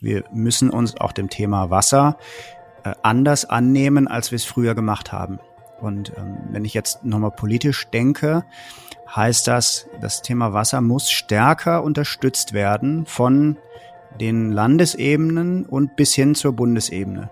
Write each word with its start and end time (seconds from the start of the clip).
Wir 0.00 0.22
müssen 0.32 0.70
uns 0.70 0.96
auch 0.96 1.10
dem 1.10 1.28
Thema 1.28 1.70
Wasser 1.70 2.18
äh, 2.84 2.92
anders 3.02 3.44
annehmen, 3.44 4.06
als 4.06 4.30
wir 4.30 4.36
es 4.36 4.44
früher 4.44 4.76
gemacht 4.76 5.10
haben. 5.10 5.40
Und 5.80 6.12
ähm, 6.16 6.38
wenn 6.50 6.64
ich 6.64 6.72
jetzt 6.72 7.04
nochmal 7.04 7.32
politisch 7.32 7.88
denke, 7.88 8.44
heißt 9.14 9.48
das, 9.48 9.88
das 10.00 10.22
Thema 10.22 10.52
Wasser 10.52 10.80
muss 10.82 11.10
stärker 11.10 11.82
unterstützt 11.82 12.52
werden 12.52 13.06
von 13.06 13.56
den 14.20 14.52
Landesebenen 14.52 15.66
und 15.66 15.96
bis 15.96 16.14
hin 16.14 16.36
zur 16.36 16.52
Bundesebene. 16.52 17.30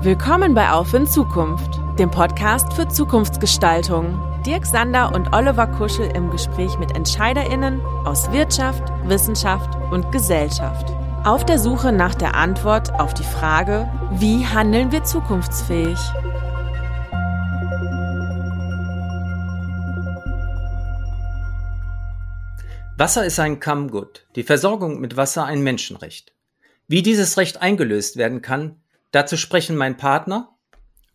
Willkommen 0.00 0.54
bei 0.54 0.70
Auf 0.70 0.94
in 0.94 1.06
Zukunft, 1.06 1.78
dem 1.98 2.10
Podcast 2.10 2.72
für 2.72 2.88
Zukunftsgestaltung. 2.88 4.27
Dirk 4.48 4.64
Sander 4.64 5.14
und 5.14 5.34
Oliver 5.34 5.66
Kuschel 5.66 6.10
im 6.16 6.30
Gespräch 6.30 6.78
mit 6.78 6.96
EntscheiderInnen 6.96 7.82
aus 8.06 8.32
Wirtschaft, 8.32 8.82
Wissenschaft 9.04 9.76
und 9.92 10.10
Gesellschaft. 10.10 10.88
Auf 11.22 11.44
der 11.44 11.58
Suche 11.58 11.92
nach 11.92 12.14
der 12.14 12.34
Antwort 12.34 12.98
auf 12.98 13.12
die 13.12 13.24
Frage, 13.24 13.92
wie 14.12 14.46
handeln 14.46 14.90
wir 14.90 15.04
zukunftsfähig? 15.04 15.98
Wasser 22.96 23.26
ist 23.26 23.38
ein 23.38 23.60
Come-Good, 23.60 24.28
die 24.34 24.44
Versorgung 24.44 24.98
mit 24.98 25.18
Wasser 25.18 25.44
ein 25.44 25.62
Menschenrecht. 25.62 26.32
Wie 26.86 27.02
dieses 27.02 27.36
Recht 27.36 27.60
eingelöst 27.60 28.16
werden 28.16 28.40
kann, 28.40 28.80
dazu 29.10 29.36
sprechen 29.36 29.76
mein 29.76 29.98
Partner 29.98 30.56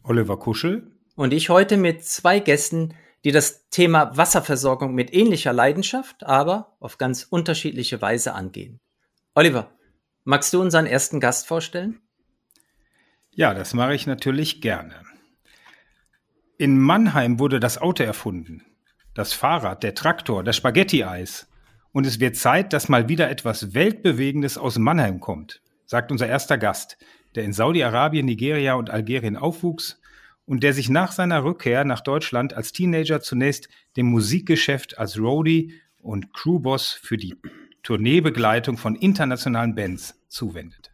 Oliver 0.04 0.38
Kuschel 0.38 0.92
und 1.16 1.34
ich 1.34 1.50
heute 1.50 1.78
mit 1.78 2.06
zwei 2.06 2.40
Gästen, 2.40 2.94
die 3.24 3.32
das 3.32 3.70
Thema 3.70 4.16
Wasserversorgung 4.18 4.94
mit 4.94 5.14
ähnlicher 5.14 5.54
Leidenschaft, 5.54 6.24
aber 6.24 6.76
auf 6.80 6.98
ganz 6.98 7.24
unterschiedliche 7.24 8.02
Weise 8.02 8.34
angehen. 8.34 8.80
Oliver, 9.34 9.72
magst 10.26 10.54
du 10.54 10.62
unseren 10.62 10.86
ersten 10.86 11.20
Gast 11.20 11.48
vorstellen? 11.48 12.00
Ja, 13.32 13.54
das 13.54 13.74
mache 13.74 13.96
ich 13.96 14.06
natürlich 14.06 14.62
gerne. 14.62 14.94
In 16.58 16.80
Mannheim 16.80 17.40
wurde 17.40 17.60
das 17.60 17.80
Auto 17.80 18.04
erfunden, 18.04 18.64
das 19.16 19.34
Fahrrad, 19.34 19.84
der 19.84 19.96
Traktor, 19.96 20.44
das 20.44 20.56
Spaghetti-Eis. 20.58 21.48
Und 21.92 22.06
es 22.06 22.20
wird 22.20 22.36
Zeit, 22.36 22.74
dass 22.74 22.90
mal 22.90 23.10
wieder 23.10 23.30
etwas 23.30 23.74
Weltbewegendes 23.74 24.58
aus 24.58 24.78
Mannheim 24.78 25.20
kommt, 25.20 25.62
sagt 25.86 26.12
unser 26.12 26.28
erster 26.28 26.58
Gast, 26.58 26.98
der 27.36 27.44
in 27.44 27.54
Saudi-Arabien, 27.54 28.26
Nigeria 28.26 28.76
und 28.76 28.90
Algerien 28.90 29.38
aufwuchs 29.38 30.00
und 30.46 30.64
der 30.64 30.74
sich 30.74 30.90
nach 30.90 31.12
seiner 31.12 31.44
Rückkehr 31.44 31.86
nach 31.86 32.02
Deutschland 32.02 32.54
als 32.54 32.72
Teenager 32.72 33.22
zunächst 33.22 33.70
dem 33.96 34.08
Musikgeschäft 34.08 34.98
als 34.98 35.18
Roadie 35.18 35.74
und 36.00 36.34
Crewboss 36.34 36.92
für 36.94 37.18
die 37.18 37.36
Tourneebegleitung 37.84 38.78
von 38.78 38.96
internationalen 38.96 39.76
Bands 39.76 40.20
zuwendet. 40.28 40.92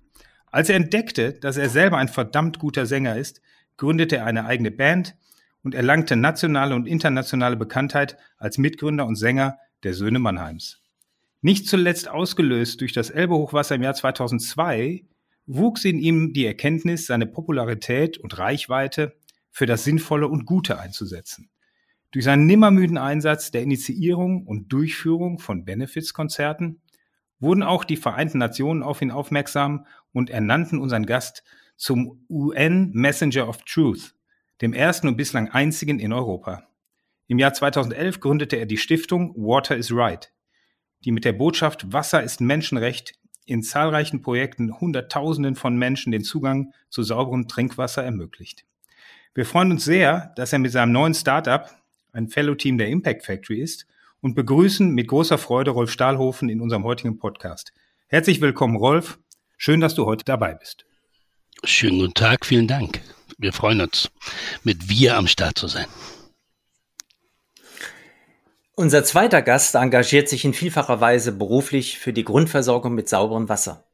Als 0.52 0.70
er 0.70 0.75
entdeckte, 0.75 1.33
dass 1.33 1.58
er 1.58 1.70
selber 1.70 1.97
ein 1.97 2.08
verdammt 2.08 2.59
guter 2.59 2.86
Sänger 2.86 3.17
ist, 3.17 3.42
gründete 3.77 4.17
er 4.17 4.25
eine 4.25 4.45
eigene 4.45 4.72
Band 4.72 5.16
und 5.64 5.75
erlangte 5.75 6.16
nationale 6.16 6.75
und 6.75 6.88
internationale 6.88 7.55
Bekanntheit 7.55 8.17
als 8.38 8.58
Mitgründer 8.58 9.05
und 9.05 9.16
Sänger 9.16 9.58
der 9.83 9.94
Söhne 9.94 10.20
Mannheims. 10.20 10.81
Nicht 11.42 11.67
zuletzt 11.67 12.09
ausgelöst 12.09 12.81
durch 12.81 12.94
das 12.94 13.09
Elbehochwasser 13.09 13.75
im 13.75 13.83
Jahr 13.83 13.94
2002 13.94 15.05
wuchs 15.45 15.86
in 15.86 15.97
ihm 15.97 16.33
die 16.33 16.45
Erkenntnis, 16.45 17.08
seine 17.08 17.25
Popularität 17.25 18.17
und 18.17 18.38
Reichweite 18.38 19.16
für 19.52 19.66
das 19.66 19.83
Sinnvolle 19.83 20.28
und 20.28 20.45
Gute 20.45 20.80
einzusetzen. 20.80 21.50
Durch 22.11 22.25
seinen 22.25 22.47
nimmermüden 22.47 22.97
Einsatz 22.97 23.52
der 23.52 23.61
Initiierung 23.61 24.47
und 24.47 24.69
Durchführung 24.73 25.39
von 25.39 25.66
Benefits-Konzerten 25.66 26.81
wurden 27.39 27.64
auch 27.64 27.83
die 27.83 27.97
Vereinten 27.97 28.39
Nationen 28.39 28.83
auf 28.83 29.02
ihn 29.02 29.11
aufmerksam 29.11 29.86
und 30.11 30.30
ernannten 30.30 30.80
unseren 30.80 31.05
Gast 31.05 31.44
zum 31.77 32.25
UN 32.30 32.92
Messenger 32.94 33.47
of 33.47 33.64
Truth, 33.64 34.16
dem 34.61 34.73
ersten 34.73 35.08
und 35.08 35.17
bislang 35.17 35.50
einzigen 35.50 35.99
in 35.99 36.11
Europa. 36.11 36.64
Im 37.27 37.38
Jahr 37.38 37.54
2011 37.54 38.20
gründete 38.20 38.55
er 38.58 38.65
die 38.65 38.77
Stiftung 38.77 39.33
Water 39.36 39.77
is 39.77 39.93
Right, 39.93 40.33
die 41.05 41.11
mit 41.11 41.26
der 41.26 41.33
Botschaft 41.33 41.93
Wasser 41.93 42.23
ist 42.23 42.42
Menschenrecht 42.42 43.14
in 43.45 43.64
zahlreichen 43.64 44.21
Projekten 44.21 44.80
Hunderttausenden 44.80 45.55
von 45.55 45.77
Menschen 45.77 46.11
den 46.11 46.23
Zugang 46.23 46.73
zu 46.89 47.04
sauberem 47.04 47.48
Trinkwasser 47.48 48.04
ermöglicht. 48.04 48.65
Wir 49.35 49.45
freuen 49.45 49.71
uns 49.71 49.85
sehr, 49.85 50.33
dass 50.35 50.53
er 50.53 50.59
mit 50.59 50.71
seinem 50.71 50.91
neuen 50.91 51.13
Startup 51.13 51.69
ein 52.13 52.29
Fellow-Team 52.29 52.77
der 52.79 52.87
Impact 52.87 53.25
Factory 53.25 53.61
ist 53.61 53.85
und 54.21 54.33
begrüßen 54.33 54.89
mit 54.89 55.07
großer 55.07 55.37
Freude 55.37 55.71
Rolf 55.71 55.91
Stahlhofen 55.91 56.49
in 56.49 56.61
unserem 56.61 56.83
heutigen 56.83 57.19
Podcast. 57.19 57.71
Herzlich 58.07 58.41
willkommen, 58.41 58.75
Rolf. 58.75 59.19
Schön, 59.57 59.81
dass 59.81 59.93
du 59.93 60.05
heute 60.05 60.25
dabei 60.25 60.55
bist. 60.55 60.85
Schönen 61.63 61.99
guten 61.99 62.13
Tag, 62.15 62.45
vielen 62.45 62.67
Dank. 62.67 63.01
Wir 63.37 63.53
freuen 63.53 63.81
uns, 63.81 64.09
mit 64.63 64.89
wir 64.89 65.15
am 65.15 65.27
Start 65.27 65.57
zu 65.59 65.67
sein. 65.67 65.85
Unser 68.75 69.03
zweiter 69.03 69.41
Gast 69.41 69.75
engagiert 69.75 70.27
sich 70.27 70.43
in 70.43 70.53
vielfacher 70.53 71.01
Weise 71.01 71.33
beruflich 71.33 71.99
für 71.99 72.13
die 72.13 72.23
Grundversorgung 72.23 72.95
mit 72.95 73.09
sauberem 73.09 73.47
Wasser. 73.47 73.85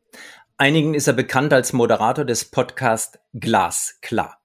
Einigen 0.57 0.94
ist 0.94 1.07
er 1.07 1.13
bekannt 1.13 1.52
als 1.52 1.73
Moderator 1.73 2.23
des 2.23 2.46
Podcasts 2.46 3.19
Glas 3.34 3.97
klar. 4.02 4.45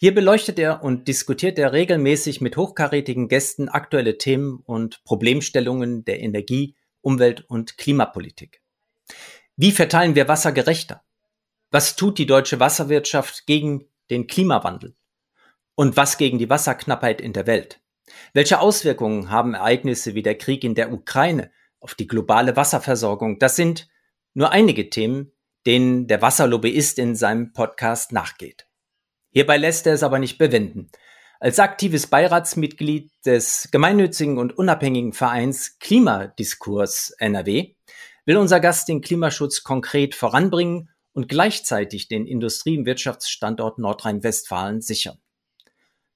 Hier 0.00 0.14
beleuchtet 0.14 0.60
er 0.60 0.84
und 0.84 1.08
diskutiert 1.08 1.58
er 1.58 1.72
regelmäßig 1.72 2.40
mit 2.40 2.56
hochkarätigen 2.56 3.26
Gästen 3.26 3.68
aktuelle 3.68 4.16
Themen 4.16 4.60
und 4.64 5.02
Problemstellungen 5.02 6.04
der 6.04 6.20
Energie, 6.20 6.76
Umwelt 7.00 7.44
und 7.48 7.76
Klimapolitik. 7.78 8.62
Wie 9.56 9.72
verteilen 9.72 10.14
wir 10.14 10.28
Wasser 10.28 10.52
gerechter? 10.52 11.02
Was 11.72 11.96
tut 11.96 12.18
die 12.18 12.26
deutsche 12.26 12.60
Wasserwirtschaft 12.60 13.44
gegen 13.46 13.86
den 14.08 14.28
Klimawandel? 14.28 14.94
Und 15.74 15.96
was 15.96 16.16
gegen 16.16 16.38
die 16.38 16.48
Wasserknappheit 16.48 17.20
in 17.20 17.32
der 17.32 17.48
Welt? 17.48 17.80
Welche 18.32 18.60
Auswirkungen 18.60 19.32
haben 19.32 19.54
Ereignisse 19.54 20.14
wie 20.14 20.22
der 20.22 20.38
Krieg 20.38 20.62
in 20.62 20.76
der 20.76 20.92
Ukraine 20.92 21.50
auf 21.80 21.96
die 21.96 22.06
globale 22.06 22.54
Wasserversorgung? 22.54 23.40
Das 23.40 23.56
sind 23.56 23.88
nur 24.32 24.52
einige 24.52 24.90
Themen, 24.90 25.32
denen 25.66 26.06
der 26.06 26.22
Wasserlobbyist 26.22 27.00
in 27.00 27.16
seinem 27.16 27.52
Podcast 27.52 28.12
nachgeht. 28.12 28.67
Hierbei 29.30 29.56
lässt 29.56 29.86
er 29.86 29.94
es 29.94 30.02
aber 30.02 30.18
nicht 30.18 30.38
bewenden. 30.38 30.90
Als 31.40 31.60
aktives 31.60 32.06
Beiratsmitglied 32.08 33.12
des 33.24 33.68
gemeinnützigen 33.70 34.38
und 34.38 34.58
unabhängigen 34.58 35.12
Vereins 35.12 35.78
Klimadiskurs 35.78 37.10
NRW 37.18 37.74
will 38.24 38.36
unser 38.36 38.60
Gast 38.60 38.88
den 38.88 39.00
Klimaschutz 39.00 39.62
konkret 39.62 40.14
voranbringen 40.14 40.90
und 41.12 41.28
gleichzeitig 41.28 42.08
den 42.08 42.26
Industrie- 42.26 42.78
und 42.78 42.86
Wirtschaftsstandort 42.86 43.78
Nordrhein-Westfalen 43.78 44.80
sichern. 44.80 45.18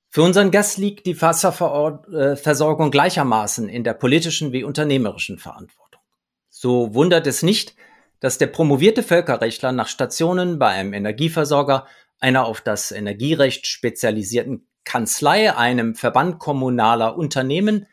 Für 0.09 0.23
unseren 0.23 0.51
Gast 0.51 0.77
liegt 0.77 1.07
die 1.07 1.21
Wasserversorgung 1.21 2.91
gleichermaßen 2.91 3.69
in 3.69 3.83
der 3.83 3.95
politischen 3.95 4.53
wie 4.53 4.63
unternehmerischen 4.63 5.39
Verantwortung. 5.39 6.03
So 6.51 6.95
wundert 6.95 7.27
es 7.27 7.43
nicht, 7.43 7.75
dass 8.21 8.37
der 8.39 8.49
promovierte 8.49 9.03
Völkerrechtler 9.03 9.73
nach 9.73 9.89
Stationen 9.89 10.59
bei 10.59 10.69
einem 10.69 10.93
Energieversorger 10.93 11.87
einer 12.23 12.47
auf 12.47 12.61
das 12.61 12.93
Energierecht 12.93 13.67
spezialisierten 13.67 14.69
Kanzlei, 14.85 15.55
einem 15.55 15.95
Verband 15.97 16.39
kommunaler 16.39 17.17
Unternehmen 17.17 17.87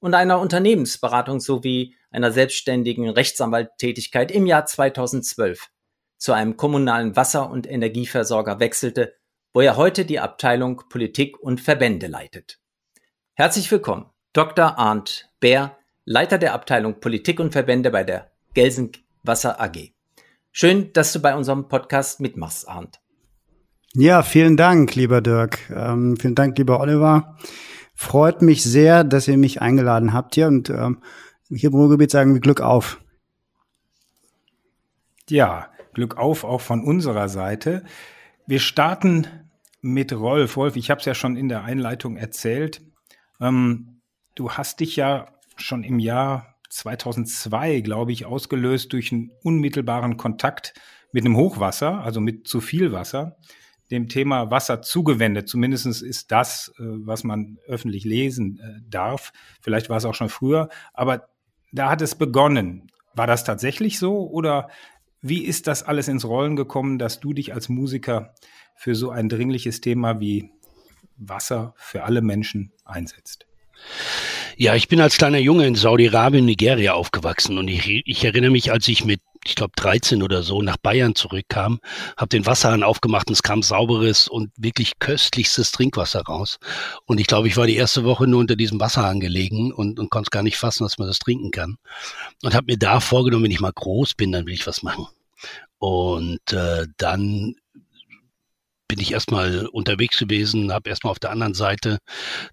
und 0.00 0.14
einer 0.14 0.40
Unternehmensberatung 0.40 1.40
sowie 1.40 1.94
einer 2.10 2.32
selbstständigen 2.32 3.08
Rechtsanwalttätigkeit 3.08 4.32
im 4.32 4.46
Jahr 4.46 4.66
2012 4.66 5.70
zu 6.18 6.32
einem 6.32 6.56
kommunalen 6.56 7.14
Wasser- 7.14 7.48
und 7.48 7.70
Energieversorger 7.70 8.58
wechselte, 8.58 9.14
wo 9.52 9.60
er 9.60 9.76
heute 9.76 10.04
die 10.04 10.18
Abteilung 10.18 10.82
Politik 10.88 11.38
und 11.38 11.60
Verbände 11.60 12.08
leitet. 12.08 12.58
Herzlich 13.34 13.70
willkommen, 13.70 14.10
Dr. 14.32 14.78
Arndt 14.78 15.30
Bär, 15.38 15.78
Leiter 16.04 16.38
der 16.38 16.54
Abteilung 16.54 17.00
Politik 17.00 17.38
und 17.38 17.52
Verbände 17.52 17.90
bei 17.90 18.02
der 18.02 18.32
Gelsenwasser 18.54 19.60
AG. 19.60 19.92
Schön, 20.50 20.92
dass 20.92 21.12
du 21.12 21.20
bei 21.20 21.36
unserem 21.36 21.68
Podcast 21.68 22.20
mitmachst, 22.20 22.66
Arndt. 22.66 23.00
Ja, 23.98 24.22
vielen 24.22 24.58
Dank, 24.58 24.94
lieber 24.94 25.22
Dirk. 25.22 25.70
Ähm, 25.74 26.18
vielen 26.18 26.34
Dank, 26.34 26.58
lieber 26.58 26.80
Oliver. 26.80 27.38
Freut 27.94 28.42
mich 28.42 28.62
sehr, 28.62 29.04
dass 29.04 29.26
ihr 29.26 29.38
mich 29.38 29.62
eingeladen 29.62 30.12
habt 30.12 30.34
hier 30.34 30.48
und 30.48 30.68
ähm, 30.68 31.00
hier 31.48 31.70
im 31.70 31.76
Ruhrgebiet 31.76 32.10
sagen 32.10 32.34
wir 32.34 32.42
Glück 32.42 32.60
auf. 32.60 33.00
Ja, 35.30 35.70
Glück 35.94 36.18
auf 36.18 36.44
auch 36.44 36.60
von 36.60 36.84
unserer 36.84 37.30
Seite. 37.30 37.84
Wir 38.46 38.60
starten 38.60 39.28
mit 39.80 40.12
Rolf. 40.12 40.58
Rolf, 40.58 40.76
ich 40.76 40.90
habe 40.90 41.00
es 41.00 41.06
ja 41.06 41.14
schon 41.14 41.34
in 41.34 41.48
der 41.48 41.64
Einleitung 41.64 42.18
erzählt. 42.18 42.82
Ähm, 43.40 44.02
du 44.34 44.50
hast 44.50 44.80
dich 44.80 44.96
ja 44.96 45.28
schon 45.56 45.84
im 45.84 46.00
Jahr 46.00 46.58
2002, 46.68 47.80
glaube 47.80 48.12
ich, 48.12 48.26
ausgelöst 48.26 48.92
durch 48.92 49.10
einen 49.10 49.30
unmittelbaren 49.42 50.18
Kontakt 50.18 50.74
mit 51.12 51.24
einem 51.24 51.38
Hochwasser, 51.38 52.02
also 52.02 52.20
mit 52.20 52.46
zu 52.46 52.60
viel 52.60 52.92
Wasser 52.92 53.38
dem 53.90 54.08
Thema 54.08 54.50
Wasser 54.50 54.82
zugewendet. 54.82 55.48
Zumindest 55.48 55.86
ist 55.86 56.32
das, 56.32 56.72
äh, 56.78 56.82
was 56.82 57.24
man 57.24 57.58
öffentlich 57.66 58.04
lesen 58.04 58.60
äh, 58.60 58.80
darf. 58.88 59.32
Vielleicht 59.60 59.88
war 59.88 59.96
es 59.96 60.04
auch 60.04 60.14
schon 60.14 60.28
früher, 60.28 60.68
aber 60.92 61.28
da 61.72 61.90
hat 61.90 62.02
es 62.02 62.14
begonnen. 62.14 62.90
War 63.14 63.26
das 63.26 63.44
tatsächlich 63.44 63.98
so 63.98 64.28
oder 64.28 64.68
wie 65.22 65.44
ist 65.44 65.66
das 65.66 65.82
alles 65.82 66.08
ins 66.08 66.24
Rollen 66.24 66.56
gekommen, 66.56 66.98
dass 66.98 67.20
du 67.20 67.32
dich 67.32 67.54
als 67.54 67.68
Musiker 67.68 68.34
für 68.76 68.94
so 68.94 69.10
ein 69.10 69.28
dringliches 69.28 69.80
Thema 69.80 70.20
wie 70.20 70.50
Wasser 71.16 71.74
für 71.76 72.04
alle 72.04 72.22
Menschen 72.22 72.72
einsetzt? 72.84 73.46
Ja, 74.56 74.74
ich 74.74 74.88
bin 74.88 75.00
als 75.00 75.18
kleiner 75.18 75.38
Junge 75.38 75.66
in 75.66 75.74
Saudi-Arabien, 75.74 76.44
Nigeria 76.44 76.94
aufgewachsen 76.94 77.58
und 77.58 77.68
ich, 77.68 78.02
ich 78.06 78.24
erinnere 78.24 78.50
mich, 78.50 78.72
als 78.72 78.88
ich 78.88 79.04
mit, 79.04 79.20
ich 79.46 79.54
glaube, 79.54 79.72
13 79.76 80.22
oder 80.22 80.42
so 80.42 80.62
nach 80.62 80.76
Bayern 80.76 81.14
zurückkam, 81.14 81.80
habe 82.16 82.28
den 82.28 82.46
Wasserhahn 82.46 82.82
aufgemacht 82.82 83.28
und 83.28 83.34
es 83.34 83.42
kam 83.42 83.62
sauberes 83.62 84.28
und 84.28 84.50
wirklich 84.56 84.98
köstlichstes 84.98 85.72
Trinkwasser 85.72 86.22
raus. 86.22 86.58
Und 87.06 87.20
ich 87.20 87.26
glaube, 87.26 87.48
ich 87.48 87.56
war 87.56 87.66
die 87.66 87.76
erste 87.76 88.04
Woche 88.04 88.26
nur 88.26 88.40
unter 88.40 88.56
diesem 88.56 88.80
Wasserhahn 88.80 89.20
gelegen 89.20 89.72
und, 89.72 89.98
und 89.98 90.10
konnte 90.10 90.28
es 90.28 90.30
gar 90.30 90.42
nicht 90.42 90.56
fassen, 90.56 90.84
dass 90.84 90.98
man 90.98 91.08
das 91.08 91.18
trinken 91.18 91.50
kann. 91.50 91.76
Und 92.42 92.54
habe 92.54 92.66
mir 92.72 92.78
da 92.78 93.00
vorgenommen, 93.00 93.44
wenn 93.44 93.50
ich 93.50 93.60
mal 93.60 93.72
groß 93.72 94.14
bin, 94.14 94.32
dann 94.32 94.46
will 94.46 94.54
ich 94.54 94.66
was 94.66 94.82
machen. 94.82 95.06
Und 95.78 96.52
äh, 96.52 96.86
dann 96.96 97.54
bin 98.88 99.00
ich 99.00 99.12
erstmal 99.12 99.66
unterwegs 99.66 100.18
gewesen, 100.18 100.72
habe 100.72 100.88
erstmal 100.88 101.10
auf 101.10 101.18
der 101.18 101.30
anderen 101.30 101.54
Seite 101.54 101.98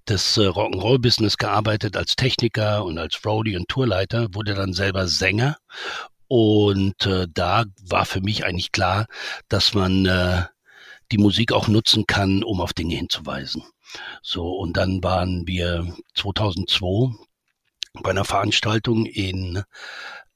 des 0.08 0.38
äh, 0.38 0.42
Rock'n'Roll-Business 0.42 1.38
gearbeitet 1.38 1.96
als 1.96 2.16
Techniker 2.16 2.84
und 2.84 2.98
als 2.98 3.24
Roadie 3.26 3.56
und 3.56 3.68
Tourleiter, 3.68 4.28
wurde 4.34 4.56
dann 4.56 4.74
selber 4.74 5.08
Sänger. 5.08 5.58
Und 6.28 7.06
äh, 7.06 7.28
da 7.32 7.66
war 7.90 8.06
für 8.06 8.22
mich 8.22 8.46
eigentlich 8.46 8.72
klar, 8.72 9.08
dass 9.50 9.74
man 9.74 10.06
äh, 10.06 10.44
die 11.12 11.18
Musik 11.18 11.52
auch 11.52 11.68
nutzen 11.68 12.06
kann, 12.08 12.44
um 12.44 12.62
auf 12.62 12.74
Dinge 12.74 12.96
hinzuweisen. 12.96 13.64
So, 14.22 14.50
und 14.50 14.78
dann 14.78 15.04
waren 15.04 15.46
wir 15.46 15.96
2002 16.16 17.16
bei 18.02 18.10
einer 18.10 18.26
Veranstaltung 18.26 19.06
in 19.06 19.64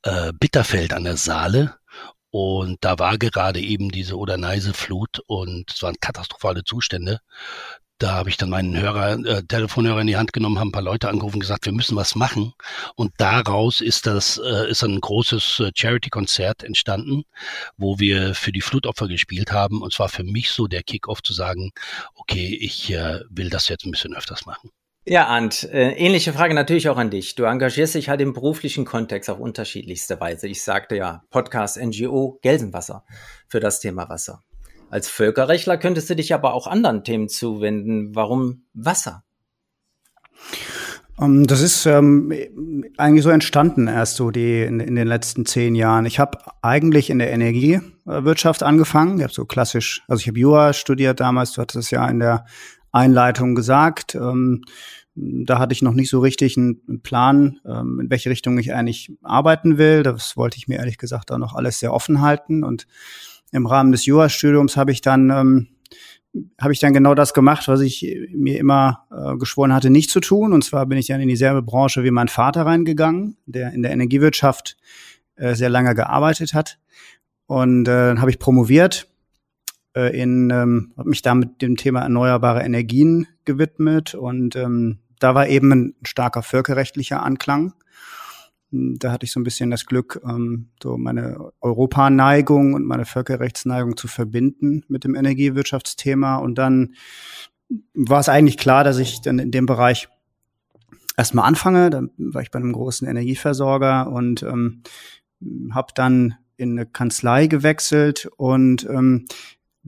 äh, 0.04 0.31
Bitterfeld 0.34 0.94
an 0.94 1.06
der 1.06 1.18
Saale 1.18 1.75
und 2.30 2.84
da 2.84 3.00
war 3.00 3.18
gerade 3.18 3.60
eben 3.60 3.89
diese 3.89 4.18
Oder-Neise-Flut 4.18 5.22
und 5.28 5.72
es 5.72 5.81
waren 5.81 5.95
katastrophale 6.00 6.63
Zustände. 6.63 7.19
Da 7.99 8.13
habe 8.13 8.29
ich 8.29 8.38
dann 8.38 8.49
meinen 8.49 8.79
Hörer, 8.79 9.13
äh, 9.25 9.44
Telefonhörer 9.44 10.01
in 10.01 10.07
die 10.07 10.17
Hand 10.17 10.31
genommen, 10.31 10.59
haben 10.59 10.69
ein 10.69 10.71
paar 10.71 10.83
Leute 10.83 11.09
angerufen 11.09 11.39
gesagt, 11.39 11.65
wir 11.65 11.73
müssen 11.73 11.95
was 11.95 12.15
machen. 12.15 12.53
Und 12.95 13.11
daraus 13.17 13.81
ist 13.81 14.05
das, 14.05 14.38
äh, 14.38 14.69
ist 14.69 14.83
ein 14.83 15.01
großes 15.01 15.61
äh, 15.61 15.71
Charity-Konzert 15.73 16.63
entstanden, 16.63 17.23
wo 17.75 17.99
wir 17.99 18.35
für 18.35 18.51
die 18.51 18.61
Flutopfer 18.61 19.07
gespielt 19.07 19.51
haben. 19.51 19.81
Und 19.81 19.94
zwar 19.94 20.09
für 20.09 20.23
mich 20.23 20.51
so 20.51 20.67
der 20.67 20.83
Kick-off 20.83 21.23
zu 21.23 21.33
sagen, 21.33 21.71
okay, 22.13 22.55
ich 22.61 22.91
äh, 22.91 23.21
will 23.29 23.49
das 23.49 23.67
jetzt 23.67 23.85
ein 23.85 23.91
bisschen 23.91 24.15
öfters 24.15 24.45
machen. 24.45 24.69
Ja, 25.09 25.27
Ant, 25.27 25.63
äh, 25.63 25.91
ähnliche 25.93 26.33
Frage 26.33 26.53
natürlich 26.53 26.89
auch 26.89 26.97
an 26.97 27.09
dich. 27.09 27.35
Du 27.35 27.45
engagierst 27.45 27.95
dich 27.95 28.09
halt 28.09 28.19
im 28.19 28.33
beruflichen 28.33 28.83
Kontext 28.83 29.29
auf 29.29 29.39
unterschiedlichste 29.39 30.19
Weise. 30.19 30.50
Ich 30.50 30.61
sagte 30.61 30.97
ja, 30.97 31.23
Podcast, 31.29 31.77
NGO, 31.77 32.39
Gelsenwasser 32.41 33.05
für 33.47 33.61
das 33.61 33.79
Thema 33.79 34.09
Wasser. 34.09 34.43
Als 34.89 35.10
Völkerrechtler 35.10 35.78
könntest 35.78 36.10
du 36.10 36.16
dich 36.16 36.34
aber 36.34 36.54
auch 36.54 36.68
anderen 36.68 37.04
Themen 37.04 37.30
zuwenden. 37.30 38.16
Warum 38.16 38.63
Wasser? 38.74 39.24
Ähm, 41.19 41.48
das 41.48 41.62
ist 41.62 41.86
ähm, 41.86 42.34
eigentlich 42.98 43.24
so 43.24 43.30
entstanden 43.30 43.88
erst 43.88 44.16
so 44.16 44.31
die 44.31 44.62
in, 44.62 44.80
in 44.80 44.95
den 44.95 45.07
letzten 45.07 45.45
zehn 45.45 45.75
Jahren. 45.75 46.06
Ich 46.06 46.19
habe 46.19 46.38
eigentlich 46.62 47.10
in 47.10 47.19
der 47.19 47.31
Energiewirtschaft 47.31 48.63
angefangen. 48.63 49.18
Ich 49.18 49.24
habe 49.24 49.34
so 49.34 49.45
klassisch, 49.45 50.04
also 50.07 50.22
ich 50.22 50.28
habe 50.28 50.39
Jura 50.39 50.74
studiert 50.74 51.19
damals. 51.19 51.54
Du 51.54 51.62
hattest 51.62 51.86
es 51.86 51.92
ja 51.92 52.07
in 52.07 52.19
der 52.19 52.45
Einleitung 52.92 53.56
gesagt. 53.56 54.16
Ähm, 54.16 54.63
da 55.16 55.57
hatte 55.57 55.74
ich 55.74 55.81
noch 55.81 55.94
nicht 55.94 56.12
so 56.12 56.19
richtig 56.19 56.57
einen 56.57 57.01
Plan, 57.01 57.60
ähm, 57.66 58.00
in 58.01 58.10
welche 58.12 58.30
Richtung 58.30 58.57
ich 58.60 58.74
eigentlich 58.74 59.12
arbeiten 59.24 59.80
will. 59.80 60.04
Das 60.04 60.38
wollte 60.38 60.57
ich 60.57 60.68
mir 60.68 60.78
ehrlich 60.78 61.00
gesagt 61.00 61.31
auch 61.31 61.39
noch 61.39 61.56
alles 61.56 61.80
sehr 61.80 61.92
offen 61.92 62.22
halten. 62.22 62.63
Und 62.63 62.86
im 63.51 63.65
Rahmen 63.65 63.91
des 63.91 64.05
Jurastudiums 64.05 64.77
habe 64.77 64.91
ich 64.91 65.01
dann 65.01 65.29
ähm, 65.29 65.67
habe 66.59 66.73
ich 66.73 66.79
dann 66.79 66.94
genau 66.94 67.15
das 67.15 67.33
gemacht, 67.33 67.67
was 67.67 67.81
ich 67.81 68.05
mir 68.31 68.59
immer 68.59 69.07
äh, 69.11 69.38
geschworen 69.38 69.73
hatte, 69.73 69.89
nicht 69.89 70.09
zu 70.09 70.19
tun. 70.19 70.53
Und 70.53 70.63
zwar 70.63 70.85
bin 70.85 70.97
ich 70.97 71.07
dann 71.07 71.21
in 71.21 71.27
dieselbe 71.27 71.61
Branche 71.61 72.03
wie 72.03 72.11
mein 72.11 72.27
Vater 72.27 72.65
reingegangen, 72.65 73.38
der 73.45 73.73
in 73.73 73.81
der 73.81 73.91
Energiewirtschaft 73.91 74.77
äh, 75.35 75.55
sehr 75.55 75.69
lange 75.69 75.95
gearbeitet 75.95 76.53
hat. 76.53 76.79
Und 77.47 77.88
äh, 77.88 78.17
habe 78.17 78.29
ich 78.29 78.39
promoviert 78.39 79.07
äh, 79.95 80.19
in, 80.19 80.50
ähm, 80.50 80.93
habe 80.97 81.09
mich 81.09 81.21
da 81.21 81.33
mit 81.33 81.61
dem 81.61 81.77
Thema 81.77 82.01
erneuerbare 82.01 82.63
Energien 82.63 83.27
gewidmet 83.45 84.15
und 84.15 84.55
ähm, 84.55 85.00
da 85.19 85.33
war 85.33 85.47
eben 85.47 85.71
ein 85.71 85.95
starker 86.03 86.43
völkerrechtlicher 86.43 87.23
Anklang. 87.23 87.73
Da 88.71 89.11
hatte 89.11 89.25
ich 89.25 89.31
so 89.31 89.39
ein 89.39 89.45
bisschen 89.45 89.71
das 89.71 89.85
Glück, 89.85 90.21
ähm, 90.27 90.69
so 90.81 90.97
meine 90.97 91.51
Europaneigung 91.61 92.73
und 92.73 92.85
meine 92.85 93.05
Völkerrechtsneigung 93.05 93.95
zu 93.95 94.07
verbinden 94.07 94.83
mit 94.87 95.03
dem 95.03 95.15
Energiewirtschaftsthema. 95.15 96.37
Und 96.37 96.55
dann 96.55 96.95
war 97.93 98.19
es 98.19 98.29
eigentlich 98.29 98.57
klar, 98.57 98.83
dass 98.83 98.97
ich 98.97 99.21
dann 99.21 99.39
in 99.39 99.51
dem 99.51 99.65
Bereich 99.65 100.09
erstmal 101.15 101.45
anfange. 101.45 101.89
Dann 101.89 102.11
war 102.17 102.41
ich 102.41 102.51
bei 102.51 102.59
einem 102.59 102.73
großen 102.73 103.07
Energieversorger 103.07 104.11
und 104.11 104.43
ähm, 104.43 104.83
habe 105.71 105.93
dann 105.95 106.35
in 106.57 106.71
eine 106.71 106.85
Kanzlei 106.85 107.47
gewechselt 107.47 108.27
und 108.37 108.85
ähm, 108.89 109.25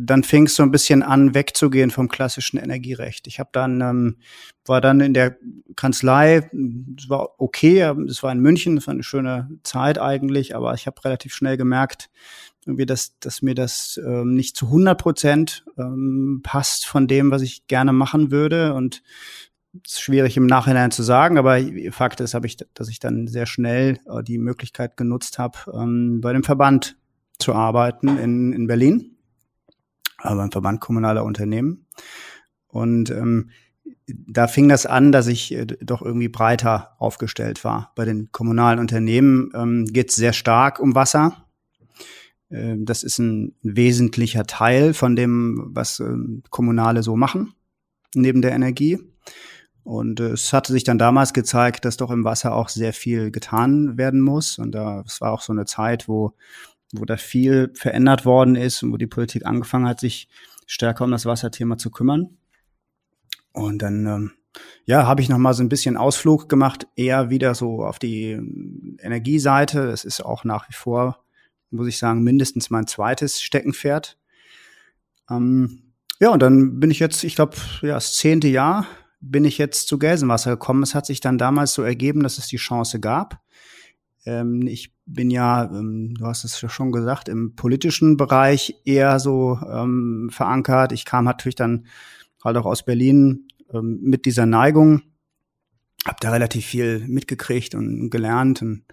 dann 0.01 0.23
fing 0.23 0.45
es 0.45 0.55
so 0.55 0.63
ein 0.63 0.71
bisschen 0.71 1.03
an, 1.03 1.33
wegzugehen 1.35 1.91
vom 1.91 2.07
klassischen 2.07 2.57
Energierecht. 2.57 3.27
Ich 3.27 3.37
habe 3.39 3.49
dann 3.51 3.81
ähm, 3.81 4.17
war 4.65 4.79
dann 4.79 5.01
in 5.01 5.13
der 5.13 5.37
Kanzlei, 5.75 6.49
es 6.97 7.09
war 7.09 7.31
okay, 7.37 7.81
es 8.07 8.23
war 8.23 8.31
in 8.31 8.39
München, 8.39 8.77
es 8.77 8.87
war 8.87 8.93
eine 8.93 9.03
schöne 9.03 9.49
Zeit 9.63 9.99
eigentlich, 9.99 10.55
aber 10.55 10.73
ich 10.73 10.87
habe 10.87 11.03
relativ 11.03 11.33
schnell 11.33 11.57
gemerkt, 11.57 12.09
irgendwie, 12.65 12.85
dass, 12.85 13.19
dass 13.19 13.41
mir 13.41 13.55
das 13.55 13.99
ähm, 14.01 14.35
nicht 14.35 14.55
zu 14.55 14.67
100 14.67 14.97
Prozent 14.97 15.65
ähm, 15.77 16.41
passt 16.43 16.85
von 16.85 17.07
dem, 17.07 17.29
was 17.31 17.41
ich 17.41 17.67
gerne 17.67 17.91
machen 17.91 18.31
würde 18.31 18.75
und 18.75 19.01
es 19.85 19.93
ist 19.93 20.01
schwierig 20.01 20.37
im 20.37 20.45
Nachhinein 20.47 20.91
zu 20.91 21.03
sagen, 21.03 21.37
aber 21.37 21.59
Fakt 21.91 22.21
ist, 22.21 22.33
habe 22.33 22.47
ich, 22.47 22.57
dass 22.73 22.89
ich 22.89 22.99
dann 22.99 23.27
sehr 23.27 23.45
schnell 23.45 23.99
äh, 24.09 24.23
die 24.23 24.37
Möglichkeit 24.37 24.95
genutzt 24.95 25.39
habe, 25.39 25.57
ähm, 25.73 26.21
bei 26.21 26.31
dem 26.31 26.43
Verband 26.43 26.95
zu 27.37 27.53
arbeiten 27.53 28.17
in, 28.17 28.53
in 28.53 28.67
Berlin 28.67 29.15
ein 30.21 30.51
Verband 30.51 30.81
kommunaler 30.81 31.23
Unternehmen. 31.23 31.85
Und 32.67 33.09
ähm, 33.09 33.49
da 34.07 34.47
fing 34.47 34.69
das 34.69 34.85
an, 34.85 35.11
dass 35.11 35.27
ich 35.27 35.53
äh, 35.53 35.65
doch 35.65 36.01
irgendwie 36.01 36.29
breiter 36.29 36.95
aufgestellt 36.99 37.63
war. 37.63 37.91
Bei 37.95 38.05
den 38.05 38.31
kommunalen 38.31 38.79
Unternehmen 38.79 39.51
ähm, 39.55 39.85
geht 39.85 40.09
es 40.09 40.15
sehr 40.15 40.33
stark 40.33 40.79
um 40.79 40.95
Wasser. 40.95 41.45
Ähm, 42.51 42.85
das 42.85 43.03
ist 43.03 43.19
ein 43.19 43.55
wesentlicher 43.61 44.45
Teil 44.45 44.93
von 44.93 45.15
dem, 45.15 45.69
was 45.73 45.99
ähm, 45.99 46.43
Kommunale 46.49 47.03
so 47.03 47.15
machen, 47.15 47.53
neben 48.15 48.41
der 48.41 48.51
Energie. 48.51 48.99
Und 49.83 50.19
äh, 50.19 50.31
es 50.31 50.53
hatte 50.53 50.71
sich 50.73 50.83
dann 50.83 50.97
damals 50.97 51.33
gezeigt, 51.33 51.85
dass 51.85 51.97
doch 51.97 52.11
im 52.11 52.23
Wasser 52.23 52.53
auch 52.53 52.69
sehr 52.69 52.93
viel 52.93 53.31
getan 53.31 53.97
werden 53.97 54.21
muss. 54.21 54.59
Und 54.59 54.73
da, 54.73 55.03
es 55.05 55.21
war 55.21 55.31
auch 55.31 55.41
so 55.41 55.53
eine 55.53 55.65
Zeit, 55.65 56.07
wo 56.07 56.33
wo 56.93 57.05
da 57.05 57.17
viel 57.17 57.71
verändert 57.75 58.25
worden 58.25 58.55
ist 58.55 58.83
und 58.83 58.91
wo 58.91 58.97
die 58.97 59.07
Politik 59.07 59.45
angefangen 59.45 59.87
hat, 59.87 59.99
sich 59.99 60.27
stärker 60.65 61.03
um 61.03 61.11
das 61.11 61.25
Wasserthema 61.25 61.77
zu 61.77 61.91
kümmern. 61.91 62.37
Und 63.51 63.81
dann, 63.81 64.05
ähm, 64.05 64.31
ja, 64.85 65.05
habe 65.05 65.21
ich 65.21 65.29
noch 65.29 65.37
mal 65.37 65.53
so 65.53 65.63
ein 65.63 65.69
bisschen 65.69 65.97
Ausflug 65.97 66.49
gemacht, 66.49 66.87
eher 66.95 67.29
wieder 67.29 67.55
so 67.55 67.83
auf 67.83 67.99
die 67.99 68.31
ähm, 68.31 68.97
Energieseite. 69.01 69.87
Das 69.87 70.05
ist 70.05 70.23
auch 70.23 70.43
nach 70.43 70.69
wie 70.69 70.73
vor, 70.73 71.23
muss 71.71 71.87
ich 71.87 71.97
sagen, 71.97 72.23
mindestens 72.23 72.69
mein 72.69 72.87
zweites 72.87 73.41
Steckenpferd. 73.41 74.17
Ähm, 75.29 75.93
ja, 76.19 76.29
und 76.29 76.41
dann 76.41 76.79
bin 76.79 76.91
ich 76.91 76.99
jetzt, 76.99 77.23
ich 77.23 77.35
glaube, 77.35 77.55
ja, 77.81 77.95
das 77.95 78.15
zehnte 78.15 78.47
Jahr 78.47 78.85
bin 79.21 79.45
ich 79.45 79.57
jetzt 79.57 79.87
zu 79.87 79.99
Gelsenwasser 79.99 80.51
gekommen. 80.51 80.83
Es 80.83 80.95
hat 80.95 81.05
sich 81.05 81.19
dann 81.19 81.37
damals 81.37 81.73
so 81.73 81.83
ergeben, 81.83 82.23
dass 82.23 82.37
es 82.37 82.47
die 82.47 82.57
Chance 82.57 82.99
gab. 82.99 83.41
Ähm, 84.25 84.67
ich 84.67 84.93
bin 85.05 85.31
ja, 85.31 85.65
ähm, 85.65 86.15
du 86.15 86.25
hast 86.25 86.43
es 86.43 86.61
ja 86.61 86.69
schon 86.69 86.91
gesagt, 86.91 87.29
im 87.29 87.55
politischen 87.55 88.17
Bereich 88.17 88.75
eher 88.85 89.19
so 89.19 89.59
ähm, 89.69 90.29
verankert. 90.31 90.91
Ich 90.91 91.05
kam 91.05 91.25
natürlich 91.25 91.55
dann 91.55 91.85
halt 92.43 92.57
auch 92.57 92.65
aus 92.65 92.83
Berlin 92.83 93.47
ähm, 93.73 93.99
mit 94.01 94.25
dieser 94.25 94.45
Neigung, 94.45 95.01
habe 96.05 96.17
da 96.21 96.31
relativ 96.31 96.65
viel 96.65 97.05
mitgekriegt 97.07 97.75
und 97.75 98.09
gelernt 98.09 98.61
und 98.61 98.83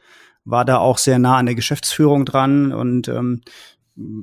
war 0.44 0.64
da 0.64 0.78
auch 0.78 0.98
sehr 0.98 1.18
nah 1.18 1.38
an 1.38 1.46
der 1.46 1.54
Geschäftsführung 1.54 2.24
dran 2.24 2.72
und 2.72 3.08
ähm, 3.08 3.42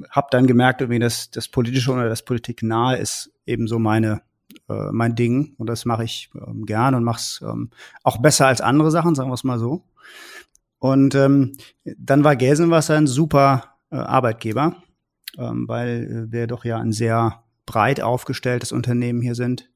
habe 0.10 0.28
dann 0.32 0.48
gemerkt, 0.48 0.82
irgendwie, 0.82 1.00
dass 1.00 1.32
das 1.32 1.48
politische 1.48 1.92
oder 1.92 2.08
das 2.08 2.24
Politik 2.24 2.64
nahe 2.64 2.98
ist 2.98 3.32
eben 3.46 3.68
so 3.68 3.80
meine 3.80 4.22
äh, 4.70 4.92
mein 4.92 5.16
Ding 5.16 5.54
und 5.58 5.68
das 5.68 5.86
mache 5.86 6.04
ich 6.04 6.30
ähm, 6.36 6.66
gern 6.66 6.96
und 6.96 7.04
mache 7.04 7.20
es 7.20 7.44
ähm, 7.44 7.70
auch 8.04 8.22
besser 8.22 8.48
als 8.48 8.62
andere 8.62 8.92
Sachen, 8.92 9.16
sagen 9.16 9.30
wir 9.30 9.34
es 9.34 9.44
mal 9.44 9.60
so. 9.60 9.84
Und 10.84 11.16
ähm, 11.16 11.54
dann 11.86 12.26
war 12.26 12.36
Gelsenwasser 12.36 12.98
ein 12.98 13.08
super 13.08 13.78
äh, 13.90 13.96
Arbeitgeber, 13.96 14.84
ähm, 15.38 15.66
weil 15.66 16.28
äh, 16.28 16.32
wir 16.34 16.46
doch 16.46 16.66
ja 16.66 16.78
ein 16.78 16.92
sehr 16.92 17.46
breit 17.66 18.02
aufgestelltes 18.02 18.74
Unternehmen 18.74 19.22
hier 19.22 19.34
sind. 19.34 19.72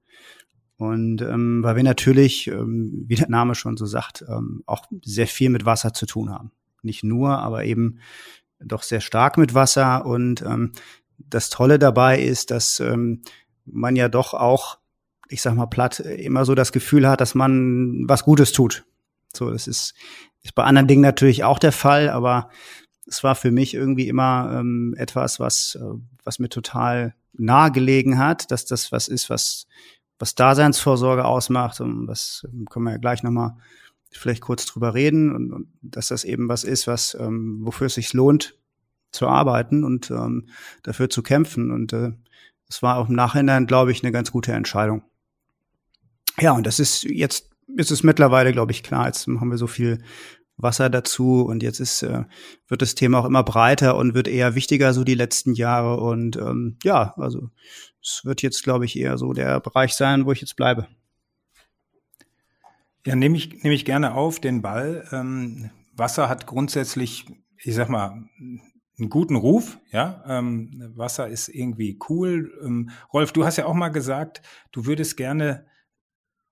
Und 0.75 1.21
ähm, 1.21 1.63
weil 1.63 1.77
wir 1.77 1.83
natürlich, 1.83 2.47
ähm, 2.47 3.05
wie 3.07 3.15
der 3.15 3.29
Name 3.29 3.55
schon 3.55 3.77
so 3.77 3.85
sagt, 3.85 4.25
ähm, 4.27 4.63
auch 4.65 4.83
sehr 5.01 5.27
viel 5.27 5.49
mit 5.49 5.63
Wasser 5.63 5.93
zu 5.93 6.07
tun 6.07 6.29
haben. 6.29 6.51
nicht 6.81 7.05
nur, 7.05 7.39
aber 7.39 7.63
eben 7.63 7.99
doch 8.59 8.83
sehr 8.83 8.99
stark 8.99 9.37
mit 9.37 9.53
Wasser. 9.53 10.05
Und 10.05 10.41
ähm, 10.41 10.73
das 11.17 11.49
Tolle 11.49 11.79
dabei 11.79 12.21
ist, 12.21 12.51
dass 12.51 12.81
ähm, 12.81 13.21
man 13.63 13.95
ja 13.95 14.09
doch 14.09 14.33
auch, 14.33 14.77
ich 15.29 15.41
sag 15.41 15.55
mal 15.55 15.67
platt, 15.67 16.01
immer 16.01 16.43
so 16.43 16.53
das 16.53 16.73
Gefühl 16.73 17.07
hat, 17.07 17.21
dass 17.21 17.33
man 17.33 18.09
was 18.09 18.25
Gutes 18.25 18.51
tut. 18.51 18.83
So, 19.33 19.51
das 19.51 19.67
ist, 19.67 19.93
ist 20.47 20.55
bei 20.55 20.63
anderen 20.63 20.87
Dingen 20.87 21.01
natürlich 21.01 21.43
auch 21.43 21.59
der 21.59 21.73
Fall, 21.73 22.09
aber 22.09 22.49
es 23.05 23.23
war 23.23 23.35
für 23.35 23.51
mich 23.51 23.73
irgendwie 23.73 24.07
immer 24.07 24.57
ähm, 24.57 24.95
etwas, 24.97 25.39
was, 25.39 25.75
äh, 25.75 25.99
was 26.23 26.39
mir 26.39 26.49
total 26.49 27.15
nahe 27.33 27.71
gelegen 27.71 28.17
hat, 28.17 28.49
dass 28.49 28.65
das 28.65 28.91
was 28.91 29.07
ist, 29.07 29.29
was, 29.29 29.67
was 30.19 30.35
Daseinsvorsorge 30.35 31.25
ausmacht. 31.25 31.81
Und 31.81 32.07
was 32.07 32.45
ähm, 32.51 32.65
können 32.69 32.85
wir 32.85 32.91
ja 32.91 32.97
gleich 32.97 33.23
nochmal 33.23 33.57
vielleicht 34.11 34.41
kurz 34.41 34.65
drüber 34.65 34.93
reden. 34.93 35.35
Und, 35.35 35.51
und 35.51 35.67
dass 35.81 36.07
das 36.07 36.23
eben 36.23 36.47
was 36.47 36.63
ist, 36.63 36.87
was 36.87 37.15
ähm, 37.19 37.59
wofür 37.63 37.87
es 37.87 37.95
sich 37.95 38.13
lohnt 38.13 38.55
zu 39.11 39.27
arbeiten 39.27 39.83
und 39.83 40.11
ähm, 40.11 40.47
dafür 40.83 41.09
zu 41.09 41.23
kämpfen. 41.23 41.71
Und 41.71 41.91
äh, 41.91 42.11
das 42.67 42.81
war 42.81 42.97
auch 42.97 43.09
im 43.09 43.15
Nachhinein, 43.15 43.67
glaube 43.67 43.91
ich, 43.91 44.03
eine 44.03 44.11
ganz 44.11 44.31
gute 44.31 44.53
Entscheidung. 44.53 45.03
Ja, 46.39 46.51
und 46.51 46.67
das 46.67 46.79
ist 46.79 47.03
jetzt 47.03 47.49
ist 47.75 47.91
es 47.91 48.03
mittlerweile, 48.03 48.51
glaube 48.51 48.71
ich, 48.71 48.83
klar. 48.83 49.07
Jetzt 49.07 49.27
machen 49.27 49.49
wir 49.49 49.57
so 49.57 49.67
viel 49.67 50.01
Wasser 50.57 50.89
dazu 50.89 51.45
und 51.45 51.61
jetzt 51.61 51.79
ist 51.79 52.01
äh, 52.01 52.23
wird 52.67 52.81
das 52.81 52.95
Thema 52.95 53.19
auch 53.19 53.25
immer 53.25 53.43
breiter 53.43 53.95
und 53.95 54.15
wird 54.15 54.27
eher 54.27 54.55
wichtiger 54.55 54.93
so 54.93 55.03
die 55.03 55.13
letzten 55.13 55.53
Jahre 55.53 55.99
und 56.01 56.35
ähm, 56.37 56.77
ja, 56.83 57.13
also 57.17 57.51
es 58.01 58.21
wird 58.25 58.41
jetzt, 58.41 58.63
glaube 58.63 58.85
ich, 58.85 58.97
eher 58.97 59.17
so 59.17 59.33
der 59.33 59.59
Bereich 59.59 59.93
sein, 59.93 60.25
wo 60.25 60.31
ich 60.31 60.41
jetzt 60.41 60.55
bleibe. 60.55 60.87
Ja, 63.05 63.15
nehme 63.15 63.37
ich, 63.37 63.63
nehme 63.63 63.75
ich 63.75 63.85
gerne 63.85 64.15
auf 64.15 64.39
den 64.39 64.61
Ball. 64.61 65.07
Ähm, 65.11 65.69
Wasser 65.95 66.27
hat 66.27 66.47
grundsätzlich, 66.47 67.25
ich 67.57 67.75
sag 67.75 67.89
mal, 67.89 68.23
einen 68.99 69.09
guten 69.09 69.35
Ruf, 69.35 69.77
ja. 69.91 70.23
Ähm, 70.27 70.91
Wasser 70.95 71.27
ist 71.27 71.49
irgendwie 71.49 71.99
cool. 72.09 72.51
Ähm, 72.63 72.89
Rolf, 73.13 73.31
du 73.31 73.45
hast 73.45 73.57
ja 73.57 73.65
auch 73.65 73.73
mal 73.73 73.89
gesagt, 73.89 74.41
du 74.71 74.85
würdest 74.85 75.17
gerne 75.17 75.65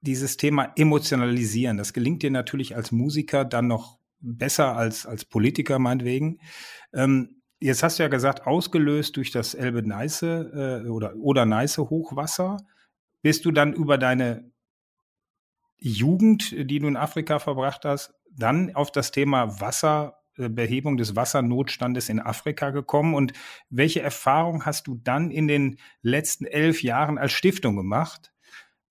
dieses 0.06 0.38
Thema 0.38 0.72
emotionalisieren. 0.76 1.78
Das 1.78 1.94
gelingt 1.94 2.24
dir 2.24 2.32
natürlich 2.32 2.76
als 2.76 2.92
Musiker 2.92 3.46
dann 3.46 3.68
noch 3.68 4.00
besser 4.20 4.76
als 4.76 5.06
als 5.06 5.26
Politiker 5.26 5.80
meinetwegen. 5.80 6.40
Ähm, 6.94 7.42
jetzt 7.60 7.84
hast 7.84 8.00
du 8.00 8.04
ja 8.04 8.10
gesagt, 8.10 8.48
ausgelöst 8.48 9.18
durch 9.18 9.32
das 9.32 9.54
Elbe-Neiße 9.54 10.84
äh, 10.86 10.90
oder 10.90 11.16
Oder-Neiße-Hochwasser, 11.16 12.58
bist 13.22 13.46
du 13.46 13.52
dann 13.52 13.74
über 13.74 13.98
deine 13.98 14.52
Jugend, 15.78 16.52
die 16.52 16.80
du 16.80 16.88
in 16.88 16.98
Afrika 16.98 17.40
verbracht 17.40 17.86
hast, 17.86 18.14
dann 18.32 18.76
auf 18.76 18.92
das 18.92 19.12
Thema 19.12 19.60
Wasser, 19.60 20.20
äh, 20.38 20.50
Behebung 20.50 20.98
des 20.98 21.16
Wassernotstandes 21.16 22.10
in 22.10 22.20
Afrika 22.20 22.72
gekommen 22.72 23.14
und 23.14 23.34
welche 23.70 24.02
Erfahrung 24.02 24.66
hast 24.66 24.88
du 24.88 24.96
dann 24.96 25.32
in 25.32 25.48
den 25.48 25.78
letzten 26.02 26.46
elf 26.46 26.84
Jahren 26.84 27.18
als 27.18 27.34
Stiftung 27.34 27.76
gemacht? 27.76 28.32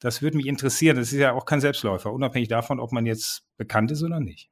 Das 0.04 0.20
würde 0.20 0.36
mich 0.36 0.44
interessieren. 0.44 0.96
Das 0.96 1.12
ist 1.12 1.18
ja 1.18 1.32
auch 1.32 1.46
kein 1.46 1.62
Selbstläufer, 1.62 2.12
unabhängig 2.12 2.48
davon, 2.48 2.78
ob 2.78 2.92
man 2.92 3.06
jetzt 3.06 3.42
bekannt 3.56 3.90
ist 3.90 4.02
oder 4.02 4.20
nicht 4.20 4.50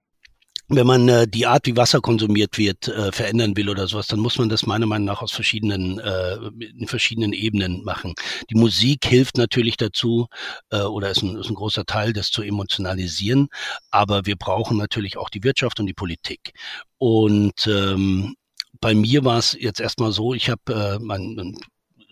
wenn 0.69 0.87
man 0.87 1.07
äh, 1.09 1.27
die 1.29 1.47
Art, 1.47 1.67
wie 1.67 1.77
Wasser 1.77 2.01
konsumiert 2.01 2.57
wird, 2.57 2.89
äh, 2.89 3.13
verändern 3.13 3.57
will 3.59 3.69
oder 3.69 3.87
sowas, 3.87 4.07
dann 4.07 4.21
muss 4.21 4.39
man 4.39 4.49
das 4.49 4.65
meiner 4.65 4.87
Meinung 4.87 5.05
nach 5.05 5.21
aus 5.21 5.33
verschiedenen, 5.33 5.99
äh, 5.99 6.37
in 6.79 6.87
verschiedenen 6.87 7.35
Ebenen 7.35 7.85
machen. 7.85 8.15
Die 8.49 8.55
Musik 8.55 9.05
hilft 9.05 9.37
natürlich 9.37 9.77
dazu 9.77 10.29
äh, 10.71 10.81
oder 10.81 11.11
ist 11.11 11.21
ein, 11.23 11.37
ist 11.37 11.51
ein 11.51 11.57
großer 11.57 11.85
Teil, 11.85 12.15
das 12.15 12.31
zu 12.31 12.41
emotionalisieren, 12.41 13.49
aber 13.91 14.25
wir 14.25 14.37
brauchen 14.37 14.79
natürlich 14.79 15.19
auch 15.19 15.29
die 15.29 15.45
Wirtschaft 15.45 15.79
und 15.79 15.87
die 15.87 15.95
Politik. 15.95 16.53
Und 16.97 17.67
ähm, 17.67 18.35
bei 18.81 18.95
mir 18.95 19.25
war 19.25 19.39
es 19.39 19.55
jetzt 19.59 19.81
erstmal 19.81 20.13
so, 20.13 20.33
ich 20.33 20.49
habe 20.49 20.73
äh, 20.73 20.99
mein, 21.01 21.55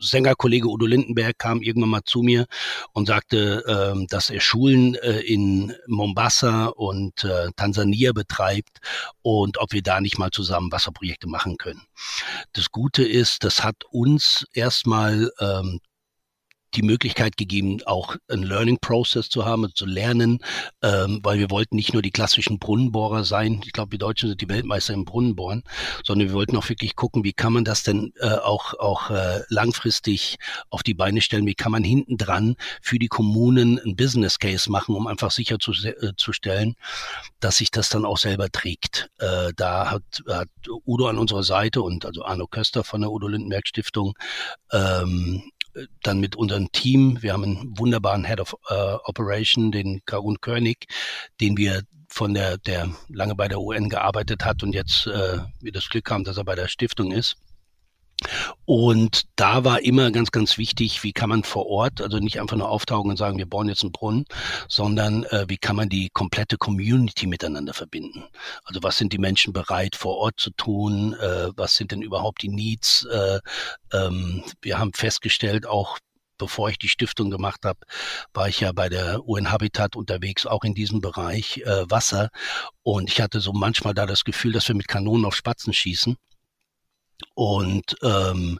Sängerkollege 0.00 0.69
Udo 0.69 0.87
Lindenberg 0.87 1.38
kam 1.38 1.62
irgendwann 1.62 1.90
mal 1.90 2.04
zu 2.04 2.23
mir 2.23 2.47
und 2.92 3.07
sagte, 3.07 3.64
ähm, 3.66 4.07
dass 4.09 4.30
er 4.30 4.40
Schulen 4.40 4.95
äh, 4.97 5.21
in 5.21 5.75
Mombasa 5.87 6.66
und 6.66 7.25
äh, 7.25 7.49
Tansania 7.57 8.12
betreibt 8.12 8.78
und 9.23 9.59
ob 9.59 9.73
wir 9.73 9.83
da 9.83 10.00
nicht 10.00 10.19
mal 10.19 10.30
zusammen 10.30 10.73
Wasserprojekte 10.73 11.28
machen 11.28 11.57
können. 11.57 11.83
Das 12.52 12.71
Gute 12.71 13.04
ist, 13.04 13.45
das 13.45 13.62
hat 13.62 13.85
uns 13.90 14.47
erstmal 14.54 15.30
ähm, 15.40 15.80
die 16.74 16.82
Möglichkeit 16.82 17.36
gegeben, 17.36 17.78
auch 17.84 18.16
ein 18.28 18.42
Learning 18.42 18.78
Process 18.80 19.28
zu 19.28 19.44
haben, 19.44 19.68
zu 19.74 19.86
lernen, 19.86 20.40
ähm, 20.82 21.20
weil 21.22 21.38
wir 21.38 21.50
wollten 21.50 21.76
nicht 21.76 21.92
nur 21.92 22.02
die 22.02 22.10
klassischen 22.10 22.58
Brunnenbohrer 22.58 23.24
sein. 23.24 23.60
Ich 23.64 23.72
glaube, 23.72 23.90
die 23.90 23.98
Deutschen 23.98 24.28
sind 24.28 24.40
die 24.40 24.48
Weltmeister 24.48 24.94
im 24.94 25.04
Brunnenbohren, 25.04 25.64
sondern 26.04 26.28
wir 26.28 26.34
wollten 26.34 26.56
auch 26.56 26.68
wirklich 26.68 26.96
gucken, 26.96 27.24
wie 27.24 27.32
kann 27.32 27.52
man 27.52 27.64
das 27.64 27.82
denn 27.82 28.12
äh, 28.20 28.28
auch 28.28 28.74
auch 28.74 29.10
äh, 29.10 29.40
langfristig 29.48 30.36
auf 30.70 30.82
die 30.82 30.94
Beine 30.94 31.20
stellen? 31.20 31.46
Wie 31.46 31.54
kann 31.54 31.72
man 31.72 31.84
hinten 31.84 32.16
dran 32.16 32.56
für 32.80 32.98
die 32.98 33.08
Kommunen 33.08 33.78
ein 33.84 33.96
Business 33.96 34.38
Case 34.38 34.70
machen, 34.70 34.94
um 34.94 35.06
einfach 35.06 35.30
sicherzustellen, 35.30 36.70
äh, 36.70 36.74
dass 37.40 37.56
sich 37.56 37.70
das 37.70 37.88
dann 37.88 38.04
auch 38.04 38.18
selber 38.18 38.50
trägt. 38.50 39.10
Äh, 39.18 39.52
da 39.56 39.90
hat, 39.90 40.02
hat 40.28 40.48
Udo 40.86 41.06
an 41.06 41.18
unserer 41.18 41.42
Seite 41.42 41.82
und 41.82 42.04
also 42.04 42.24
Arno 42.24 42.46
Köster 42.46 42.84
von 42.84 43.00
der 43.00 43.10
Udo 43.10 43.28
Lindenberg 43.28 43.66
Stiftung 43.66 44.14
ähm, 44.72 45.42
dann 46.02 46.20
mit 46.20 46.36
unserem 46.36 46.70
Team. 46.72 47.18
Wir 47.20 47.32
haben 47.32 47.44
einen 47.44 47.78
wunderbaren 47.78 48.24
Head 48.24 48.40
of 48.40 48.56
äh, 48.68 48.74
Operation, 49.04 49.72
den 49.72 50.00
Karun 50.04 50.40
König, 50.40 50.86
den 51.40 51.56
wir 51.56 51.82
von 52.08 52.34
der, 52.34 52.58
der 52.58 52.88
lange 53.08 53.34
bei 53.34 53.48
der 53.48 53.60
UN 53.60 53.88
gearbeitet 53.88 54.44
hat 54.44 54.62
und 54.62 54.74
jetzt 54.74 55.06
äh, 55.06 55.38
wir 55.60 55.72
das 55.72 55.88
Glück 55.88 56.10
haben, 56.10 56.24
dass 56.24 56.36
er 56.36 56.44
bei 56.44 56.56
der 56.56 56.68
Stiftung 56.68 57.12
ist. 57.12 57.36
Und 58.64 59.22
da 59.36 59.64
war 59.64 59.82
immer 59.82 60.10
ganz, 60.10 60.30
ganz 60.30 60.58
wichtig, 60.58 61.02
wie 61.02 61.12
kann 61.12 61.28
man 61.28 61.42
vor 61.42 61.66
Ort, 61.66 62.00
also 62.00 62.18
nicht 62.18 62.40
einfach 62.40 62.56
nur 62.56 62.68
auftauchen 62.68 63.10
und 63.10 63.16
sagen, 63.16 63.38
wir 63.38 63.46
bauen 63.46 63.68
jetzt 63.68 63.82
einen 63.82 63.92
Brunnen, 63.92 64.24
sondern 64.68 65.24
äh, 65.24 65.46
wie 65.48 65.58
kann 65.58 65.76
man 65.76 65.88
die 65.88 66.10
komplette 66.12 66.56
Community 66.56 67.26
miteinander 67.26 67.74
verbinden. 67.74 68.24
Also 68.64 68.82
was 68.82 68.98
sind 68.98 69.12
die 69.12 69.18
Menschen 69.18 69.52
bereit 69.52 69.96
vor 69.96 70.16
Ort 70.18 70.38
zu 70.38 70.50
tun? 70.50 71.14
Äh, 71.14 71.48
was 71.56 71.74
sind 71.74 71.92
denn 71.92 72.02
überhaupt 72.02 72.42
die 72.42 72.48
Needs? 72.48 73.06
Äh, 73.06 73.40
ähm, 73.92 74.44
wir 74.60 74.78
haben 74.78 74.92
festgestellt, 74.92 75.66
auch 75.66 75.98
bevor 76.40 76.70
ich 76.70 76.78
die 76.78 76.88
Stiftung 76.88 77.30
gemacht 77.30 77.64
habe, 77.64 77.80
war 78.32 78.48
ich 78.48 78.60
ja 78.60 78.72
bei 78.72 78.88
der 78.88 79.28
UN 79.28 79.52
Habitat 79.52 79.94
unterwegs, 79.94 80.46
auch 80.46 80.64
in 80.64 80.74
diesem 80.74 81.00
Bereich 81.00 81.58
äh, 81.58 81.84
Wasser. 81.90 82.30
Und 82.82 83.10
ich 83.10 83.20
hatte 83.20 83.40
so 83.40 83.52
manchmal 83.52 83.94
da 83.94 84.06
das 84.06 84.24
Gefühl, 84.24 84.52
dass 84.52 84.66
wir 84.66 84.74
mit 84.74 84.88
Kanonen 84.88 85.26
auf 85.26 85.36
Spatzen 85.36 85.72
schießen. 85.72 86.16
Und 87.34 87.96
ähm, 88.02 88.58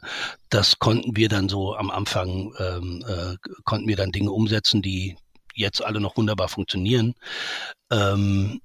das 0.49 0.79
konnten 0.79 1.15
wir 1.15 1.29
dann 1.29 1.49
so 1.49 1.75
am 1.75 1.91
Anfang, 1.91 2.53
ähm, 2.59 3.03
äh, 3.07 3.35
konnten 3.63 3.87
wir 3.87 3.95
dann 3.95 4.11
Dinge 4.11 4.31
umsetzen, 4.31 4.81
die 4.81 5.15
jetzt 5.53 5.83
alle 5.83 5.99
noch 5.99 6.17
wunderbar 6.17 6.49
funktionieren. 6.49 7.13
Ähm, 7.91 8.61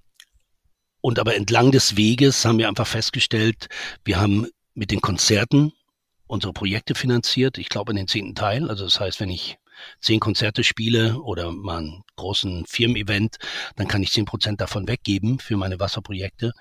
und 1.00 1.18
aber 1.18 1.36
entlang 1.36 1.70
des 1.70 1.96
Weges 1.96 2.44
haben 2.44 2.58
wir 2.58 2.68
einfach 2.68 2.86
festgestellt, 2.86 3.68
wir 4.04 4.18
haben 4.18 4.46
mit 4.74 4.90
den 4.90 5.00
Konzerten 5.00 5.72
unsere 6.26 6.52
Projekte 6.52 6.94
finanziert. 6.94 7.58
Ich 7.58 7.68
glaube 7.68 7.92
in 7.92 7.96
den 7.96 8.08
zehnten 8.08 8.34
Teil. 8.34 8.68
Also 8.68 8.84
das 8.84 8.98
heißt, 8.98 9.20
wenn 9.20 9.30
ich 9.30 9.56
zehn 10.00 10.20
Konzerte 10.20 10.64
spiele 10.64 11.20
oder 11.20 11.52
mal 11.52 11.78
einen 11.78 12.02
großen 12.16 12.64
Firmen-Event, 12.66 13.36
dann 13.76 13.88
kann 13.88 14.02
ich 14.02 14.12
zehn 14.12 14.24
Prozent 14.24 14.60
davon 14.60 14.88
weggeben 14.88 15.38
für 15.38 15.56
meine 15.56 15.78
Wasserprojekte. 15.78 16.52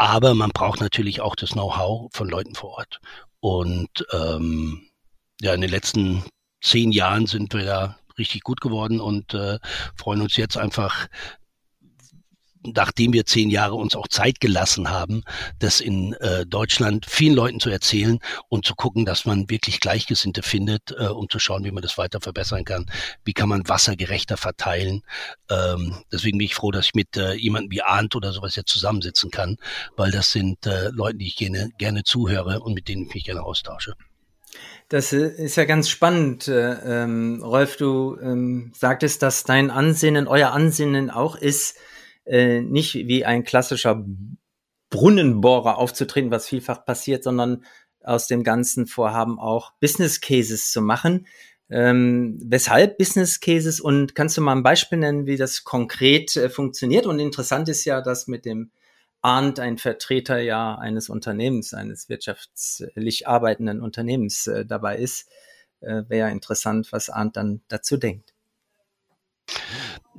Aber 0.00 0.34
man 0.34 0.48
braucht 0.48 0.80
natürlich 0.80 1.20
auch 1.20 1.36
das 1.36 1.50
Know-how 1.50 2.08
von 2.14 2.26
Leuten 2.26 2.54
vor 2.54 2.70
Ort. 2.78 3.00
Und 3.40 4.06
ähm, 4.12 4.88
ja, 5.42 5.52
in 5.52 5.60
den 5.60 5.68
letzten 5.68 6.24
zehn 6.62 6.90
Jahren 6.90 7.26
sind 7.26 7.52
wir 7.52 7.66
da 7.66 7.98
richtig 8.16 8.42
gut 8.42 8.62
geworden 8.62 8.98
und 8.98 9.34
äh, 9.34 9.58
freuen 9.96 10.22
uns 10.22 10.38
jetzt 10.38 10.56
einfach 10.56 11.06
nachdem 12.62 13.12
wir 13.12 13.26
zehn 13.26 13.50
Jahre 13.50 13.74
uns 13.74 13.96
auch 13.96 14.08
Zeit 14.08 14.40
gelassen 14.40 14.90
haben, 14.90 15.22
das 15.58 15.80
in 15.80 16.14
äh, 16.14 16.46
Deutschland 16.46 17.06
vielen 17.06 17.34
Leuten 17.34 17.60
zu 17.60 17.70
erzählen 17.70 18.18
und 18.48 18.66
zu 18.66 18.74
gucken, 18.74 19.04
dass 19.04 19.24
man 19.24 19.48
wirklich 19.48 19.80
Gleichgesinnte 19.80 20.42
findet, 20.42 20.94
äh, 20.98 21.06
um 21.06 21.28
zu 21.28 21.38
schauen, 21.38 21.64
wie 21.64 21.70
man 21.70 21.82
das 21.82 21.98
weiter 21.98 22.20
verbessern 22.20 22.64
kann. 22.64 22.86
Wie 23.24 23.32
kann 23.32 23.48
man 23.48 23.68
Wasser 23.68 23.96
gerechter 23.96 24.36
verteilen? 24.36 25.02
Ähm, 25.50 25.96
deswegen 26.12 26.38
bin 26.38 26.46
ich 26.46 26.54
froh, 26.54 26.70
dass 26.70 26.86
ich 26.86 26.94
mit 26.94 27.16
äh, 27.16 27.32
jemandem 27.34 27.70
wie 27.70 27.82
Arndt 27.82 28.14
oder 28.14 28.32
sowas 28.32 28.56
jetzt 28.56 28.70
zusammensitzen 28.70 29.30
kann, 29.30 29.56
weil 29.96 30.10
das 30.10 30.32
sind 30.32 30.66
äh, 30.66 30.90
Leute, 30.90 31.18
die 31.18 31.26
ich 31.26 31.36
gerne, 31.36 31.70
gerne 31.78 32.04
zuhöre 32.04 32.60
und 32.60 32.74
mit 32.74 32.88
denen 32.88 33.06
ich 33.06 33.14
mich 33.14 33.24
gerne 33.24 33.42
austausche. 33.42 33.94
Das 34.88 35.12
äh, 35.12 35.28
ist 35.28 35.56
ja 35.56 35.64
ganz 35.64 35.88
spannend. 35.88 36.48
Äh, 36.48 36.72
ähm, 37.04 37.40
Rolf, 37.42 37.76
du 37.76 38.18
ähm, 38.20 38.72
sagtest, 38.76 39.22
dass 39.22 39.44
dein 39.44 39.70
Ansinnen, 39.70 40.26
euer 40.26 40.50
Ansinnen 40.50 41.10
auch 41.10 41.36
ist, 41.36 41.76
äh, 42.24 42.60
nicht 42.60 42.94
wie 42.94 43.24
ein 43.24 43.44
klassischer 43.44 44.04
Brunnenbohrer 44.90 45.78
aufzutreten, 45.78 46.30
was 46.30 46.48
vielfach 46.48 46.84
passiert, 46.84 47.24
sondern 47.24 47.64
aus 48.02 48.26
dem 48.26 48.44
ganzen 48.44 48.86
Vorhaben 48.86 49.38
auch 49.38 49.72
Business 49.80 50.20
Cases 50.20 50.70
zu 50.70 50.82
machen. 50.82 51.26
Ähm, 51.68 52.40
weshalb 52.44 52.98
Business 52.98 53.38
Cases 53.38 53.80
und 53.80 54.16
kannst 54.16 54.36
du 54.36 54.40
mal 54.40 54.56
ein 54.56 54.64
Beispiel 54.64 54.98
nennen, 54.98 55.26
wie 55.26 55.36
das 55.36 55.62
konkret 55.62 56.34
äh, 56.36 56.48
funktioniert? 56.48 57.06
Und 57.06 57.20
interessant 57.20 57.68
ist 57.68 57.84
ja, 57.84 58.00
dass 58.00 58.26
mit 58.26 58.44
dem 58.44 58.72
ahnt 59.22 59.60
ein 59.60 59.78
Vertreter 59.78 60.38
ja 60.38 60.76
eines 60.76 61.08
Unternehmens, 61.08 61.74
eines 61.74 62.08
wirtschaftlich 62.08 63.28
arbeitenden 63.28 63.82
Unternehmens 63.82 64.46
äh, 64.48 64.66
dabei 64.66 64.96
ist, 64.96 65.28
äh, 65.80 66.02
wäre 66.08 66.26
ja 66.26 66.28
interessant, 66.28 66.90
was 66.90 67.10
Arndt 67.10 67.36
dann 67.36 67.60
dazu 67.68 67.96
denkt. 67.96 68.34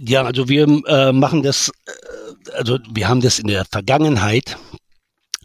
Ja, 0.04 0.24
also 0.24 0.50
wir 0.50 0.68
äh, 0.88 1.12
machen 1.12 1.44
das, 1.44 1.72
äh, 1.86 2.52
also 2.54 2.80
wir 2.92 3.08
haben 3.08 3.22
das 3.22 3.38
in 3.38 3.48
der 3.48 3.66
Vergangenheit 3.66 4.58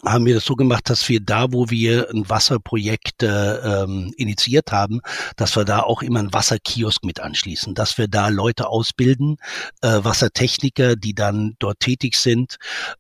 haben 0.05 0.25
wir 0.25 0.35
das 0.35 0.45
so 0.45 0.55
gemacht, 0.55 0.89
dass 0.89 1.09
wir 1.09 1.21
da, 1.21 1.53
wo 1.53 1.69
wir 1.69 2.09
ein 2.11 2.29
Wasserprojekt 2.29 3.23
äh, 3.23 3.57
ähm, 3.83 4.13
initiiert 4.17 4.71
haben, 4.71 5.01
dass 5.37 5.57
wir 5.57 5.65
da 5.65 5.81
auch 5.81 6.03
immer 6.03 6.21
einen 6.21 6.33
Wasserkiosk 6.33 7.05
mit 7.05 7.19
anschließen, 7.19 7.75
dass 7.75 7.99
wir 7.99 8.07
da 8.07 8.29
Leute 8.29 8.69
ausbilden, 8.69 9.39
äh, 9.81 10.05
Wassertechniker, 10.05 10.97
die 10.97 11.15
dann 11.15 11.57
dort 11.59 11.81
tätig 11.81 12.17
sind 12.17 12.57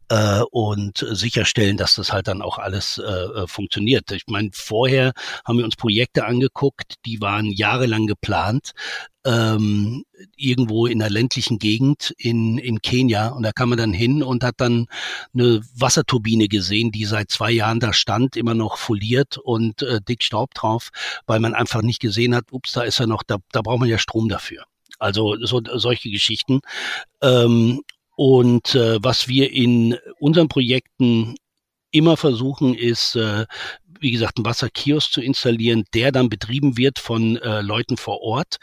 äh, 0.08 0.40
und 0.50 1.06
sicherstellen, 1.10 1.76
dass 1.76 1.94
das 1.94 2.12
halt 2.12 2.28
dann 2.28 2.42
auch 2.42 2.58
alles 2.58 2.98
äh, 2.98 3.02
äh 3.02 3.46
funktioniert. 3.46 4.10
Ich 4.10 4.24
meine, 4.26 4.50
vorher 4.52 5.12
haben 5.44 5.58
wir 5.58 5.64
uns 5.64 5.76
Projekte 5.76 6.24
angeguckt, 6.24 6.94
die 7.04 7.20
waren 7.20 7.50
jahrelang 7.52 8.06
geplant, 8.06 8.72
ähm, 9.26 10.04
irgendwo 10.36 10.86
in 10.86 11.00
der 11.00 11.10
ländlichen 11.10 11.58
Gegend 11.58 12.14
in, 12.16 12.58
in 12.58 12.80
Kenia. 12.80 13.28
Und 13.28 13.42
da 13.42 13.52
kam 13.52 13.70
man 13.70 13.78
dann 13.78 13.92
hin 13.92 14.22
und 14.22 14.44
hat 14.44 14.54
dann 14.58 14.86
eine 15.34 15.60
Wasserturbine 15.74 16.48
gesehen, 16.48 16.92
die 16.92 17.04
seit 17.04 17.30
zwei 17.30 17.50
Jahren 17.50 17.80
da 17.80 17.92
stand, 17.92 18.36
immer 18.36 18.54
noch 18.54 18.78
foliert 18.78 19.36
und 19.38 19.82
äh, 19.82 20.00
dick 20.00 20.22
Staub 20.22 20.54
drauf, 20.54 20.90
weil 21.26 21.40
man 21.40 21.54
einfach 21.54 21.82
nicht 21.82 22.00
gesehen 22.00 22.34
hat, 22.34 22.44
ups, 22.52 22.72
da 22.72 22.82
ist 22.82 23.00
er 23.00 23.08
noch, 23.08 23.24
da, 23.24 23.38
da 23.50 23.62
braucht 23.62 23.80
man 23.80 23.88
ja 23.88 23.98
Strom 23.98 24.28
dafür. 24.28 24.64
Also 24.98 25.36
so, 25.44 25.60
solche 25.74 26.10
Geschichten. 26.10 26.60
Ähm, 27.20 27.82
und 28.16 28.74
äh, 28.74 28.98
was 29.02 29.28
wir 29.28 29.52
in 29.52 29.96
unseren 30.18 30.48
Projekten 30.48 31.34
immer 31.90 32.16
versuchen, 32.16 32.74
ist, 32.74 33.16
äh, 33.16 33.46
wie 34.00 34.10
gesagt, 34.10 34.38
einen 34.38 34.46
Wasserkiosk 34.46 35.12
zu 35.12 35.20
installieren, 35.20 35.84
der 35.94 36.12
dann 36.12 36.28
betrieben 36.28 36.76
wird 36.76 36.98
von 36.98 37.36
äh, 37.36 37.60
Leuten 37.60 37.96
vor 37.96 38.20
Ort, 38.20 38.56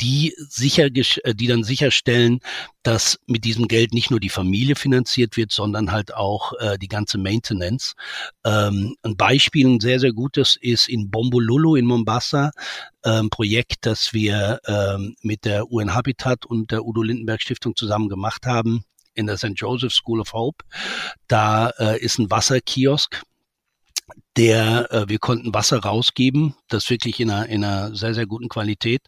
die 0.00 0.34
sicher, 0.36 0.86
äh, 0.86 1.34
die 1.34 1.46
dann 1.46 1.64
sicherstellen, 1.64 2.40
dass 2.82 3.18
mit 3.26 3.44
diesem 3.44 3.68
Geld 3.68 3.92
nicht 3.92 4.10
nur 4.10 4.20
die 4.20 4.28
Familie 4.28 4.74
finanziert 4.74 5.36
wird, 5.36 5.52
sondern 5.52 5.92
halt 5.92 6.14
auch 6.14 6.52
äh, 6.60 6.78
die 6.78 6.88
ganze 6.88 7.18
Maintenance. 7.18 7.94
Ähm, 8.44 8.96
ein 9.02 9.16
Beispiel, 9.16 9.66
ein 9.66 9.80
sehr, 9.80 10.00
sehr 10.00 10.12
gutes, 10.12 10.56
ist 10.60 10.88
in 10.88 11.10
Bombolulu 11.10 11.76
in 11.76 11.84
Mombasa, 11.86 12.50
ein 13.02 13.24
ähm, 13.24 13.30
Projekt, 13.30 13.86
das 13.86 14.12
wir 14.12 14.60
ähm, 14.66 15.16
mit 15.22 15.44
der 15.44 15.70
UN 15.70 15.94
Habitat 15.94 16.46
und 16.46 16.70
der 16.70 16.84
Udo 16.84 17.02
Lindenberg 17.02 17.42
Stiftung 17.42 17.76
zusammen 17.76 18.08
gemacht 18.08 18.46
haben 18.46 18.84
in 19.14 19.26
der 19.26 19.36
St. 19.36 19.52
Joseph 19.54 19.92
School 19.92 20.20
of 20.20 20.32
Hope. 20.32 20.64
Da 21.28 21.70
äh, 21.78 22.00
ist 22.00 22.18
ein 22.18 22.30
Wasserkiosk, 22.30 23.22
der 24.36 24.92
äh, 24.92 25.08
wir 25.08 25.18
konnten 25.18 25.52
Wasser 25.52 25.80
rausgeben, 25.80 26.54
das 26.68 26.88
wirklich 26.88 27.18
in 27.18 27.30
einer, 27.30 27.46
in 27.46 27.64
einer 27.64 27.94
sehr, 27.94 28.14
sehr 28.14 28.26
guten 28.26 28.48
Qualität. 28.48 29.02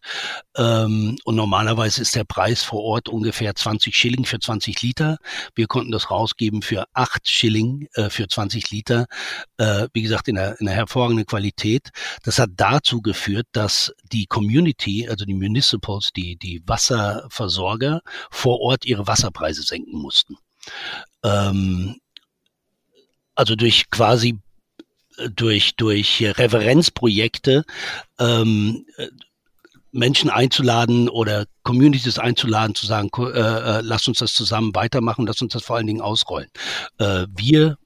Ähm, 0.57 1.17
und 1.25 1.37
normalerweise 1.37 2.03
ist 2.03 2.17
der 2.17 2.25
Preis 2.25 2.63
vor 2.65 2.83
Ort 2.83 3.09
ungefähr 3.09 3.55
20 3.55 3.95
Schilling 3.95 4.25
für 4.25 4.41
20 4.41 4.83
Liter. 4.83 5.19
Wir 5.55 5.69
konnten 5.69 5.93
das 5.93 6.11
rausgeben 6.11 6.63
für 6.63 6.85
8 6.95 7.29
Schilling 7.29 7.89
äh, 7.95 8.11
für 8.11 8.27
20 8.27 8.71
Liter. 8.71 9.07
Äh, 9.59 9.87
wie 9.93 10.03
gesagt, 10.03 10.27
in 10.27 10.39
einer, 10.39 10.61
in 10.61 10.67
einer 10.67 10.77
hervorragenden 10.77 11.27
Qualität. 11.27 11.91
Das 12.25 12.39
hat 12.39 12.51
dazu 12.57 13.01
geführt, 13.01 13.47
dass 13.53 13.93
die 14.03 14.27
Community, 14.27 15.09
also 15.09 15.25
die 15.25 15.35
Municipals, 15.35 16.11
die, 16.17 16.37
die 16.37 16.63
Wasserversorger 16.67 18.01
vor 18.31 18.61
Ort 18.61 18.85
ihre 18.87 19.07
Wasserpreise 19.07 19.63
senken 19.63 20.01
mussten. 20.01 20.37
Ähm, 21.23 21.97
also 23.35 23.55
durch 23.55 23.89
quasi 23.91 24.39
durch, 25.31 25.77
durch 25.77 26.23
Referenzprojekte 26.23 27.65
ähm, 28.19 28.85
Menschen 29.93 30.31
einzuladen 30.31 31.09
oder 31.09 31.47
Communities 31.63 32.19
einzuladen, 32.19 32.75
zu 32.75 32.87
sagen, 32.87 33.11
äh, 33.19 33.39
äh, 33.39 33.81
lass 33.83 34.09
uns 34.09 34.19
das 34.19 34.33
zusammen 34.33 34.75
weitermachen, 34.75 35.27
lass 35.27 35.41
uns 35.43 35.53
das 35.53 35.63
vor 35.63 35.77
allen 35.77 35.87
Dingen 35.87 36.01
ausrollen. 36.01 36.49
Äh, 36.99 37.27
wir 37.37 37.77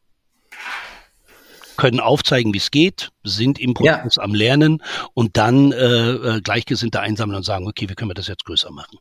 können 1.77 2.01
aufzeigen, 2.01 2.55
wie 2.55 2.59
es 2.59 2.71
geht, 2.71 3.11
sind 3.23 3.59
im 3.59 3.75
Prozess 3.75 4.17
ja. 4.17 4.23
am 4.23 4.35
Lernen 4.35 4.83
und 5.13 5.37
dann 5.37 5.73
äh, 5.73 5.77
äh 5.77 6.41
Gleichgesinnte 6.41 7.01
einsammeln 7.01 7.37
und 7.37 7.43
sagen, 7.43 7.67
okay, 7.67 7.89
wie 7.89 7.95
können 7.95 8.11
wir 8.11 8.15
das 8.15 8.29
jetzt 8.29 8.45
größer 8.47 8.71
machen? 8.71 8.99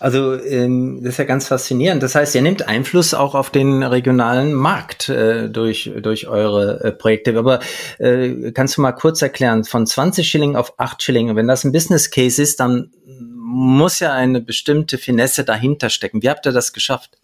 Also 0.00 0.34
ähm, 0.34 1.00
das 1.02 1.14
ist 1.14 1.18
ja 1.18 1.24
ganz 1.24 1.46
faszinierend. 1.46 2.02
Das 2.02 2.14
heißt, 2.14 2.34
ihr 2.34 2.42
nehmt 2.42 2.66
Einfluss 2.66 3.14
auch 3.14 3.34
auf 3.34 3.50
den 3.50 3.82
regionalen 3.82 4.52
Markt 4.52 5.08
äh, 5.08 5.48
durch, 5.48 5.92
durch 6.02 6.26
eure 6.26 6.82
äh, 6.82 6.92
Projekte. 6.92 7.38
Aber 7.38 7.60
äh, 7.98 8.50
kannst 8.52 8.76
du 8.76 8.80
mal 8.80 8.92
kurz 8.92 9.22
erklären, 9.22 9.64
von 9.64 9.86
20 9.86 10.28
Schilling 10.28 10.56
auf 10.56 10.74
8 10.78 11.02
Schilling, 11.02 11.36
wenn 11.36 11.46
das 11.46 11.64
ein 11.64 11.72
Business 11.72 12.10
Case 12.10 12.42
ist, 12.42 12.58
dann 12.58 12.90
muss 13.06 14.00
ja 14.00 14.12
eine 14.12 14.40
bestimmte 14.40 14.98
Finesse 14.98 15.44
dahinter 15.44 15.90
stecken. 15.90 16.22
Wie 16.22 16.30
habt 16.30 16.46
ihr 16.46 16.52
das 16.52 16.72
geschafft? 16.72 17.19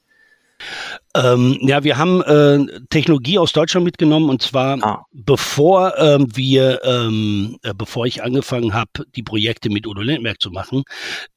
Ähm, 1.15 1.59
ja, 1.63 1.83
wir 1.85 1.97
haben 1.97 2.23
äh, 2.23 2.81
Technologie 2.91 3.39
aus 3.39 3.53
Deutschland 3.53 3.85
mitgenommen 3.85 4.29
und 4.29 4.43
zwar 4.43 4.83
ah. 4.83 5.05
bevor 5.13 5.97
ähm, 5.99 6.27
wir, 6.35 6.83
ähm, 6.85 7.59
äh, 7.63 7.73
bevor 7.75 8.07
ich 8.07 8.23
angefangen 8.23 8.75
habe, 8.75 8.91
die 9.15 9.23
Projekte 9.23 9.71
mit 9.71 9.87
Udo 9.87 10.03
Lindenberg 10.03 10.41
zu 10.41 10.51
machen, 10.51 10.85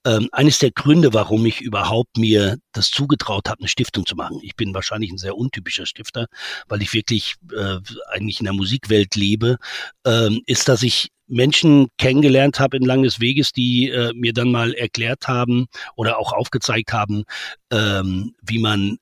ähm, 0.06 0.28
eines 0.32 0.60
der 0.60 0.72
Gründe, 0.72 1.14
warum 1.14 1.46
ich 1.46 1.62
überhaupt 1.62 2.18
mir 2.18 2.58
das 2.74 2.92
zugetraut 2.92 3.50
habe, 3.50 3.60
eine 3.60 3.68
Stiftung 3.70 4.06
zu 4.06 4.16
machen. 4.16 4.40
Ich 4.42 4.56
bin 4.56 4.74
wahrscheinlich 4.74 5.12
ein 5.12 5.18
sehr 5.18 5.38
untypischer 5.38 5.86
Stifter, 5.86 6.28
weil 6.68 6.82
ich 6.82 6.94
wirklich 6.94 7.36
äh, 7.56 7.78
eigentlich 8.12 8.40
in 8.40 8.46
der 8.46 8.54
Musikwelt 8.54 9.16
lebe, 9.16 9.58
ähm, 10.06 10.42
ist, 10.46 10.68
dass 10.68 10.84
ich 10.84 11.10
Menschen 11.30 11.88
kennengelernt 11.98 12.60
habe 12.60 12.78
in 12.78 12.84
langes 12.84 13.20
Weges, 13.20 13.54
die 13.54 13.90
äh, 13.90 14.12
mir 14.14 14.34
dann 14.34 14.52
mal 14.52 14.74
erklärt 14.74 15.28
haben 15.28 15.68
oder 15.96 16.18
auch 16.18 16.34
aufgezeigt 16.34 16.92
haben, 16.92 17.24
ähm, 17.72 18.34
wie 18.42 18.60
man 18.60 18.98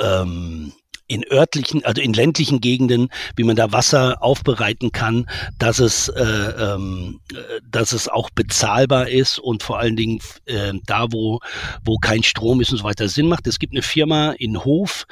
ähm, 0.00 0.72
in 1.08 1.24
örtlichen, 1.30 1.84
also 1.84 2.02
in 2.02 2.12
ländlichen 2.12 2.60
Gegenden, 2.60 3.08
wie 3.36 3.44
man 3.44 3.56
da 3.56 3.72
Wasser 3.72 4.22
aufbereiten 4.22 4.92
kann, 4.92 5.28
dass 5.58 5.78
es, 5.78 6.08
äh, 6.08 6.22
ähm, 6.22 7.20
dass 7.68 7.92
es 7.92 8.08
auch 8.08 8.30
bezahlbar 8.30 9.08
ist 9.08 9.38
und 9.38 9.62
vor 9.62 9.78
allen 9.78 9.96
Dingen 9.96 10.20
äh, 10.46 10.72
da, 10.84 11.06
wo, 11.12 11.40
wo 11.84 11.98
kein 11.98 12.22
Strom 12.22 12.60
ist 12.60 12.72
und 12.72 12.78
so 12.78 12.84
weiter 12.84 13.08
Sinn 13.08 13.28
macht. 13.28 13.46
Es 13.46 13.58
gibt 13.58 13.72
eine 13.72 13.82
Firma 13.82 14.32
in 14.32 14.64
Hof, 14.64 15.06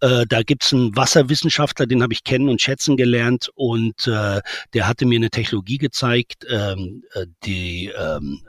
äh, 0.00 0.26
da 0.28 0.42
gibt's 0.42 0.72
einen 0.72 0.94
Wasserwissenschaftler, 0.94 1.86
den 1.86 2.02
habe 2.02 2.12
ich 2.12 2.24
kennen 2.24 2.48
und 2.48 2.60
schätzen 2.60 2.96
gelernt 2.96 3.50
und 3.54 4.06
äh, 4.06 4.40
der 4.74 4.86
hatte 4.86 5.06
mir 5.06 5.16
eine 5.16 5.30
Technologie 5.30 5.78
gezeigt, 5.78 6.46
ähm, 6.50 7.04
äh, 7.14 7.26
die 7.44 7.90
ähm, 7.98 8.42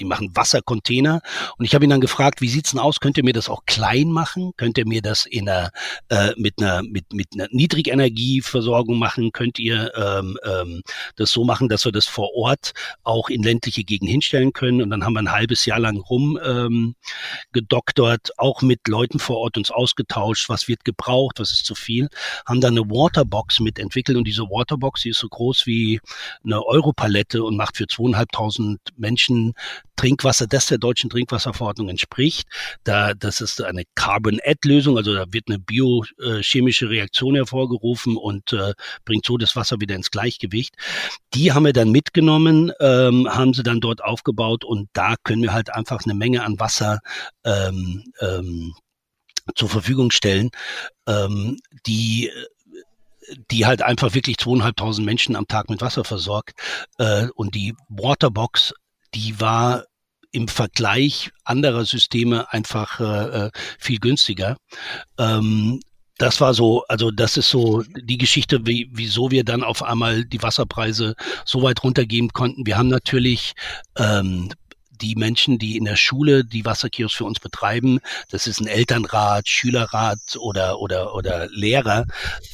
die 0.00 0.04
machen 0.04 0.34
Wassercontainer. 0.34 1.20
Und 1.58 1.64
ich 1.64 1.74
habe 1.74 1.84
ihn 1.84 1.90
dann 1.90 2.00
gefragt, 2.00 2.40
wie 2.40 2.48
sieht's 2.48 2.70
denn 2.70 2.80
aus? 2.80 3.00
Könnt 3.00 3.16
ihr 3.18 3.24
mir 3.24 3.32
das 3.32 3.48
auch 3.48 3.64
klein 3.66 4.08
machen? 4.08 4.52
Könnt 4.56 4.78
ihr 4.78 4.86
mir 4.86 5.02
das 5.02 5.26
in 5.26 5.48
einer, 5.48 5.70
äh, 6.08 6.32
mit 6.36 6.60
einer 6.60 6.82
mit, 6.82 7.12
mit 7.12 7.28
einer 7.34 7.46
Niedrigenergieversorgung 7.50 8.98
machen? 8.98 9.32
Könnt 9.32 9.58
ihr 9.58 9.92
ähm, 9.94 10.38
ähm, 10.44 10.82
das 11.16 11.30
so 11.30 11.44
machen, 11.44 11.68
dass 11.68 11.84
wir 11.84 11.92
das 11.92 12.06
vor 12.06 12.34
Ort 12.34 12.72
auch 13.02 13.28
in 13.28 13.42
ländliche 13.42 13.84
Gegend 13.84 14.10
hinstellen 14.10 14.52
können? 14.52 14.82
Und 14.82 14.90
dann 14.90 15.04
haben 15.04 15.12
wir 15.12 15.20
ein 15.20 15.32
halbes 15.32 15.64
Jahr 15.66 15.78
lang 15.78 15.98
rum 15.98 16.38
ähm, 16.44 16.94
gedoktert, 17.52 18.30
auch 18.38 18.62
mit 18.62 18.88
Leuten 18.88 19.18
vor 19.18 19.38
Ort 19.38 19.56
uns 19.56 19.70
ausgetauscht, 19.70 20.48
was 20.48 20.68
wird 20.68 20.84
gebraucht, 20.84 21.38
was 21.38 21.52
ist 21.52 21.66
zu 21.66 21.74
viel, 21.74 22.08
haben 22.46 22.60
dann 22.60 22.76
eine 22.76 22.88
Waterbox 22.88 23.60
mitentwickelt 23.60 24.16
und 24.16 24.24
diese 24.24 24.42
Waterbox, 24.42 25.02
die 25.02 25.10
ist 25.10 25.18
so 25.18 25.28
groß 25.28 25.66
wie 25.66 26.00
eine 26.44 26.64
Europalette 26.64 27.42
und 27.44 27.56
macht 27.56 27.76
für 27.76 27.86
zweieinhalbtausend 27.86 28.80
Menschen 28.96 29.54
Trinkwasser, 30.00 30.46
das 30.46 30.64
der 30.64 30.78
deutschen 30.78 31.10
Trinkwasserverordnung 31.10 31.90
entspricht. 31.90 32.48
Da, 32.84 33.12
das 33.12 33.42
ist 33.42 33.60
eine 33.62 33.82
Carbon-Add-Lösung, 33.94 34.96
also 34.96 35.14
da 35.14 35.26
wird 35.30 35.44
eine 35.48 35.58
biochemische 35.58 36.88
Reaktion 36.88 37.34
hervorgerufen 37.34 38.16
und 38.16 38.54
äh, 38.54 38.72
bringt 39.04 39.26
so 39.26 39.36
das 39.36 39.56
Wasser 39.56 39.76
wieder 39.78 39.96
ins 39.96 40.10
Gleichgewicht. 40.10 40.74
Die 41.34 41.52
haben 41.52 41.66
wir 41.66 41.74
dann 41.74 41.90
mitgenommen, 41.90 42.72
ähm, 42.80 43.28
haben 43.28 43.52
sie 43.52 43.62
dann 43.62 43.80
dort 43.80 44.02
aufgebaut 44.02 44.64
und 44.64 44.88
da 44.94 45.16
können 45.22 45.42
wir 45.42 45.52
halt 45.52 45.68
einfach 45.68 46.00
eine 46.04 46.14
Menge 46.14 46.44
an 46.44 46.58
Wasser 46.58 47.00
ähm, 47.44 48.04
ähm, 48.22 48.72
zur 49.54 49.68
Verfügung 49.68 50.10
stellen, 50.10 50.48
ähm, 51.06 51.58
die 51.86 52.30
die 53.50 53.64
halt 53.64 53.82
einfach 53.82 54.14
wirklich 54.14 54.38
zweieinhalbtausend 54.38 55.06
Menschen 55.06 55.36
am 55.36 55.46
Tag 55.46 55.70
mit 55.70 55.82
Wasser 55.82 56.04
versorgt. 56.04 56.52
Äh, 56.98 57.28
und 57.36 57.54
die 57.54 57.76
Waterbox, 57.88 58.72
die 59.14 59.38
war 59.38 59.84
im 60.32 60.48
Vergleich 60.48 61.30
anderer 61.44 61.84
Systeme 61.84 62.52
einfach 62.52 63.00
äh, 63.00 63.46
äh, 63.46 63.50
viel 63.78 63.98
günstiger. 63.98 64.56
Ähm, 65.18 65.80
das 66.18 66.40
war 66.40 66.52
so, 66.52 66.84
also 66.86 67.10
das 67.10 67.38
ist 67.38 67.48
so 67.48 67.82
die 67.96 68.18
Geschichte, 68.18 68.66
wie, 68.66 68.90
wieso 68.92 69.30
wir 69.30 69.42
dann 69.42 69.62
auf 69.62 69.82
einmal 69.82 70.24
die 70.26 70.42
Wasserpreise 70.42 71.14
so 71.46 71.62
weit 71.62 71.82
runtergeben 71.82 72.28
konnten. 72.28 72.66
Wir 72.66 72.76
haben 72.76 72.88
natürlich 72.88 73.54
ähm, 73.96 74.52
die 75.00 75.14
Menschen, 75.14 75.58
die 75.58 75.78
in 75.78 75.86
der 75.86 75.96
Schule 75.96 76.44
die 76.44 76.66
Wasserkiosk 76.66 77.16
für 77.16 77.24
uns 77.24 77.40
betreiben, 77.40 78.00
das 78.30 78.46
ist 78.46 78.60
ein 78.60 78.66
Elternrat, 78.66 79.48
Schülerrat 79.48 80.36
oder 80.38 80.78
oder 80.80 81.14
oder 81.14 81.48
Lehrer, 81.48 82.04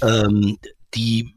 ähm, 0.00 0.58
die 0.94 1.34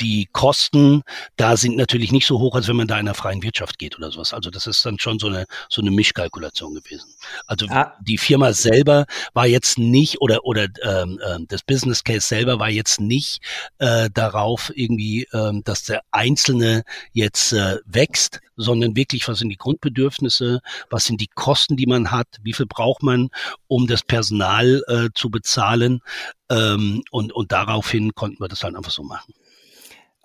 die 0.00 0.28
Kosten 0.32 1.02
da 1.36 1.56
sind 1.56 1.76
natürlich 1.76 2.12
nicht 2.12 2.26
so 2.26 2.38
hoch, 2.38 2.54
als 2.54 2.68
wenn 2.68 2.76
man 2.76 2.88
da 2.88 2.98
in 2.98 3.06
der 3.06 3.14
freien 3.14 3.42
Wirtschaft 3.42 3.78
geht 3.78 3.96
oder 3.96 4.10
sowas. 4.10 4.32
Also 4.32 4.50
das 4.50 4.66
ist 4.66 4.84
dann 4.84 4.98
schon 4.98 5.18
so 5.18 5.28
eine 5.28 5.46
so 5.68 5.80
eine 5.80 5.90
Mischkalkulation 5.90 6.74
gewesen. 6.74 7.14
Also 7.46 7.66
ah. 7.70 7.94
die 8.00 8.18
Firma 8.18 8.52
selber 8.52 9.06
war 9.34 9.46
jetzt 9.46 9.78
nicht 9.78 10.20
oder 10.20 10.44
oder 10.44 10.66
ähm, 10.82 11.20
äh, 11.24 11.38
das 11.48 11.62
Business 11.62 12.04
Case 12.04 12.26
selber 12.26 12.58
war 12.58 12.70
jetzt 12.70 13.00
nicht 13.00 13.40
äh, 13.78 14.10
darauf 14.12 14.72
irgendwie, 14.74 15.26
ähm, 15.32 15.62
dass 15.64 15.84
der 15.84 16.02
Einzelne 16.10 16.82
jetzt 17.12 17.52
äh, 17.52 17.78
wächst, 17.84 18.40
sondern 18.56 18.96
wirklich, 18.96 19.26
was 19.26 19.38
sind 19.38 19.48
die 19.48 19.56
Grundbedürfnisse, 19.56 20.60
was 20.90 21.04
sind 21.04 21.20
die 21.20 21.30
Kosten, 21.34 21.76
die 21.76 21.86
man 21.86 22.10
hat, 22.10 22.28
wie 22.42 22.52
viel 22.52 22.66
braucht 22.66 23.02
man, 23.02 23.30
um 23.68 23.86
das 23.86 24.02
Personal 24.02 24.82
äh, 24.86 25.08
zu 25.14 25.30
bezahlen. 25.30 26.00
Ähm, 26.50 27.02
und, 27.10 27.32
und 27.32 27.52
daraufhin 27.52 28.14
konnten 28.14 28.42
wir 28.42 28.48
das 28.48 28.62
halt 28.62 28.76
einfach 28.76 28.90
so 28.90 29.02
machen. 29.02 29.32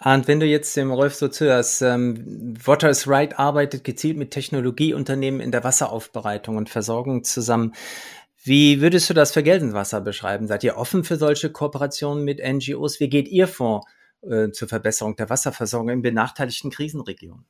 Und 0.06 0.28
wenn 0.28 0.40
du 0.40 0.46
jetzt 0.46 0.78
dem 0.78 0.92
Rolf 0.92 1.16
so 1.16 1.30
zuhörst, 1.30 1.82
ähm, 1.82 2.54
Water 2.64 2.92
is 2.92 3.08
Right 3.08 3.40
arbeitet 3.40 3.84
gezielt 3.84 4.18
mit 4.18 4.30
Technologieunternehmen 4.30 5.42
in 5.42 5.52
der 5.52 5.64
Wasseraufbereitung 5.64 6.58
und 6.58 6.70
Versorgung 6.70 7.24
zusammen. 7.24 7.74
Wie 8.44 8.82
würdest 8.82 9.10
du 9.10 9.16
das 9.16 9.32
für 9.32 9.42
Gelsenwasser 9.42 10.02
beschreiben? 10.02 10.46
Seid 10.46 10.64
ihr 10.64 10.78
offen 10.78 11.04
für 11.04 11.18
solche 11.18 11.52
Kooperationen 11.52 12.24
mit 12.24 12.40
NGOs? 12.40 13.00
Wie 13.00 13.10
geht 13.10 13.28
ihr 13.28 13.48
vor 13.48 13.84
äh, 14.22 14.52
zur 14.52 14.68
Verbesserung 14.68 15.16
der 15.16 15.32
Wasserversorgung 15.32 15.90
in 15.90 16.02
benachteiligten 16.04 16.70
Krisenregionen? 16.70 17.46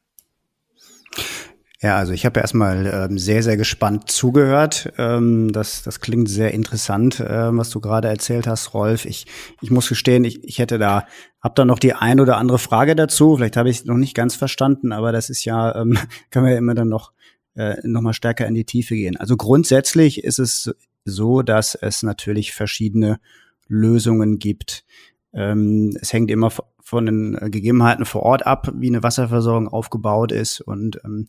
Ja, 1.81 1.97
also 1.97 2.13
ich 2.13 2.25
habe 2.25 2.39
erstmal 2.39 2.87
ähm, 2.87 3.19
sehr, 3.19 3.43
sehr 3.43 3.57
gespannt 3.57 4.09
zugehört. 4.09 4.93
Ähm, 4.97 5.51
das, 5.51 5.83
das 5.83 5.99
klingt 5.99 6.29
sehr 6.29 6.51
interessant, 6.51 7.19
äh, 7.19 7.55
was 7.55 7.69
du 7.69 7.81
gerade 7.81 8.07
erzählt 8.07 8.47
hast, 8.47 8.73
Rolf. 8.73 9.05
Ich, 9.05 9.27
ich 9.61 9.71
muss 9.71 9.89
gestehen, 9.89 10.23
ich, 10.23 10.43
ich 10.43 10.57
hätte 10.57 10.79
da, 10.79 11.05
hab 11.45 11.53
da 11.53 11.63
noch 11.63 11.77
die 11.77 11.93
ein 11.93 12.19
oder 12.19 12.37
andere 12.37 12.57
Frage 12.57 12.95
dazu. 12.95 13.35
Vielleicht 13.35 13.55
habe 13.55 13.69
ich 13.69 13.77
es 13.77 13.85
noch 13.85 13.97
nicht 13.97 14.15
ganz 14.15 14.35
verstanden, 14.35 14.91
aber 14.91 15.11
das 15.11 15.29
ist 15.29 15.45
ja, 15.45 15.75
ähm, 15.75 15.95
können 16.31 16.47
wir 16.47 16.53
ja 16.53 16.57
immer 16.57 16.73
dann 16.73 16.89
noch, 16.89 17.11
äh, 17.53 17.75
noch 17.83 18.01
mal 18.01 18.13
stärker 18.13 18.47
in 18.47 18.55
die 18.55 18.65
Tiefe 18.65 18.95
gehen. 18.95 19.15
Also 19.15 19.37
grundsätzlich 19.37 20.23
ist 20.23 20.39
es 20.39 20.73
so, 21.03 21.43
dass 21.43 21.75
es 21.75 22.01
natürlich 22.01 22.51
verschiedene 22.51 23.19
Lösungen 23.67 24.39
gibt. 24.39 24.85
Ähm, 25.33 25.95
es 26.01 26.13
hängt 26.13 26.31
immer 26.31 26.49
von 26.81 27.05
den 27.05 27.37
Gegebenheiten 27.51 28.05
vor 28.05 28.23
Ort 28.23 28.47
ab, 28.47 28.71
wie 28.73 28.87
eine 28.87 29.03
Wasserversorgung 29.03 29.67
aufgebaut 29.67 30.31
ist. 30.31 30.61
Und 30.61 30.99
ähm, 31.05 31.27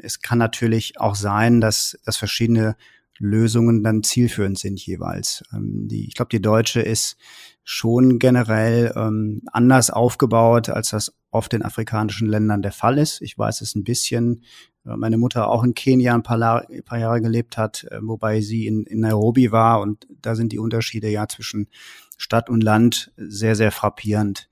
es 0.00 0.22
kann 0.22 0.38
natürlich 0.38 0.98
auch 0.98 1.14
sein, 1.14 1.60
dass, 1.60 1.96
dass 2.04 2.16
verschiedene 2.16 2.74
Lösungen 3.18 3.82
dann 3.82 4.02
zielführend 4.02 4.58
sind 4.58 4.84
jeweils. 4.84 5.44
Ähm, 5.52 5.88
die, 5.88 6.06
ich 6.06 6.14
glaube, 6.14 6.30
die 6.30 6.42
deutsche 6.42 6.80
ist 6.80 7.16
schon 7.64 8.18
generell 8.18 8.92
ähm, 8.96 9.42
anders 9.52 9.90
aufgebaut, 9.90 10.68
als 10.68 10.90
das 10.90 11.14
oft 11.30 11.52
in 11.54 11.62
afrikanischen 11.62 12.28
Ländern 12.28 12.62
der 12.62 12.72
Fall 12.72 12.98
ist. 12.98 13.20
Ich 13.22 13.36
weiß 13.36 13.60
es 13.60 13.74
ein 13.74 13.84
bisschen. 13.84 14.42
Äh, 14.84 14.96
meine 14.96 15.18
Mutter 15.18 15.48
auch 15.48 15.64
in 15.64 15.74
Kenia 15.74 16.14
ein 16.14 16.22
paar, 16.22 16.68
ein 16.70 16.82
paar 16.84 16.98
Jahre 16.98 17.20
gelebt 17.20 17.56
hat, 17.56 17.84
äh, 17.90 17.98
wobei 18.02 18.40
sie 18.40 18.66
in, 18.66 18.84
in 18.84 19.00
Nairobi 19.00 19.52
war 19.52 19.80
und 19.80 20.06
da 20.22 20.34
sind 20.34 20.52
die 20.52 20.58
Unterschiede 20.58 21.08
ja 21.08 21.28
zwischen 21.28 21.68
Stadt 22.16 22.48
und 22.48 22.62
Land 22.62 23.12
sehr, 23.16 23.56
sehr 23.56 23.72
frappierend. 23.72 24.48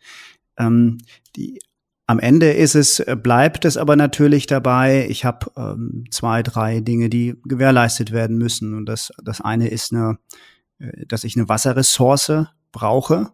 Ähm, 0.57 0.99
die, 1.37 1.61
am 2.07 2.19
Ende 2.19 2.53
ist 2.53 2.75
es, 2.75 3.01
äh, 3.01 3.17
bleibt 3.21 3.65
es 3.65 3.77
aber 3.77 3.97
natürlich 3.97 4.47
dabei, 4.47 5.07
ich 5.09 5.25
habe 5.25 5.51
ähm, 5.57 6.05
zwei, 6.11 6.43
drei 6.43 6.81
Dinge, 6.81 7.09
die 7.09 7.37
gewährleistet 7.45 8.13
werden 8.13 8.37
müssen. 8.37 8.75
Und 8.75 8.87
das, 8.87 9.13
das 9.23 9.41
eine 9.41 9.69
ist 9.69 9.93
eine, 9.93 10.19
äh, 10.79 11.07
dass 11.07 11.25
ich 11.25 11.37
eine 11.37 11.49
Wasserressource 11.49 12.47
brauche. 12.73 13.33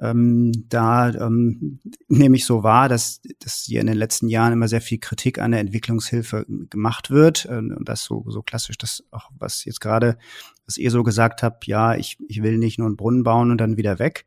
Ähm, 0.00 0.52
da 0.68 1.10
ähm, 1.10 1.80
nehme 2.08 2.36
ich 2.36 2.46
so 2.46 2.62
wahr, 2.62 2.88
dass, 2.88 3.20
dass 3.40 3.64
hier 3.66 3.82
in 3.82 3.86
den 3.86 3.98
letzten 3.98 4.28
Jahren 4.28 4.54
immer 4.54 4.68
sehr 4.68 4.80
viel 4.80 4.98
Kritik 4.98 5.38
an 5.38 5.50
der 5.50 5.60
Entwicklungshilfe 5.60 6.46
gemacht 6.70 7.10
wird. 7.10 7.46
Ähm, 7.50 7.74
und 7.76 7.88
das 7.90 8.04
so, 8.04 8.24
so 8.28 8.42
klassisch, 8.42 8.78
das 8.78 9.04
auch, 9.10 9.30
was 9.38 9.66
jetzt 9.66 9.80
gerade, 9.80 10.16
was 10.64 10.78
ihr 10.78 10.90
so 10.90 11.02
gesagt 11.02 11.42
habt, 11.42 11.66
ja, 11.66 11.94
ich, 11.94 12.16
ich 12.26 12.42
will 12.42 12.56
nicht 12.56 12.78
nur 12.78 12.86
einen 12.86 12.96
Brunnen 12.96 13.22
bauen 13.22 13.50
und 13.50 13.58
dann 13.58 13.76
wieder 13.76 13.98
weg. 13.98 14.24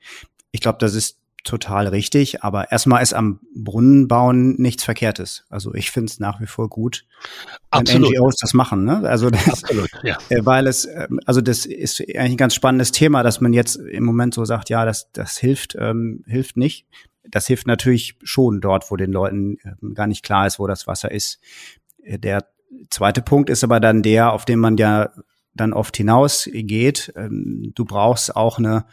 Ich 0.51 0.61
glaube, 0.61 0.77
das 0.79 0.93
ist 0.93 1.17
total 1.45 1.87
richtig, 1.87 2.43
aber 2.43 2.71
erstmal 2.71 3.01
ist 3.01 3.13
am 3.13 3.39
Brunnen 3.55 4.07
bauen 4.07 4.55
nichts 4.59 4.83
Verkehrtes. 4.83 5.45
Also 5.49 5.73
ich 5.73 5.91
finde 5.91 6.11
es 6.11 6.19
nach 6.19 6.41
wie 6.41 6.47
vor 6.47 6.67
gut, 6.69 7.05
Absolut. 7.69 8.09
wenn 8.09 8.17
NGOs 8.17 8.35
das 8.37 8.53
machen. 8.53 8.83
Ne? 8.83 9.07
Also 9.07 9.29
das, 9.29 9.47
Absolut, 9.47 9.89
ja. 10.03 10.17
Äh, 10.29 10.43
weil 10.43 10.67
es, 10.67 10.85
ähm, 10.85 11.19
also 11.25 11.41
das 11.41 11.65
ist 11.65 12.01
eigentlich 12.01 12.31
ein 12.31 12.37
ganz 12.37 12.55
spannendes 12.55 12.91
Thema, 12.91 13.23
dass 13.23 13.41
man 13.41 13.53
jetzt 13.53 13.75
im 13.75 14.03
Moment 14.03 14.33
so 14.33 14.43
sagt, 14.43 14.69
ja, 14.69 14.85
das, 14.85 15.11
das 15.13 15.37
hilft, 15.37 15.75
ähm, 15.79 16.23
hilft 16.27 16.57
nicht. 16.57 16.87
Das 17.29 17.47
hilft 17.47 17.67
natürlich 17.67 18.17
schon 18.23 18.59
dort, 18.59 18.89
wo 18.91 18.95
den 18.95 19.11
Leuten 19.11 19.57
ähm, 19.63 19.93
gar 19.93 20.07
nicht 20.07 20.23
klar 20.23 20.47
ist, 20.47 20.59
wo 20.59 20.67
das 20.67 20.87
Wasser 20.87 21.11
ist. 21.11 21.39
Äh, 22.03 22.17
der 22.17 22.45
zweite 22.89 23.21
Punkt 23.21 23.49
ist 23.49 23.63
aber 23.63 23.79
dann 23.79 24.01
der, 24.01 24.33
auf 24.33 24.45
den 24.45 24.59
man 24.59 24.77
ja 24.77 25.11
dann 25.53 25.73
oft 25.73 25.95
hinausgeht. 25.95 27.13
Ähm, 27.15 27.71
du 27.75 27.85
brauchst 27.85 28.35
auch 28.35 28.57
eine 28.57 28.85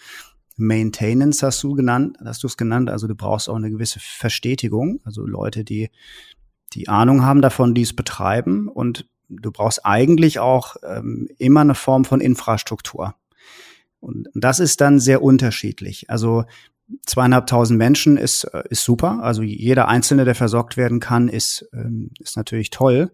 Maintenance 0.62 1.42
hast 1.42 1.62
du 1.62 1.74
genannt, 1.74 2.18
hast 2.24 2.42
du 2.42 2.46
es 2.46 2.56
genannt. 2.56 2.90
Also 2.90 3.06
du 3.06 3.14
brauchst 3.14 3.48
auch 3.48 3.56
eine 3.56 3.70
gewisse 3.70 4.00
Verstetigung, 4.00 5.00
also 5.04 5.26
Leute, 5.26 5.64
die 5.64 5.90
die 6.72 6.88
Ahnung 6.88 7.22
haben 7.24 7.42
davon, 7.42 7.74
die 7.74 7.82
es 7.82 7.94
betreiben. 7.94 8.68
Und 8.68 9.06
du 9.28 9.52
brauchst 9.52 9.84
eigentlich 9.84 10.38
auch 10.38 10.76
ähm, 10.82 11.28
immer 11.38 11.60
eine 11.60 11.74
Form 11.74 12.04
von 12.04 12.20
Infrastruktur. 12.20 13.14
Und 14.00 14.28
das 14.34 14.58
ist 14.58 14.80
dann 14.80 14.98
sehr 14.98 15.22
unterschiedlich. 15.22 16.10
Also 16.10 16.44
zweieinhalbtausend 17.06 17.78
Menschen 17.78 18.16
ist, 18.16 18.44
äh, 18.44 18.64
ist 18.68 18.84
super. 18.84 19.20
Also 19.22 19.42
jeder 19.42 19.88
Einzelne, 19.88 20.24
der 20.24 20.34
versorgt 20.34 20.76
werden 20.76 21.00
kann, 21.00 21.28
ist, 21.28 21.68
ähm, 21.72 22.10
ist 22.18 22.36
natürlich 22.36 22.70
toll. 22.70 23.12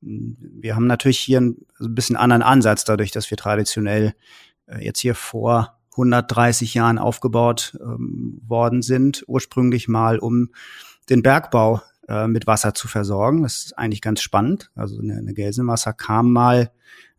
Wir 0.00 0.74
haben 0.74 0.86
natürlich 0.86 1.18
hier 1.18 1.40
ein, 1.40 1.56
ein 1.80 1.94
bisschen 1.94 2.16
anderen 2.16 2.42
Ansatz, 2.42 2.84
dadurch, 2.84 3.10
dass 3.12 3.30
wir 3.30 3.36
traditionell 3.36 4.14
äh, 4.66 4.84
jetzt 4.84 5.00
hier 5.00 5.14
vor 5.14 5.78
130 5.92 6.74
Jahren 6.74 6.98
aufgebaut 6.98 7.78
ähm, 7.80 8.40
worden 8.46 8.82
sind, 8.82 9.24
ursprünglich 9.26 9.88
mal 9.88 10.18
um 10.18 10.50
den 11.10 11.22
Bergbau 11.22 11.80
äh, 12.08 12.26
mit 12.26 12.46
Wasser 12.46 12.74
zu 12.74 12.88
versorgen. 12.88 13.42
Das 13.42 13.58
ist 13.58 13.78
eigentlich 13.78 14.00
ganz 14.00 14.20
spannend. 14.20 14.70
Also 14.74 15.00
eine, 15.00 15.16
eine 15.16 15.34
Gelsenwasser 15.34 15.92
kam 15.92 16.32
mal 16.32 16.72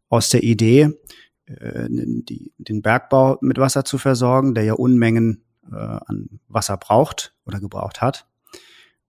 aus 0.10 0.30
der 0.30 0.44
Idee, 0.44 1.00
äh, 1.46 1.88
die, 1.90 2.52
den 2.58 2.82
Bergbau 2.82 3.38
mit 3.42 3.58
Wasser 3.58 3.86
zu 3.86 3.98
versorgen, 3.98 4.56
der 4.56 4.64
ja 4.64 4.74
Unmengen 4.74 5.44
äh, 5.72 5.76
an 5.76 6.40
Wasser 6.48 6.78
braucht 6.78 7.36
oder 7.46 7.60
gebraucht 7.60 8.02
hat. 8.02 8.28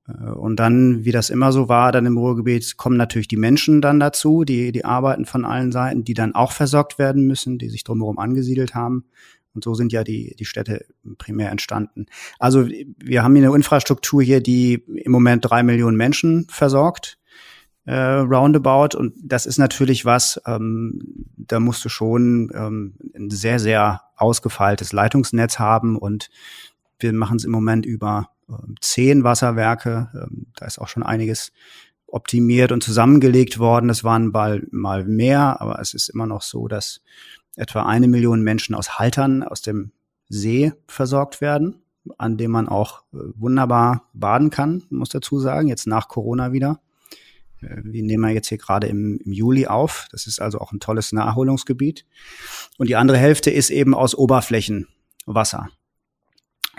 Äh, 0.08 0.30
und 0.30 0.56
dann, 0.56 1.04
wie 1.04 1.12
das 1.12 1.30
immer 1.30 1.52
so 1.52 1.68
war, 1.68 1.92
dann 1.92 2.06
im 2.06 2.18
Ruhrgebiet 2.18 2.76
kommen 2.76 2.96
natürlich 2.96 3.28
die 3.28 3.36
Menschen 3.36 3.80
dann 3.80 4.00
dazu, 4.00 4.44
die, 4.44 4.72
die 4.72 4.84
arbeiten 4.84 5.24
von 5.24 5.44
allen 5.44 5.72
Seiten, 5.72 6.04
die 6.04 6.14
dann 6.14 6.34
auch 6.34 6.52
versorgt 6.52 6.98
werden 6.98 7.26
müssen, 7.26 7.58
die 7.58 7.70
sich 7.70 7.84
drumherum 7.84 8.18
angesiedelt 8.18 8.74
haben. 8.74 9.06
Und 9.54 9.64
so 9.64 9.74
sind 9.74 9.92
ja 9.92 10.04
die, 10.04 10.34
die 10.38 10.44
Städte 10.44 10.84
primär 11.18 11.50
entstanden. 11.50 12.06
Also 12.38 12.66
wir 12.66 13.22
haben 13.22 13.34
hier 13.36 13.46
eine 13.46 13.54
Infrastruktur 13.54 14.22
hier, 14.22 14.40
die 14.40 14.74
im 14.74 15.12
Moment 15.12 15.44
drei 15.48 15.62
Millionen 15.62 15.96
Menschen 15.96 16.46
versorgt, 16.50 17.18
äh, 17.84 17.94
roundabout. 17.94 18.96
Und 18.96 19.14
das 19.22 19.46
ist 19.46 19.58
natürlich 19.58 20.04
was, 20.04 20.40
ähm, 20.46 21.26
da 21.36 21.60
musst 21.60 21.84
du 21.84 21.88
schon 21.88 22.50
ähm, 22.54 22.94
ein 23.14 23.30
sehr, 23.30 23.58
sehr 23.58 24.02
ausgefeiltes 24.16 24.92
Leitungsnetz 24.92 25.58
haben. 25.58 25.96
Und 25.96 26.30
wir 26.98 27.12
machen 27.12 27.36
es 27.36 27.44
im 27.44 27.52
Moment 27.52 27.86
über 27.86 28.30
äh, 28.48 28.54
zehn 28.80 29.22
Wasserwerke. 29.22 30.10
Ähm, 30.14 30.46
da 30.56 30.66
ist 30.66 30.78
auch 30.78 30.88
schon 30.88 31.02
einiges 31.02 31.52
optimiert 32.06 32.72
und 32.72 32.82
zusammengelegt 32.82 33.58
worden. 33.58 33.88
Das 33.88 34.04
waren 34.04 34.28
mal, 34.28 34.62
mal 34.70 35.04
mehr, 35.04 35.60
aber 35.60 35.80
es 35.80 35.94
ist 35.94 36.08
immer 36.08 36.26
noch 36.26 36.42
so, 36.42 36.68
dass 36.68 37.00
etwa 37.56 37.84
eine 37.84 38.08
Million 38.08 38.42
Menschen 38.42 38.74
aus 38.74 38.98
Haltern 38.98 39.42
aus 39.42 39.62
dem 39.62 39.92
See 40.28 40.72
versorgt 40.86 41.40
werden, 41.40 41.82
an 42.18 42.36
dem 42.36 42.50
man 42.50 42.68
auch 42.68 43.02
äh, 43.12 43.18
wunderbar 43.36 44.08
baden 44.12 44.50
kann, 44.50 44.84
muss 44.90 45.10
dazu 45.10 45.38
sagen, 45.38 45.68
jetzt 45.68 45.86
nach 45.86 46.08
Corona 46.08 46.52
wieder. 46.52 46.80
Äh, 47.60 47.82
wir 47.84 48.02
nehmen 48.02 48.24
ja 48.24 48.30
jetzt 48.30 48.48
hier 48.48 48.58
gerade 48.58 48.86
im, 48.86 49.18
im 49.24 49.32
Juli 49.32 49.66
auf. 49.66 50.08
Das 50.10 50.26
ist 50.26 50.40
also 50.40 50.58
auch 50.58 50.72
ein 50.72 50.80
tolles 50.80 51.12
Naherholungsgebiet. 51.12 52.04
Und 52.78 52.88
die 52.88 52.96
andere 52.96 53.18
Hälfte 53.18 53.50
ist 53.50 53.70
eben 53.70 53.94
aus 53.94 54.14
Oberflächenwasser. 54.14 55.68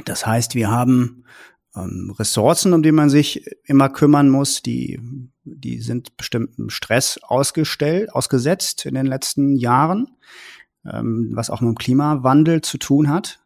Das 0.04 0.26
heißt, 0.26 0.56
wir 0.56 0.70
haben 0.70 1.24
ähm, 1.76 2.14
Ressourcen, 2.18 2.74
um 2.74 2.84
die 2.84 2.92
man 2.92 3.10
sich 3.10 3.46
immer 3.64 3.90
kümmern 3.90 4.30
muss, 4.30 4.62
die, 4.62 5.00
die 5.44 5.80
sind 5.80 6.18
bestimmten 6.18 6.70
Stress 6.70 7.20
ausgestellt, 7.22 8.12
ausgesetzt 8.12 8.86
in 8.86 8.96
den 8.96 9.06
letzten 9.06 9.56
Jahren 9.56 10.10
ähm, 10.92 11.32
was 11.34 11.50
auch 11.50 11.62
mit 11.62 11.70
dem 11.70 11.78
Klimawandel 11.78 12.62
zu 12.62 12.78
tun 12.78 13.10
hat. 13.10 13.40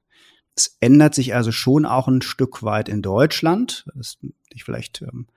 Es 0.55 0.77
ändert 0.79 1.15
sich 1.15 1.35
also 1.35 1.51
schon 1.51 1.85
auch 1.85 2.07
ein 2.07 2.21
Stück 2.21 2.63
weit 2.63 2.89
in 2.89 3.01
Deutschland. 3.01 3.85
Das 3.95 4.17
dich 4.53 4.63
vielleicht 4.63 5.01
ähm, 5.01 5.27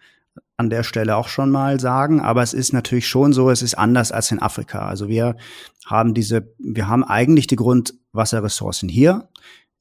an 0.57 0.71
der 0.71 0.83
Stelle 0.83 1.17
auch 1.17 1.29
schon 1.29 1.51
mal 1.51 1.81
sagen, 1.81 2.21
aber 2.21 2.43
es 2.43 2.55
ist 2.55 2.73
natürlich 2.73 3.09
schon 3.09 3.33
so, 3.33 3.51
es 3.51 3.63
ist 3.63 3.75
anders 3.75 4.13
als 4.13 4.31
in 4.31 4.41
Afrika. 4.41 4.87
Also 4.87 5.09
wir 5.09 5.37
haben 5.85 6.15
diese, 6.15 6.55
wir 6.59 6.89
haben 6.89 7.05
eigentlich 7.05 7.47
die 7.47 7.57
Grundwasserressourcen 7.57 8.89
hier. 8.89 9.29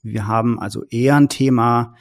Wir 0.02 0.28
haben 0.28 0.60
also 0.60 0.84
eher 0.86 1.16
ein 1.16 1.30
Thema, 1.30 1.96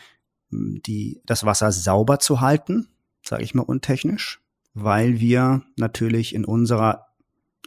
die, 0.50 1.20
das 1.26 1.44
Wasser 1.44 1.70
sauber 1.72 2.18
zu 2.18 2.40
halten, 2.40 2.88
sage 3.22 3.42
ich 3.42 3.54
mal 3.54 3.62
untechnisch, 3.62 4.40
weil 4.74 5.20
wir 5.20 5.62
natürlich 5.76 6.34
in 6.34 6.44
unserer 6.44 7.06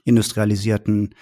industrialisierten 0.03 1.15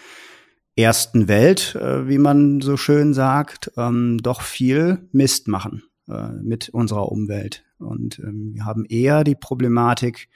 ersten 0.76 1.28
Welt, 1.28 1.76
äh, 1.76 2.08
wie 2.08 2.18
man 2.18 2.62
so 2.62 2.78
schön 2.78 3.14
sagt, 3.14 3.72
ähm, 3.78 4.20
doch 4.22 4.42
viel 4.42 5.08
Mist 5.12 5.48
machen 5.48 5.84
äh, 6.08 6.30
mit 6.42 6.70
unserer 6.70 7.12
Umwelt. 7.12 7.64
Und 7.80 8.20
ähm, 8.20 8.54
wir 8.54 8.66
haben 8.66 8.86
eher 8.86 9.24
die 9.24 9.36
Problematik, 9.36 10.30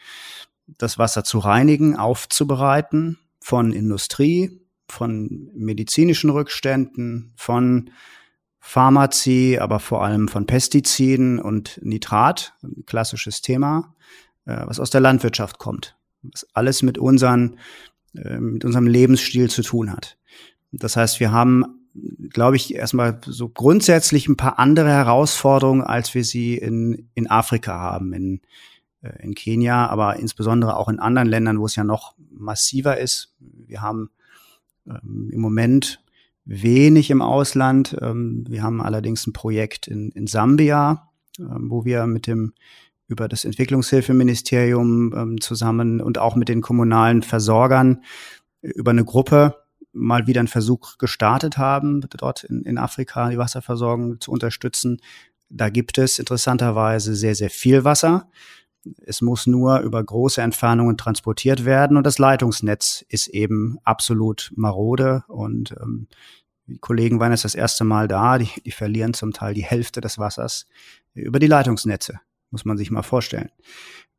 das 0.78 0.98
Wasser 0.98 1.24
zu 1.24 1.40
reinigen, 1.40 1.96
aufzubereiten 1.96 3.20
von 3.40 3.72
Industrie, 3.72 4.62
von 4.90 5.50
medizinischen 5.56 6.30
Rückständen, 6.30 7.34
von 7.36 7.92
Pharmazie, 8.60 9.60
aber 9.60 9.80
vor 9.80 10.04
allem 10.04 10.28
von 10.28 10.48
Pestiziden 10.48 11.40
und 11.40 11.80
Nitrat, 11.84 12.54
ein 12.64 12.84
klassisches 12.88 13.42
Thema, 13.42 13.96
äh, 14.46 14.64
was 14.66 14.80
aus 14.80 14.90
der 14.90 15.02
Landwirtschaft 15.02 15.60
kommt, 15.60 15.96
was 16.24 16.48
alles 16.56 16.82
mit 16.82 16.98
unseren, 16.98 17.60
äh, 18.18 18.40
mit 18.40 18.66
unserem 18.66 18.88
Lebensstil 18.88 19.50
zu 19.50 19.62
tun 19.62 19.92
hat. 19.92 20.18
Das 20.72 20.98
heißt, 20.98 21.20
wir 21.20 21.32
haben, 21.32 21.66
glaube 22.30 22.56
ich, 22.56 22.76
erstmal 22.76 23.20
so 23.26 23.50
grundsätzlich 23.50 24.28
ein 24.28 24.38
paar 24.38 24.60
andere 24.60 24.90
Herausforderungen, 24.90 25.82
als 25.82 26.14
wir 26.14 26.24
sie 26.24 26.58
in, 26.58 27.10
in 27.14 27.30
Afrika 27.30 27.80
haben, 27.80 28.14
in, 28.14 28.42
äh, 29.02 29.24
in 29.24 29.36
Kenia, 29.36 29.88
aber 29.88 30.18
insbesondere 30.18 30.78
auch 30.78 30.90
in 30.90 31.00
anderen 31.00 31.28
Ländern, 31.28 31.60
wo 31.60 31.66
es 31.66 31.76
ja 31.76 31.84
noch 31.84 32.16
massiver 32.30 32.98
ist. 33.00 33.34
Wir 33.40 33.82
haben 33.82 34.10
ähm, 34.88 35.30
im 35.32 35.40
Moment 35.40 36.02
wenig 36.46 37.10
im 37.10 37.22
Ausland. 37.22 37.98
Ähm, 38.02 38.46
wir 38.48 38.64
haben 38.64 38.82
allerdings 38.82 39.26
ein 39.28 39.34
Projekt 39.34 39.88
in, 39.88 40.12
in 40.12 40.28
Sambia, 40.28 41.10
ähm, 41.40 41.70
wo 41.70 41.86
wir 41.86 42.06
mit 42.06 42.28
dem 42.28 42.54
über 43.08 43.28
das 43.28 43.46
Entwicklungshilfeministerium 43.46 45.14
ähm, 45.16 45.42
zusammen 45.42 46.02
und 46.02 46.18
auch 46.18 46.36
mit 46.36 46.50
den 46.50 46.62
kommunalen 46.62 47.22
Versorgern 47.22 48.04
über 48.62 48.92
eine 48.92 49.06
Gruppe 49.06 49.56
mal 49.94 50.28
wieder 50.28 50.42
einen 50.42 50.48
Versuch 50.48 50.98
gestartet 50.98 51.58
haben, 51.58 52.02
dort 52.18 52.44
in, 52.44 52.64
in 52.64 52.78
Afrika 52.78 53.30
die 53.30 53.38
Wasserversorgung 53.38 54.20
zu 54.20 54.32
unterstützen. 54.32 55.00
Da 55.50 55.70
gibt 55.70 55.98
es 55.98 56.20
interessanterweise 56.20 57.16
sehr, 57.16 57.36
sehr 57.36 57.50
viel 57.50 57.84
Wasser. 57.84 58.30
Es 59.06 59.22
muss 59.22 59.48
nur 59.48 59.80
über 59.80 60.04
große 60.04 60.42
Entfernungen 60.42 60.98
transportiert 60.98 61.66
werden 61.66 61.98
und 61.98 62.06
das 62.06 62.20
Leitungsnetz 62.20 63.04
ist 63.08 63.28
eben 63.28 63.78
absolut 63.84 64.52
marode 64.56 65.24
und 65.28 65.76
ähm, 65.82 66.08
die 66.68 66.80
Kollegen 66.80 67.20
waren 67.20 67.32
jetzt 67.32 67.46
das 67.46 67.56
erste 67.56 67.84
Mal 67.84 68.08
da, 68.08 68.38
die, 68.38 68.50
die 68.64 68.72
verlieren 68.72 69.14
zum 69.14 69.34
Teil 69.34 69.54
die 69.54 69.64
Hälfte 69.64 70.02
des 70.02 70.18
Wassers 70.18 70.68
über 71.14 71.40
die 71.40 71.48
Leitungsnetze, 71.48 72.20
muss 72.56 72.64
man 72.64 72.78
sich 72.78 72.90
mal 72.90 73.04
vorstellen. 73.04 73.50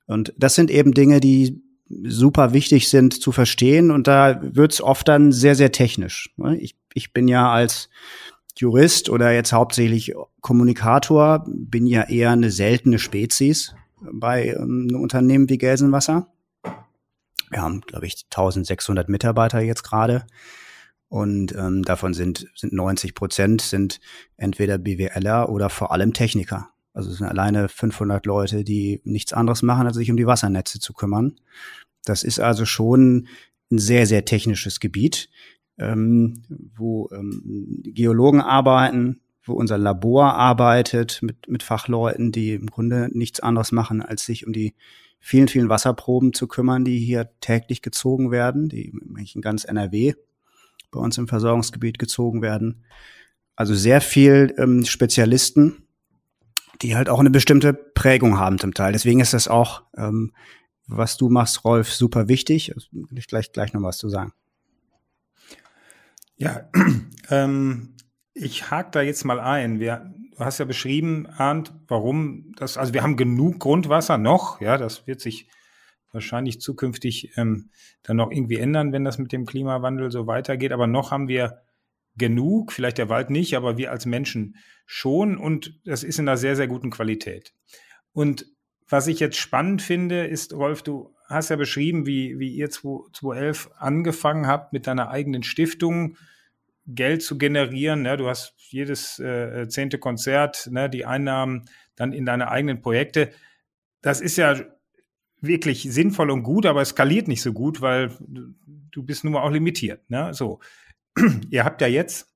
Und 0.06 0.34
das 0.36 0.54
sind 0.54 0.70
eben 0.70 0.92
Dinge, 0.92 1.20
die 1.20 1.62
super 1.88 2.52
wichtig 2.52 2.90
sind 2.90 3.14
zu 3.14 3.32
verstehen 3.32 3.90
und 3.90 4.06
da 4.06 4.38
wird's 4.42 4.82
oft 4.82 5.08
dann 5.08 5.32
sehr, 5.32 5.54
sehr 5.54 5.72
technisch. 5.72 6.34
Ne? 6.36 6.58
Ich, 6.58 6.76
ich 6.92 7.14
bin 7.14 7.28
ja 7.28 7.50
als 7.50 7.88
Jurist 8.58 9.08
oder 9.08 9.32
jetzt 9.32 9.52
hauptsächlich 9.52 10.14
Kommunikator, 10.42 11.46
bin 11.48 11.86
ja 11.86 12.02
eher 12.02 12.32
eine 12.32 12.50
seltene 12.50 12.98
Spezies 12.98 13.74
bei 14.12 14.48
ähm, 14.48 14.88
einem 14.90 15.00
Unternehmen 15.00 15.48
wie 15.48 15.58
Gelsenwasser. 15.58 16.26
Wir 17.50 17.62
haben, 17.62 17.80
glaube 17.80 18.06
ich, 18.06 18.26
1600 18.30 19.08
Mitarbeiter 19.08 19.60
jetzt 19.60 19.84
gerade. 19.84 20.26
Und 21.08 21.54
ähm, 21.54 21.82
davon 21.84 22.14
sind, 22.14 22.48
sind 22.56 22.72
90 22.72 23.14
Prozent 23.14 23.62
sind 23.62 24.00
entweder 24.36 24.76
BWLer 24.76 25.48
oder 25.48 25.70
vor 25.70 25.92
allem 25.92 26.12
Techniker. 26.12 26.70
Also 26.96 27.10
es 27.10 27.18
sind 27.18 27.26
alleine 27.26 27.68
500 27.68 28.24
Leute, 28.24 28.64
die 28.64 29.02
nichts 29.04 29.34
anderes 29.34 29.62
machen, 29.62 29.86
als 29.86 29.96
sich 29.96 30.10
um 30.10 30.16
die 30.16 30.26
Wassernetze 30.26 30.80
zu 30.80 30.94
kümmern. 30.94 31.36
Das 32.06 32.22
ist 32.22 32.40
also 32.40 32.64
schon 32.64 33.28
ein 33.70 33.76
sehr, 33.76 34.06
sehr 34.06 34.24
technisches 34.24 34.80
Gebiet, 34.80 35.28
ähm, 35.76 36.42
wo 36.74 37.10
ähm, 37.12 37.82
Geologen 37.84 38.40
arbeiten, 38.40 39.20
wo 39.44 39.52
unser 39.52 39.76
Labor 39.76 40.36
arbeitet 40.36 41.20
mit, 41.20 41.48
mit 41.48 41.62
Fachleuten, 41.62 42.32
die 42.32 42.54
im 42.54 42.68
Grunde 42.68 43.10
nichts 43.12 43.40
anderes 43.40 43.72
machen, 43.72 44.00
als 44.00 44.24
sich 44.24 44.46
um 44.46 44.54
die 44.54 44.74
vielen, 45.20 45.48
vielen 45.48 45.68
Wasserproben 45.68 46.32
zu 46.32 46.48
kümmern, 46.48 46.86
die 46.86 46.98
hier 46.98 47.28
täglich 47.40 47.82
gezogen 47.82 48.30
werden, 48.30 48.70
die 48.70 48.94
in 49.34 49.42
ganz 49.42 49.64
NRW 49.64 50.14
bei 50.90 51.00
uns 51.00 51.18
im 51.18 51.28
Versorgungsgebiet 51.28 51.98
gezogen 51.98 52.40
werden. 52.40 52.86
Also 53.54 53.74
sehr 53.74 54.00
viel 54.00 54.54
ähm, 54.56 54.86
Spezialisten, 54.86 55.85
die 56.82 56.96
halt 56.96 57.08
auch 57.08 57.20
eine 57.20 57.30
bestimmte 57.30 57.74
Prägung 57.74 58.38
haben 58.38 58.58
zum 58.58 58.74
Teil. 58.74 58.92
Deswegen 58.92 59.20
ist 59.20 59.34
das 59.34 59.48
auch, 59.48 59.82
ähm, 59.96 60.32
was 60.86 61.16
du 61.16 61.28
machst, 61.28 61.64
Rolf, 61.64 61.92
super 61.92 62.28
wichtig. 62.28 62.72
Will 62.92 63.18
ich 63.18 63.26
gleich, 63.26 63.52
gleich 63.52 63.72
noch 63.72 63.82
was 63.82 63.98
zu 63.98 64.08
sagen. 64.08 64.32
Ja, 66.36 66.68
ähm, 67.30 67.94
ich 68.34 68.70
hake 68.70 68.90
da 68.92 69.00
jetzt 69.00 69.24
mal 69.24 69.40
ein. 69.40 69.80
Wir, 69.80 70.12
du 70.36 70.38
hast 70.38 70.58
ja 70.58 70.64
beschrieben, 70.64 71.26
Arndt, 71.26 71.72
warum 71.88 72.52
das, 72.56 72.76
also 72.76 72.92
wir 72.92 73.02
haben 73.02 73.16
genug 73.16 73.58
Grundwasser 73.58 74.18
noch, 74.18 74.60
ja, 74.60 74.76
das 74.76 75.06
wird 75.06 75.20
sich 75.20 75.48
wahrscheinlich 76.12 76.60
zukünftig 76.60 77.36
ähm, 77.36 77.70
dann 78.02 78.16
noch 78.16 78.30
irgendwie 78.30 78.58
ändern, 78.58 78.92
wenn 78.92 79.04
das 79.04 79.18
mit 79.18 79.32
dem 79.32 79.46
Klimawandel 79.46 80.10
so 80.10 80.26
weitergeht. 80.26 80.72
Aber 80.72 80.86
noch 80.86 81.10
haben 81.10 81.28
wir 81.28 81.62
genug, 82.16 82.72
vielleicht 82.72 82.98
der 82.98 83.08
Wald 83.08 83.30
nicht, 83.30 83.56
aber 83.56 83.76
wir 83.76 83.90
als 83.90 84.06
Menschen 84.06 84.56
schon 84.86 85.36
und 85.36 85.80
das 85.84 86.04
ist 86.04 86.18
in 86.18 86.28
einer 86.28 86.36
sehr, 86.36 86.56
sehr 86.56 86.68
guten 86.68 86.90
Qualität. 86.90 87.52
Und 88.12 88.46
was 88.88 89.08
ich 89.08 89.20
jetzt 89.20 89.36
spannend 89.36 89.82
finde, 89.82 90.26
ist, 90.26 90.54
Rolf, 90.54 90.82
du 90.82 91.14
hast 91.28 91.50
ja 91.50 91.56
beschrieben, 91.56 92.06
wie, 92.06 92.38
wie 92.38 92.54
ihr 92.54 92.70
2011 92.70 93.70
angefangen 93.76 94.46
habt 94.46 94.72
mit 94.72 94.86
deiner 94.86 95.10
eigenen 95.10 95.42
Stiftung, 95.42 96.16
Geld 96.86 97.22
zu 97.22 97.36
generieren. 97.36 98.02
Ne? 98.02 98.16
Du 98.16 98.28
hast 98.28 98.54
jedes 98.70 99.18
äh, 99.18 99.66
zehnte 99.68 99.98
Konzert, 99.98 100.68
ne? 100.70 100.88
die 100.88 101.04
Einnahmen 101.04 101.68
dann 101.96 102.12
in 102.12 102.24
deine 102.24 102.48
eigenen 102.48 102.80
Projekte. 102.80 103.32
Das 104.02 104.20
ist 104.20 104.36
ja 104.36 104.56
wirklich 105.40 105.82
sinnvoll 105.82 106.30
und 106.30 106.44
gut, 106.44 106.64
aber 106.64 106.80
es 106.80 106.90
skaliert 106.90 107.28
nicht 107.28 107.42
so 107.42 107.52
gut, 107.52 107.80
weil 107.80 108.12
du 108.90 109.02
bist 109.02 109.24
nun 109.24 109.32
mal 109.32 109.42
auch 109.42 109.50
limitiert. 109.50 110.08
Ne? 110.08 110.32
So, 110.32 110.60
ihr 111.50 111.64
habt 111.64 111.80
ja 111.80 111.86
jetzt 111.86 112.32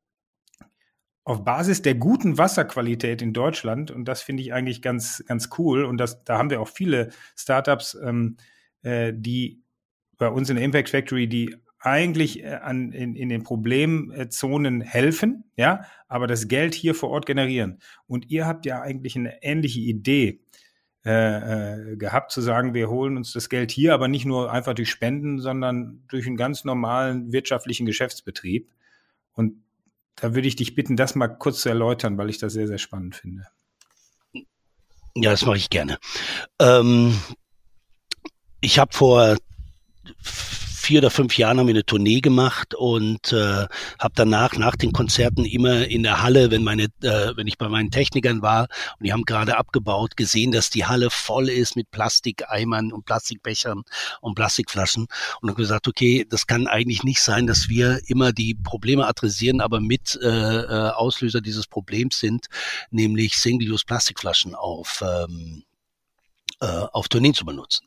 auf 1.25 1.45
Basis 1.45 1.83
der 1.83 1.95
guten 1.95 2.39
Wasserqualität 2.39 3.23
in 3.23 3.33
Deutschland, 3.33 3.91
und 3.91 4.07
das 4.07 4.23
finde 4.23 4.43
ich 4.43 4.53
eigentlich 4.53 4.83
ganz, 4.83 5.23
ganz 5.27 5.51
cool, 5.59 5.85
und 5.85 5.99
das, 5.99 6.25
da 6.25 6.39
haben 6.39 6.51
wir 6.51 6.61
auch 6.61 6.69
viele 6.69 7.11
Startups, 7.37 7.97
ähm, 8.03 8.37
äh, 8.83 9.13
die 9.15 9.63
bei 10.19 10.29
uns 10.29 10.51
in 10.51 10.57
der 10.57 10.65
Impact 10.65 10.91
Factory, 10.91 11.29
die 11.29 11.57
eigentlich 11.79 12.43
äh, 12.43 12.55
an, 12.55 12.93
in, 12.93 13.17
in 13.17 13.29
den 13.29 13.43
Problemzonen 13.43 14.81
helfen, 14.81 15.45
ja, 15.57 15.85
aber 16.09 16.27
das 16.27 16.49
Geld 16.49 16.75
hier 16.75 16.95
vor 16.95 17.11
Ort 17.11 17.27
generieren. 17.27 17.79
Und 18.07 18.31
ihr 18.31 18.47
habt 18.47 18.67
ja 18.67 18.81
eigentlich 18.81 19.17
eine 19.17 19.43
ähnliche 19.43 19.81
Idee 19.81 20.41
äh, 21.05 21.93
äh, 21.93 21.97
gehabt, 21.97 22.31
zu 22.31 22.43
sagen, 22.43 22.75
wir 22.75 22.91
holen 22.91 23.17
uns 23.17 23.33
das 23.33 23.49
Geld 23.49 23.71
hier, 23.71 23.95
aber 23.95 24.07
nicht 24.07 24.27
nur 24.27 24.53
einfach 24.53 24.75
durch 24.75 24.91
Spenden, 24.91 25.39
sondern 25.39 26.05
durch 26.09 26.27
einen 26.27 26.37
ganz 26.37 26.65
normalen 26.65 27.33
wirtschaftlichen 27.33 27.87
Geschäftsbetrieb. 27.87 28.71
Und 29.33 29.63
da 30.17 30.35
würde 30.35 30.47
ich 30.47 30.57
dich 30.57 30.75
bitten, 30.75 30.97
das 30.97 31.15
mal 31.15 31.29
kurz 31.29 31.63
zu 31.63 31.71
erläutern, 31.71 32.19
weil 32.19 32.29
ich 32.29 32.37
das 32.37 32.53
sehr, 32.53 32.67
sehr 32.67 32.77
spannend 32.79 33.17
finde. 33.17 33.47
Ja, 35.15 35.31
das 35.31 35.47
mache 35.47 35.57
ich 35.57 35.71
gerne. 35.71 35.99
Ähm, 36.59 37.19
ich 38.61 38.79
habe 38.79 38.93
vor 38.93 39.37
vier 40.91 40.99
oder 40.99 41.11
fünf 41.11 41.39
Jahren 41.39 41.61
haben 41.61 41.69
wir 41.69 41.75
eine 41.75 41.85
Tournee 41.85 42.21
gemacht 42.21 42.75
und 42.75 43.33
äh, 43.33 43.69
habe 44.01 44.13
danach 44.17 44.57
nach 44.57 44.75
den 44.75 44.91
Konzerten 44.91 45.45
immer 45.45 45.87
in 45.87 46.03
der 46.03 46.21
Halle, 46.21 46.51
wenn 46.51 46.65
meine, 46.65 46.87
äh, 47.03 47.31
wenn 47.37 47.47
ich 47.47 47.59
bei 47.59 47.69
meinen 47.69 47.93
Technikern 47.93 48.43
war 48.43 48.63
und 48.99 49.07
die 49.07 49.13
haben 49.13 49.23
gerade 49.23 49.57
abgebaut, 49.57 50.17
gesehen, 50.17 50.51
dass 50.51 50.69
die 50.69 50.87
Halle 50.87 51.11
voll 51.11 51.49
ist 51.49 51.77
mit 51.77 51.93
Plastikeimern 51.93 52.93
und 52.93 53.05
Plastikbechern 53.05 53.85
und 54.21 54.35
Plastikflaschen 54.35 55.07
und 55.41 55.49
habe 55.49 55.63
gesagt, 55.63 55.87
okay, 55.87 56.27
das 56.29 56.49
kann 56.49 56.67
eigentlich 56.67 57.05
nicht 57.05 57.21
sein, 57.21 57.47
dass 57.47 57.69
wir 57.69 58.01
immer 58.09 58.33
die 58.33 58.57
Probleme 58.57 59.07
adressieren, 59.07 59.61
aber 59.61 59.79
mit 59.79 60.19
äh, 60.21 60.27
äh 60.27 60.91
Auslöser 60.91 61.41
dieses 61.41 61.69
Problems 61.69 62.19
sind, 62.19 62.47
nämlich 62.91 63.37
Single-Use-Plastikflaschen 63.37 64.57
auf 64.57 65.05
ähm, 65.07 65.63
äh, 66.61 66.67
auf 66.67 67.09
Tourneen 67.09 67.35
zu 67.35 67.45
benutzen. 67.45 67.87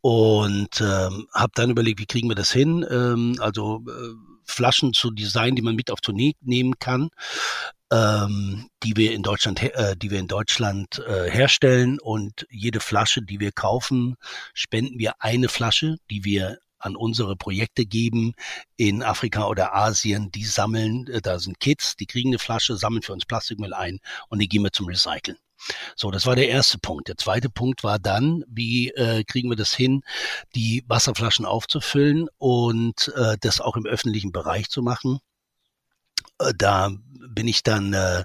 Und 0.00 0.80
ähm, 0.80 1.28
habe 1.34 1.52
dann 1.54 1.70
überlegt, 1.70 2.00
wie 2.00 2.06
kriegen 2.06 2.28
wir 2.28 2.36
das 2.36 2.52
hin? 2.52 2.86
Ähm, 2.90 3.36
also 3.40 3.84
äh, 3.88 4.14
Flaschen 4.44 4.92
zu 4.92 5.10
designen, 5.10 5.56
die 5.56 5.62
man 5.62 5.76
mit 5.76 5.90
auf 5.90 6.00
Tournee 6.00 6.34
nehmen 6.40 6.78
kann. 6.78 7.10
ähm, 7.92 8.68
die 8.82 8.96
wir 8.96 9.12
in 9.12 9.22
Deutschland, 9.22 9.62
äh, 9.62 9.96
die 9.96 10.10
wir 10.10 10.18
in 10.18 10.26
Deutschland 10.28 10.98
äh, 11.06 11.30
herstellen 11.30 11.98
und 12.00 12.46
jede 12.50 12.80
Flasche, 12.80 13.22
die 13.22 13.38
wir 13.38 13.52
kaufen, 13.52 14.16
spenden 14.54 14.98
wir 14.98 15.14
eine 15.20 15.48
Flasche, 15.48 15.98
die 16.10 16.24
wir 16.24 16.58
an 16.78 16.96
unsere 16.96 17.36
Projekte 17.36 17.84
geben 17.86 18.32
in 18.76 19.02
Afrika 19.02 19.46
oder 19.46 19.74
Asien. 19.74 20.30
Die 20.32 20.44
sammeln, 20.44 21.06
äh, 21.08 21.20
da 21.20 21.38
sind 21.38 21.60
Kids, 21.60 21.96
die 21.96 22.06
kriegen 22.06 22.30
eine 22.30 22.38
Flasche, 22.38 22.76
sammeln 22.76 23.02
für 23.02 23.12
uns 23.12 23.26
Plastikmüll 23.26 23.74
ein 23.74 24.00
und 24.28 24.38
die 24.40 24.48
geben 24.48 24.64
wir 24.64 24.72
zum 24.72 24.86
Recyceln. 24.86 25.36
So, 25.96 26.10
das 26.10 26.26
war 26.26 26.36
der 26.36 26.48
erste 26.48 26.78
Punkt. 26.78 27.08
Der 27.08 27.16
zweite 27.16 27.50
Punkt 27.50 27.84
war 27.84 27.98
dann, 27.98 28.44
wie 28.48 28.90
äh, 28.90 29.24
kriegen 29.24 29.50
wir 29.50 29.56
das 29.56 29.72
hin, 29.72 30.02
die 30.54 30.84
Wasserflaschen 30.86 31.46
aufzufüllen 31.46 32.28
und 32.38 33.12
äh, 33.16 33.36
das 33.40 33.60
auch 33.60 33.76
im 33.76 33.86
öffentlichen 33.86 34.32
Bereich 34.32 34.68
zu 34.68 34.82
machen. 34.82 35.20
Äh, 36.38 36.52
da 36.56 36.90
bin 37.34 37.48
ich 37.48 37.62
dann 37.62 37.92
äh, 37.94 38.24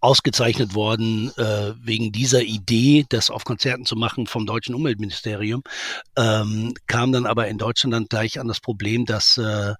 ausgezeichnet 0.00 0.74
worden 0.74 1.30
äh, 1.36 1.74
wegen 1.80 2.10
dieser 2.12 2.42
Idee, 2.42 3.06
das 3.08 3.30
auf 3.30 3.44
Konzerten 3.44 3.84
zu 3.84 3.94
machen 3.94 4.26
vom 4.26 4.46
deutschen 4.46 4.74
Umweltministerium. 4.74 5.62
Ähm, 6.16 6.74
kam 6.86 7.12
dann 7.12 7.26
aber 7.26 7.48
in 7.48 7.58
Deutschland 7.58 7.94
dann 7.94 8.06
gleich 8.06 8.40
an 8.40 8.48
das 8.48 8.60
Problem, 8.60 9.04
dass 9.04 9.36
äh, 9.38 9.74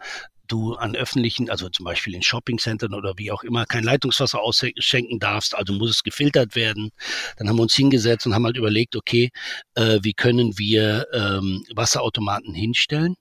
du 0.49 0.75
an 0.75 0.97
öffentlichen, 0.97 1.51
also 1.51 1.69
zum 1.69 1.85
Beispiel 1.85 2.15
in 2.15 2.23
Shoppingcentern 2.23 2.95
oder 2.95 3.15
wie 3.17 3.31
auch 3.31 3.45
immer, 3.45 3.67
kein 3.67 3.85
Leitungswasser 3.85 4.41
ausschenken 4.41 5.19
darfst, 5.19 5.55
also 5.55 5.73
muss 5.73 5.91
es 5.91 6.03
gefiltert 6.03 6.57
werden. 6.57 6.91
Dann 7.37 7.49
haben 7.49 7.57
wir 7.57 7.63
uns 7.63 7.75
hingesetzt 7.75 8.27
und 8.27 8.35
haben 8.35 8.45
halt 8.45 8.57
überlegt, 8.57 8.97
okay, 8.97 9.31
äh, 9.75 9.99
wie 10.03 10.15
können 10.15 10.59
wir 10.59 11.07
ähm, 11.13 11.65
Wasserautomaten 11.75 12.55
hinstellen, 12.55 13.15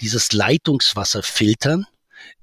dieses 0.00 0.32
Leitungswasser 0.32 1.22
filtern, 1.22 1.86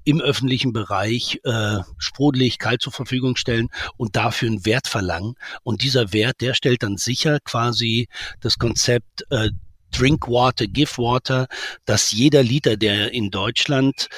im 0.04 0.20
öffentlichen 0.20 0.72
Bereich 0.72 1.40
äh, 1.44 1.78
sprudelig, 1.98 2.58
kalt 2.58 2.82
zur 2.82 2.92
Verfügung 2.92 3.36
stellen 3.36 3.68
und 3.96 4.16
dafür 4.16 4.48
einen 4.48 4.64
Wert 4.64 4.88
verlangen. 4.88 5.34
Und 5.62 5.82
dieser 5.82 6.12
Wert, 6.12 6.40
der 6.40 6.54
stellt 6.54 6.82
dann 6.82 6.96
sicher 6.96 7.38
quasi 7.40 8.08
das 8.40 8.58
Konzept 8.58 9.24
äh, 9.30 9.50
Drink 9.90 10.28
Water, 10.28 10.66
Give 10.66 10.90
Water, 10.98 11.48
dass 11.84 12.12
jeder 12.12 12.42
Liter, 12.42 12.76
der 12.76 13.12
in 13.12 13.30
Deutschland 13.30 14.08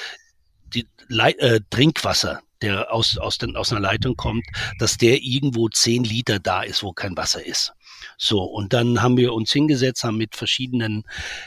die 0.73 0.87
äh, 1.07 1.59
Trinkwasser, 1.69 2.41
der 2.61 2.93
aus, 2.93 3.17
aus, 3.17 3.37
den, 3.37 3.55
aus 3.55 3.71
einer 3.71 3.81
Leitung 3.81 4.15
kommt, 4.15 4.45
dass 4.79 4.97
der 4.97 5.21
irgendwo 5.21 5.69
zehn 5.69 6.03
Liter 6.03 6.39
da 6.39 6.63
ist, 6.63 6.83
wo 6.83 6.93
kein 6.93 7.17
Wasser 7.17 7.45
ist. 7.45 7.73
So, 8.17 8.43
und 8.43 8.73
dann 8.73 9.01
haben 9.01 9.17
wir 9.17 9.33
uns 9.33 9.51
hingesetzt, 9.51 10.03
haben 10.03 10.17
mit 10.17 10.35
verschiedenen 10.35 11.03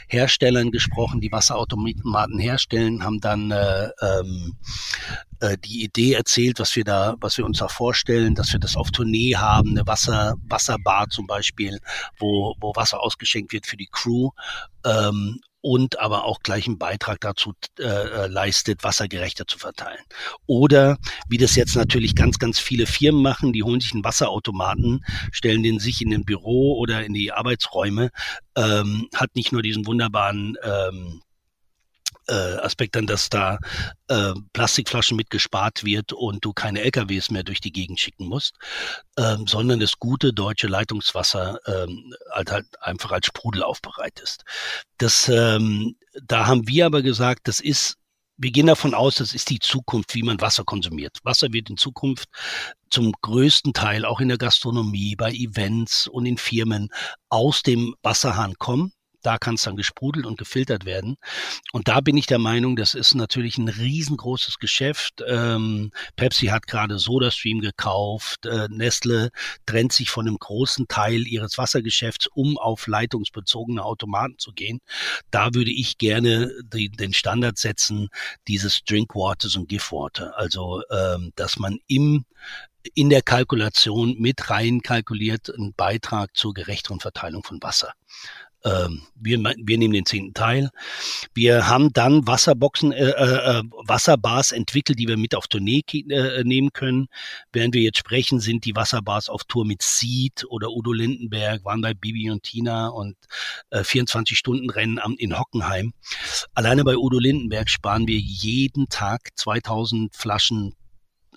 Herstellern 0.07 0.71
gesprochen, 0.71 1.21
die 1.21 1.31
Wasserautomaten 1.31 2.39
herstellen, 2.39 3.03
haben 3.03 3.19
dann 3.19 3.51
äh, 3.51 3.89
ähm, 4.01 4.57
äh, 5.39 5.57
die 5.57 5.83
Idee 5.83 6.13
erzählt, 6.13 6.59
was 6.59 6.75
wir 6.75 6.83
da, 6.83 7.15
was 7.19 7.37
wir 7.37 7.45
uns 7.45 7.59
da 7.59 7.67
vorstellen, 7.67 8.35
dass 8.35 8.51
wir 8.53 8.59
das 8.59 8.75
auf 8.75 8.91
Tournee 8.91 9.35
haben, 9.35 9.71
eine 9.71 9.87
Wasser, 9.87 10.35
Wasserbar 10.47 11.09
zum 11.09 11.27
Beispiel, 11.27 11.79
wo, 12.17 12.55
wo 12.59 12.73
Wasser 12.75 13.01
ausgeschenkt 13.01 13.53
wird 13.53 13.65
für 13.65 13.77
die 13.77 13.89
Crew. 13.91 14.29
Ähm, 14.85 15.39
und 15.65 15.99
aber 15.99 16.25
auch 16.25 16.41
gleich 16.41 16.67
einen 16.67 16.77
Beitrag 16.77 17.19
dazu 17.21 17.53
äh, 17.79 17.83
äh, 17.83 18.27
leistet, 18.27 18.83
wassergerechter 18.83 19.47
zu 19.47 19.57
verteilen. 19.57 20.03
Oder 20.45 20.99
wie 21.27 21.39
das 21.39 21.55
jetzt 21.55 21.75
natürlich 21.75 22.13
ganz, 22.13 22.37
ganz 22.37 22.59
viele 22.59 22.85
Firmen 22.85 23.23
machen, 23.23 23.51
die 23.51 23.63
holen 23.63 23.79
sich 23.79 23.93
einen 23.93 24.03
Wasserautomaten, 24.03 25.03
stellen 25.31 25.63
den 25.63 25.79
sich 25.79 26.03
in 26.03 26.11
den 26.11 26.23
Büro 26.23 26.77
oder 26.77 27.03
in 27.03 27.15
die 27.15 27.31
Arbeitsräume, 27.31 28.11
ähm, 28.55 29.09
hat 29.15 29.35
nicht 29.35 29.53
nur 29.53 29.63
diesen 29.63 29.87
wunderbaren 29.87 30.55
ähm, 30.61 31.21
äh, 31.23 31.24
Aspekt 32.33 32.95
dann, 32.95 33.07
dass 33.07 33.29
da 33.29 33.59
äh, 34.07 34.33
Plastikflaschen 34.53 35.17
mit 35.17 35.29
gespart 35.29 35.83
wird 35.83 36.13
und 36.13 36.43
du 36.43 36.53
keine 36.53 36.81
LKWs 36.81 37.31
mehr 37.31 37.43
durch 37.43 37.61
die 37.61 37.71
Gegend 37.71 37.99
schicken 37.99 38.27
musst, 38.27 38.55
ähm, 39.17 39.47
sondern 39.47 39.79
das 39.79 39.99
gute 39.99 40.33
deutsche 40.33 40.67
Leitungswasser 40.67 41.59
ähm, 41.67 42.13
halt, 42.31 42.51
halt 42.51 42.65
einfach 42.81 43.11
als 43.11 43.27
Sprudel 43.27 43.63
aufbereitest. 43.63 44.43
Das, 44.97 45.29
ähm, 45.29 45.95
da 46.23 46.47
haben 46.47 46.67
wir 46.67 46.85
aber 46.85 47.01
gesagt, 47.01 47.47
das 47.47 47.59
ist 47.59 47.97
wir 48.37 48.51
gehen 48.51 48.67
davon 48.67 48.93
aus, 48.93 49.15
das 49.15 49.33
ist 49.33 49.49
die 49.49 49.59
Zukunft, 49.59 50.13
wie 50.13 50.23
man 50.23 50.41
Wasser 50.41 50.65
konsumiert. 50.65 51.19
Wasser 51.23 51.53
wird 51.53 51.69
in 51.69 51.77
Zukunft 51.77 52.27
zum 52.89 53.13
größten 53.21 53.73
Teil 53.73 54.05
auch 54.05 54.19
in 54.19 54.27
der 54.27 54.37
Gastronomie, 54.37 55.15
bei 55.15 55.31
Events 55.31 56.07
und 56.07 56.25
in 56.25 56.37
Firmen 56.37 56.89
aus 57.29 57.61
dem 57.61 57.95
Wasserhahn 58.03 58.55
kommen. 58.57 58.91
Da 59.25 59.37
kann 59.37 59.55
es 59.55 59.63
dann 59.63 59.75
gesprudelt 59.75 60.25
und 60.25 60.37
gefiltert 60.37 60.85
werden. 60.85 61.17
Und 61.71 61.87
da 61.87 62.01
bin 62.01 62.15
ich 62.17 62.27
der 62.27 62.37
Meinung, 62.37 62.75
das 62.75 62.93
ist 62.93 63.15
natürlich 63.15 63.57
ein 63.57 63.67
riesengroßes 63.67 64.59
Geschäft. 64.59 65.23
Ähm, 65.27 65.91
Pepsi 66.15 66.47
hat 66.47 66.67
gerade 66.67 66.99
SodaStream 66.99 67.59
gekauft. 67.59 68.45
Äh, 68.45 68.67
Nestle 68.69 69.31
trennt 69.65 69.93
sich 69.93 70.09
von 70.09 70.27
einem 70.27 70.37
großen 70.37 70.87
Teil 70.87 71.27
ihres 71.27 71.57
Wassergeschäfts, 71.57 72.27
um 72.27 72.57
auf 72.57 72.87
leitungsbezogene 72.87 73.83
Automaten 73.83 74.37
zu 74.37 74.51
gehen. 74.51 74.79
Da 75.31 75.53
würde 75.53 75.71
ich 75.71 75.97
gerne 75.97 76.51
die, 76.63 76.89
den 76.89 77.13
Standard 77.13 77.57
setzen, 77.57 78.09
dieses 78.47 78.83
Drinkwaters 78.83 79.55
und 79.55 79.69
Giftwater. 79.69 80.37
Also, 80.37 80.83
ähm, 80.91 81.31
dass 81.35 81.57
man 81.57 81.79
im 81.87 82.25
in 82.93 83.09
der 83.09 83.21
Kalkulation 83.21 84.15
mit 84.19 84.49
rein 84.49 84.81
kalkuliert 84.81 85.53
einen 85.53 85.73
Beitrag 85.73 86.35
zur 86.35 86.53
gerechteren 86.53 86.99
Verteilung 86.99 87.43
von 87.43 87.61
Wasser. 87.61 87.93
Ähm, 88.65 89.03
wir, 89.15 89.37
wir 89.39 89.77
nehmen 89.77 89.93
den 89.93 90.05
zehnten 90.05 90.33
Teil. 90.33 90.71
Wir 91.35 91.67
haben 91.67 91.93
dann 91.93 92.25
Wasserboxen, 92.27 92.91
äh, 92.91 93.11
äh, 93.11 93.59
äh, 93.59 93.63
Wasserbars 93.85 94.51
entwickelt, 94.51 94.97
die 94.97 95.07
wir 95.07 95.17
mit 95.17 95.35
auf 95.35 95.47
Tournee 95.47 95.83
äh, 95.91 96.43
nehmen 96.43 96.73
können. 96.73 97.07
Während 97.53 97.75
wir 97.75 97.81
jetzt 97.81 97.99
sprechen, 97.99 98.39
sind 98.39 98.65
die 98.65 98.75
Wasserbars 98.75 99.29
auf 99.29 99.43
Tour 99.43 99.65
mit 99.65 99.83
Seed 99.83 100.45
oder 100.49 100.71
Udo 100.71 100.93
Lindenberg, 100.93 101.63
waren 101.63 101.81
bei 101.81 101.93
Bibi 101.93 102.31
und 102.31 102.41
Tina 102.41 102.87
und 102.87 103.15
äh, 103.69 103.81
24-Stunden-Rennen 103.81 104.99
in 105.17 105.37
Hockenheim. 105.37 105.93
Alleine 106.55 106.83
bei 106.83 106.97
Udo 106.97 107.19
Lindenberg 107.19 107.69
sparen 107.69 108.07
wir 108.07 108.17
jeden 108.17 108.89
Tag 108.89 109.29
2000 109.35 110.15
Flaschen 110.15 110.73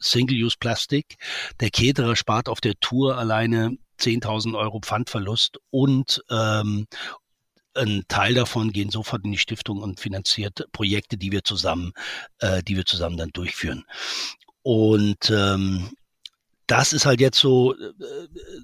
Single-Use-Plastik. 0.01 1.17
Der 1.61 1.71
Caterer 1.71 2.17
spart 2.17 2.49
auf 2.49 2.61
der 2.61 2.75
Tour 2.81 3.19
alleine 3.19 3.77
10.000 3.99 4.57
Euro 4.57 4.81
Pfandverlust 4.81 5.59
und 5.71 6.23
ähm, 6.31 6.87
ein 7.75 8.05
Teil 8.09 8.35
davon 8.35 8.73
gehen 8.73 8.91
sofort 8.91 9.25
in 9.25 9.33
die 9.33 9.39
Stiftung 9.39 9.79
und 9.79 10.01
finanziert 10.01 10.67
Projekte, 10.73 11.17
die 11.17 11.33
wir 11.33 11.45
zusammen, 11.45 11.93
äh, 12.41 12.63
die 12.63 12.77
wir 12.77 12.85
zusammen 12.85 13.17
dann 13.17 13.31
durchführen. 13.31 13.85
Und 14.63 15.31
ähm, 15.31 15.91
das 16.67 16.93
ist 16.93 17.07
halt 17.07 17.21
jetzt 17.21 17.39
so, 17.39 17.75
äh, 17.75 17.93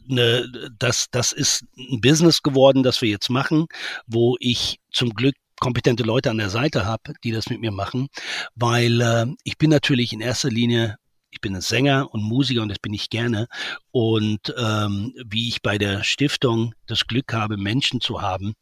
ne, 0.07 0.70
das, 0.79 1.07
das 1.11 1.33
ist 1.33 1.64
ein 1.77 2.01
Business 2.01 2.42
geworden, 2.42 2.83
das 2.83 3.01
wir 3.01 3.09
jetzt 3.09 3.31
machen, 3.31 3.66
wo 4.07 4.37
ich 4.40 4.79
zum 4.92 5.11
Glück 5.14 5.35
kompetente 5.61 6.03
Leute 6.03 6.31
an 6.31 6.38
der 6.38 6.51
Seite 6.51 6.85
habe, 6.85 7.14
die 7.23 7.31
das 7.31 7.49
mit 7.49 7.61
mir 7.61 7.70
machen, 7.70 8.09
weil 8.55 9.01
äh, 9.01 9.27
ich 9.44 9.57
bin 9.57 9.70
natürlich 9.70 10.12
in 10.12 10.20
erster 10.20 10.51
Linie 10.51 10.97
ich 11.35 11.40
bin 11.40 11.57
ein 11.57 11.61
Sänger 11.61 12.14
und 12.14 12.23
Musiker 12.23 12.62
und 12.62 12.68
das 12.68 12.79
bin 12.79 12.94
ich 12.94 13.11
gerne. 13.11 13.49
Und 13.90 14.55
ähm, 14.57 15.12
wie 15.27 15.49
ich 15.49 15.62
bei 15.62 15.79
der 15.79 16.05
Stiftung 16.05 16.75
das 16.87 17.09
Glück 17.09 17.33
habe, 17.33 17.57
Menschen 17.57 18.01
zu 18.01 18.23
haben, 18.23 18.55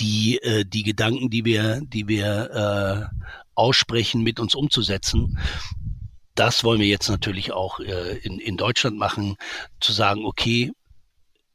die 0.00 0.38
äh, 0.42 0.64
die 0.64 0.82
Gedanken, 0.82 1.30
die 1.30 1.44
wir, 1.44 1.80
die 1.80 2.08
wir 2.08 3.08
äh, 3.12 3.34
aussprechen, 3.54 4.22
mit 4.22 4.40
uns 4.40 4.56
umzusetzen. 4.56 5.38
Das 6.34 6.64
wollen 6.64 6.80
wir 6.80 6.88
jetzt 6.88 7.08
natürlich 7.08 7.52
auch 7.52 7.78
äh, 7.78 8.18
in, 8.18 8.40
in 8.40 8.56
Deutschland 8.56 8.98
machen, 8.98 9.36
zu 9.78 9.92
sagen, 9.92 10.24
okay, 10.24 10.72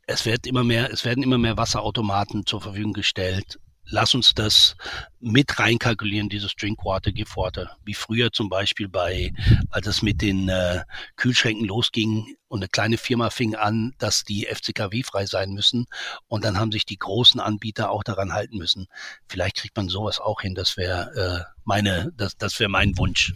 es 0.07 0.25
wird 0.25 0.47
immer 0.47 0.63
mehr, 0.63 0.93
es 0.93 1.03
werden 1.03 1.23
immer 1.23 1.37
mehr 1.37 1.57
Wasserautomaten 1.57 2.45
zur 2.45 2.61
Verfügung 2.61 2.93
gestellt 2.93 3.59
lass 3.89 4.15
uns 4.15 4.33
das 4.33 4.75
mit 5.19 5.59
reinkalkulieren, 5.59 6.29
dieses 6.29 6.55
Drinkwater, 6.55 7.11
Giftwater. 7.11 7.77
Wie 7.83 7.93
früher 7.93 8.31
zum 8.31 8.49
Beispiel 8.49 8.87
bei, 8.87 9.33
als 9.69 9.87
es 9.87 10.01
mit 10.01 10.21
den 10.21 10.49
äh, 10.49 10.83
Kühlschränken 11.17 11.65
losging 11.65 12.35
und 12.47 12.59
eine 12.59 12.69
kleine 12.69 12.97
Firma 12.97 13.29
fing 13.29 13.55
an, 13.55 13.93
dass 13.97 14.23
die 14.23 14.45
FCKW-frei 14.45 15.25
sein 15.25 15.51
müssen. 15.51 15.85
Und 16.27 16.43
dann 16.45 16.57
haben 16.57 16.71
sich 16.71 16.85
die 16.85 16.97
großen 16.97 17.39
Anbieter 17.39 17.91
auch 17.91 18.03
daran 18.03 18.33
halten 18.33 18.57
müssen. 18.57 18.87
Vielleicht 19.27 19.57
kriegt 19.57 19.75
man 19.75 19.89
sowas 19.89 20.19
auch 20.19 20.41
hin. 20.41 20.55
Das 20.55 20.77
wäre 20.77 21.45
äh, 21.47 21.59
meine, 21.63 22.11
das, 22.15 22.37
das 22.37 22.59
wäre 22.59 22.69
mein 22.69 22.97
Wunsch. 22.97 23.33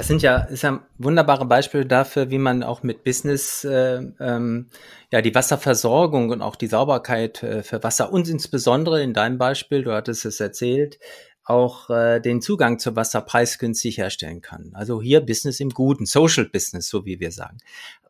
Das 0.00 0.08
sind 0.08 0.22
ja, 0.22 0.38
ist 0.38 0.62
ja 0.62 0.82
wunderbare 0.96 1.44
Beispiele 1.44 1.84
dafür, 1.84 2.30
wie 2.30 2.38
man 2.38 2.62
auch 2.62 2.82
mit 2.82 3.04
Business 3.04 3.64
äh, 3.64 4.00
ähm, 4.18 4.70
ja 5.12 5.20
die 5.20 5.34
Wasserversorgung 5.34 6.30
und 6.30 6.40
auch 6.40 6.56
die 6.56 6.68
Sauberkeit 6.68 7.42
äh, 7.42 7.62
für 7.62 7.82
Wasser 7.82 8.10
und 8.10 8.26
insbesondere 8.26 9.02
in 9.02 9.12
deinem 9.12 9.36
Beispiel, 9.36 9.82
du 9.82 9.92
hattest 9.92 10.24
es 10.24 10.40
erzählt, 10.40 10.98
auch 11.44 11.90
äh, 11.90 12.18
den 12.18 12.40
Zugang 12.40 12.78
zu 12.78 12.96
Wasser 12.96 13.20
preisgünstig 13.20 13.98
herstellen 13.98 14.40
kann. 14.40 14.70
Also 14.72 15.02
hier 15.02 15.20
Business 15.20 15.60
im 15.60 15.68
Guten, 15.68 16.06
Social 16.06 16.46
Business, 16.46 16.88
so 16.88 17.04
wie 17.04 17.20
wir 17.20 17.30
sagen. 17.30 17.58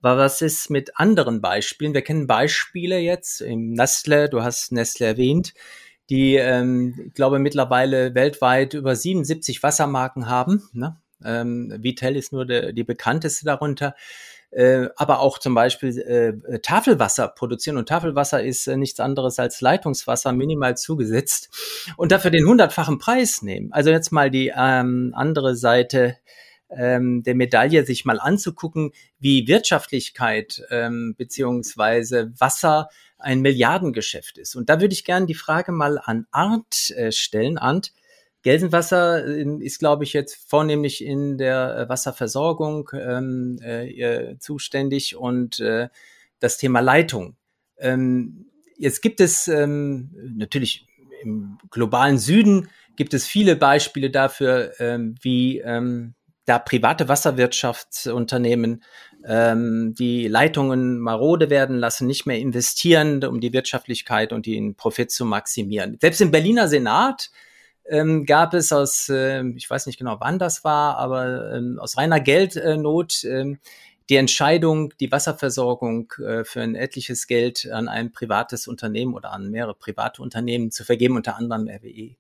Aber 0.01 0.17
was 0.17 0.43
ist 0.43 0.71
mit 0.71 0.97
anderen 0.97 1.41
Beispielen? 1.41 1.93
Wir 1.93 2.03
kennen 2.03 2.29
Beispiele 2.29 3.01
jetzt 3.01 3.41
im 3.41 3.73
Nestle, 3.73 4.29
du 4.29 4.45
hast 4.45 4.71
Nestle 4.71 5.07
erwähnt, 5.07 5.55
die, 6.09 6.37
ähm, 6.37 7.07
ich 7.09 7.15
glaube, 7.15 7.41
mittlerweile 7.41 8.15
weltweit 8.15 8.75
über 8.75 8.95
77 8.95 9.61
Wassermarken 9.65 10.29
haben. 10.29 10.63
Ne? 10.73 10.97
Ähm, 11.25 11.73
Vitel 11.81 12.17
ist 12.17 12.33
nur 12.33 12.47
de, 12.47 12.73
die 12.73 12.85
bekannteste 12.85 13.45
darunter. 13.45 13.95
Äh, 14.53 14.89
aber 14.97 15.21
auch 15.21 15.39
zum 15.39 15.55
Beispiel 15.55 15.97
äh, 16.01 16.59
Tafelwasser 16.59 17.29
produzieren. 17.29 17.77
Und 17.77 17.89
Tafelwasser 17.89 18.43
ist 18.43 18.67
äh, 18.67 18.77
nichts 18.77 18.99
anderes 18.99 19.39
als 19.39 19.61
Leitungswasser 19.61 20.33
minimal 20.33 20.77
zugesetzt 20.77 21.51
und 21.97 22.11
dafür 22.11 22.33
den 22.33 22.47
hundertfachen 22.47 22.99
Preis 22.99 23.43
nehmen. 23.43 23.73
Also 23.73 23.91
jetzt 23.91 24.11
mal 24.11 24.29
die 24.29 24.53
ähm, 24.53 25.13
andere 25.15 25.55
Seite 25.55 26.17
ähm, 26.69 27.23
der 27.23 27.37
Medaille 27.37 27.85
sich 27.85 28.05
mal 28.05 28.19
anzugucken, 28.19 28.93
wie 29.21 29.47
Wirtschaftlichkeit 29.47 30.63
ähm, 30.71 31.15
beziehungsweise 31.17 32.33
Wasser 32.39 32.89
ein 33.19 33.43
Milliardengeschäft 33.43 34.39
ist. 34.39 34.57
Und 34.57 34.69
da 34.69 34.81
würde 34.81 34.95
ich 34.95 35.05
gerne 35.05 35.27
die 35.27 35.35
Frage 35.35 35.73
mal 35.73 36.01
an 36.03 36.27
Arndt 36.31 36.91
äh, 36.97 37.13
stellen. 37.13 37.59
Arndt, 37.59 37.93
Gelsenwasser 38.43 39.27
ähm, 39.27 39.61
ist, 39.61 39.79
glaube 39.79 40.05
ich, 40.05 40.13
jetzt 40.13 40.49
vornehmlich 40.49 41.05
in 41.05 41.39
der 41.39 41.77
äh, 41.77 41.89
Wasserversorgung 41.89 42.91
ähm, 42.95 43.59
äh, 43.63 44.37
zuständig 44.39 45.17
und 45.17 45.61
äh, 45.61 45.89
das 46.39 46.57
Thema 46.57 46.81
Leitung. 46.81 47.37
Ähm, 47.79 48.47
jetzt 48.77 49.03
gibt 49.03 49.21
es 49.21 49.49
ähm, 49.49 50.11
natürlich 50.37 50.87
im 51.23 51.59
globalen 51.71 52.19
Süden 52.19 52.69
gibt 52.97 53.15
es 53.15 53.27
viele 53.27 53.57
Beispiele 53.57 54.11
dafür, 54.11 54.73
ähm, 54.79 55.15
wie 55.23 55.59
ähm, 55.59 56.15
da 56.45 56.59
private 56.59 57.09
Wasserwirtschaftsunternehmen 57.09 58.83
ähm, 59.25 59.95
die 59.97 60.29
Leitungen 60.29 60.99
marode 60.99 61.49
werden 61.49 61.79
lassen, 61.79 62.07
nicht 62.07 62.27
mehr 62.27 62.39
investieren, 62.39 63.23
um 63.25 63.41
die 63.41 63.53
Wirtschaftlichkeit 63.53 64.33
und 64.33 64.47
den 64.47 64.75
Profit 64.75 65.11
zu 65.11 65.25
maximieren. 65.25 65.97
Selbst 66.01 66.21
im 66.21 66.31
Berliner 66.31 66.69
Senat 66.69 67.31
ähm, 67.91 68.25
gab 68.25 68.55
es 68.55 68.73
aus, 68.73 69.09
äh, 69.09 69.45
ich 69.57 69.69
weiß 69.69 69.87
nicht 69.87 69.99
genau, 69.99 70.17
wann 70.21 70.39
das 70.39 70.65
war, 70.65 70.97
aber 70.97 71.55
ähm, 71.55 71.79
aus 71.79 71.97
reiner 71.97 72.21
Geldnot 72.21 73.25
äh, 73.25 73.57
die 74.09 74.17
Entscheidung, 74.17 74.93
die 74.99 75.11
Wasserversorgung 75.11 76.13
äh, 76.25 76.45
für 76.45 76.63
ein 76.63 76.75
etliches 76.75 77.27
Geld 77.27 77.71
an 77.71 77.89
ein 77.89 78.13
privates 78.13 78.67
Unternehmen 78.67 79.15
oder 79.15 79.33
an 79.33 79.51
mehrere 79.51 79.75
private 79.75 80.23
Unternehmen 80.23 80.71
zu 80.71 80.85
vergeben, 80.85 81.17
unter 81.17 81.37
anderem 81.37 81.69
RWE. 81.69 82.17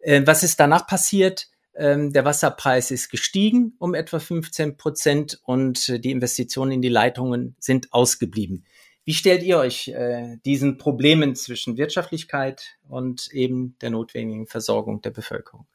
Äh, 0.00 0.22
was 0.24 0.42
ist 0.42 0.58
danach 0.60 0.86
passiert? 0.86 1.48
Ähm, 1.74 2.12
der 2.12 2.24
Wasserpreis 2.24 2.90
ist 2.90 3.10
gestiegen 3.10 3.74
um 3.78 3.94
etwa 3.94 4.18
15 4.18 4.76
Prozent 4.76 5.40
und 5.44 5.88
äh, 5.88 5.98
die 5.98 6.10
Investitionen 6.10 6.72
in 6.72 6.82
die 6.82 6.88
Leitungen 6.88 7.56
sind 7.58 7.92
ausgeblieben. 7.92 8.64
Wie 9.04 9.14
stellt 9.14 9.42
ihr 9.42 9.58
euch 9.58 9.88
äh, 9.88 10.36
diesen 10.44 10.78
Problemen 10.78 11.34
zwischen 11.34 11.76
Wirtschaftlichkeit 11.76 12.76
und 12.88 13.28
eben 13.32 13.76
der 13.80 13.90
notwendigen 13.90 14.46
Versorgung 14.46 15.00
der 15.02 15.10
Bevölkerung? 15.10 15.66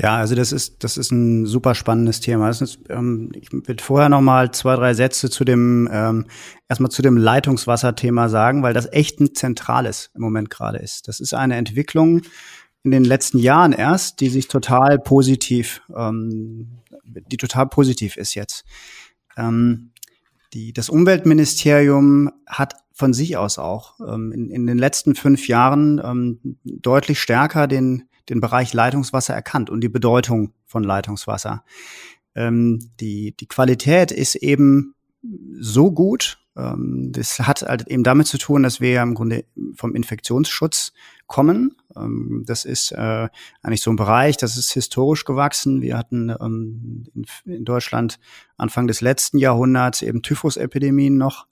Ja, 0.00 0.16
also 0.16 0.36
das 0.36 0.52
ist 0.52 0.84
das 0.84 0.96
ist 0.96 1.10
ein 1.10 1.46
super 1.46 1.74
spannendes 1.74 2.20
Thema. 2.20 2.48
Ist, 2.48 2.78
ähm, 2.88 3.32
ich 3.34 3.52
will 3.52 3.76
vorher 3.80 4.08
noch 4.08 4.20
mal 4.20 4.52
zwei 4.52 4.76
drei 4.76 4.94
Sätze 4.94 5.30
zu 5.30 5.44
dem 5.44 5.88
ähm, 5.92 6.26
erstmal 6.68 6.90
zu 6.90 7.02
dem 7.02 7.16
Leitungswasserthema 7.16 8.28
sagen, 8.28 8.62
weil 8.62 8.74
das 8.74 8.92
echt 8.92 9.20
ein 9.20 9.34
zentrales 9.34 10.10
im 10.14 10.20
Moment 10.20 10.50
gerade 10.50 10.78
ist. 10.78 11.08
Das 11.08 11.18
ist 11.18 11.34
eine 11.34 11.56
Entwicklung 11.56 12.22
in 12.84 12.92
den 12.92 13.04
letzten 13.04 13.38
Jahren 13.38 13.72
erst, 13.72 14.20
die 14.20 14.28
sich 14.28 14.46
total 14.46 14.98
positiv, 14.98 15.82
ähm, 15.94 16.78
die 17.04 17.36
total 17.36 17.66
positiv 17.66 18.16
ist 18.16 18.34
jetzt. 18.34 18.64
Ähm, 19.36 19.90
die, 20.52 20.72
das 20.72 20.88
Umweltministerium 20.88 22.30
hat 22.46 22.74
von 22.92 23.12
sich 23.12 23.36
aus 23.36 23.58
auch 23.58 23.94
ähm, 24.00 24.32
in, 24.32 24.50
in 24.50 24.66
den 24.66 24.78
letzten 24.78 25.14
fünf 25.14 25.46
Jahren 25.48 26.00
ähm, 26.02 26.58
deutlich 26.64 27.20
stärker 27.20 27.66
den, 27.66 28.08
den 28.28 28.40
Bereich 28.40 28.72
Leitungswasser 28.72 29.34
erkannt 29.34 29.70
und 29.70 29.80
die 29.82 29.88
Bedeutung 29.88 30.52
von 30.66 30.82
Leitungswasser. 30.82 31.64
Ähm, 32.34 32.90
die, 33.00 33.36
die 33.36 33.46
Qualität 33.46 34.10
ist 34.10 34.34
eben 34.34 34.94
so 35.58 35.92
gut. 35.92 36.38
Ähm, 36.56 37.10
das 37.12 37.38
hat 37.40 37.62
halt 37.62 37.86
eben 37.88 38.02
damit 38.02 38.26
zu 38.26 38.38
tun, 38.38 38.62
dass 38.62 38.80
wir 38.80 38.90
ja 38.90 39.02
im 39.02 39.14
Grunde 39.14 39.44
vom 39.74 39.94
Infektionsschutz 39.94 40.92
kommen. 41.28 41.76
Ähm, 41.94 42.42
das 42.44 42.64
ist 42.64 42.90
äh, 42.90 43.28
eigentlich 43.62 43.82
so 43.82 43.90
ein 43.90 43.96
Bereich, 43.96 44.36
das 44.36 44.56
ist 44.56 44.72
historisch 44.72 45.24
gewachsen. 45.24 45.80
Wir 45.80 45.96
hatten 45.96 46.30
ähm, 46.30 47.04
in, 47.14 47.26
in, 47.44 47.64
Deutschland 47.64 48.18
Anfang 48.56 48.88
des 48.88 49.00
letzten 49.00 49.38
Jahrhunderts 49.38 50.02
eben 50.02 50.22
Typhusepidemien 50.22 51.16
noch. 51.16 51.46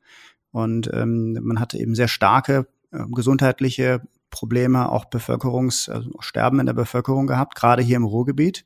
Und 0.51 0.91
ähm, 0.93 1.39
man 1.43 1.61
hatte 1.61 1.79
eben 1.79 1.95
sehr 1.95 2.09
starke 2.09 2.66
äh, 2.91 3.05
gesundheitliche 3.12 4.01
Probleme, 4.31 4.91
auch 4.91 5.05
Bevölkerungs, 5.05 5.89
also 5.89 6.11
Sterben 6.18 6.59
in 6.59 6.66
der 6.66 6.72
Bevölkerung 6.72 7.27
gehabt, 7.27 7.55
gerade 7.55 7.83
hier 7.83 7.97
im 7.97 8.05
Ruhrgebiet, 8.05 8.64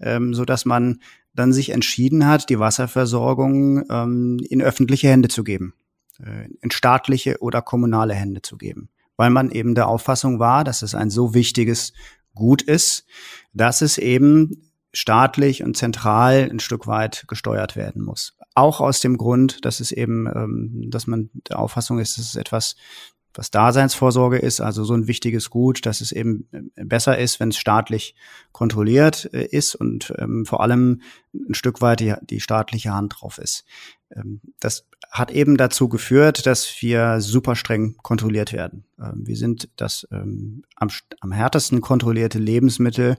ähm, 0.00 0.34
so 0.34 0.44
dass 0.44 0.64
man 0.64 1.00
dann 1.34 1.52
sich 1.52 1.70
entschieden 1.70 2.26
hat, 2.26 2.48
die 2.48 2.58
Wasserversorgung 2.58 3.84
ähm, 3.90 4.40
in 4.48 4.60
öffentliche 4.60 5.08
Hände 5.08 5.28
zu 5.28 5.44
geben, 5.44 5.74
äh, 6.20 6.48
in 6.62 6.70
staatliche 6.70 7.38
oder 7.40 7.62
kommunale 7.62 8.14
Hände 8.14 8.42
zu 8.42 8.56
geben 8.56 8.88
weil 9.18 9.28
man 9.28 9.50
eben 9.50 9.74
der 9.74 9.88
Auffassung 9.88 10.38
war, 10.38 10.64
dass 10.64 10.80
es 10.80 10.94
ein 10.94 11.10
so 11.10 11.34
wichtiges 11.34 11.92
Gut 12.34 12.62
ist, 12.62 13.04
dass 13.52 13.82
es 13.82 13.98
eben 13.98 14.70
staatlich 14.94 15.62
und 15.62 15.76
zentral 15.76 16.48
ein 16.50 16.60
Stück 16.60 16.86
weit 16.86 17.24
gesteuert 17.28 17.76
werden 17.76 18.00
muss. 18.02 18.38
Auch 18.54 18.80
aus 18.80 19.00
dem 19.00 19.18
Grund, 19.18 19.64
dass 19.64 19.80
es 19.80 19.92
eben, 19.92 20.26
ähm, 20.26 20.90
dass 20.90 21.06
man 21.06 21.30
der 21.48 21.58
Auffassung 21.58 21.98
ist, 21.98 22.16
dass 22.16 22.26
es 22.26 22.36
etwas 22.36 22.76
was 23.34 23.50
Daseinsvorsorge 23.52 24.38
ist, 24.38 24.60
also 24.60 24.82
so 24.84 24.94
ein 24.94 25.06
wichtiges 25.06 25.48
Gut, 25.48 25.86
dass 25.86 26.00
es 26.00 26.10
eben 26.10 26.48
besser 26.74 27.18
ist, 27.18 27.38
wenn 27.38 27.50
es 27.50 27.56
staatlich 27.56 28.16
kontrolliert 28.52 29.30
äh, 29.32 29.46
ist 29.46 29.74
und 29.76 30.12
ähm, 30.18 30.44
vor 30.44 30.60
allem 30.60 31.02
ein 31.32 31.54
Stück 31.54 31.80
weit 31.80 32.00
die, 32.00 32.14
die 32.22 32.40
staatliche 32.40 32.92
Hand 32.92 33.16
drauf 33.20 33.38
ist. 33.38 33.64
Ähm, 34.14 34.40
das 34.60 34.86
hat 35.10 35.30
eben 35.30 35.56
dazu 35.56 35.88
geführt, 35.88 36.46
dass 36.46 36.80
wir 36.80 37.20
super 37.20 37.56
streng 37.56 37.96
kontrolliert 38.02 38.52
werden. 38.52 38.84
Ähm, 38.98 39.26
wir 39.26 39.36
sind 39.36 39.68
das 39.76 40.06
ähm, 40.10 40.62
am, 40.76 40.88
am 41.20 41.32
härtesten 41.32 41.80
kontrollierte 41.80 42.38
Lebensmittel, 42.38 43.16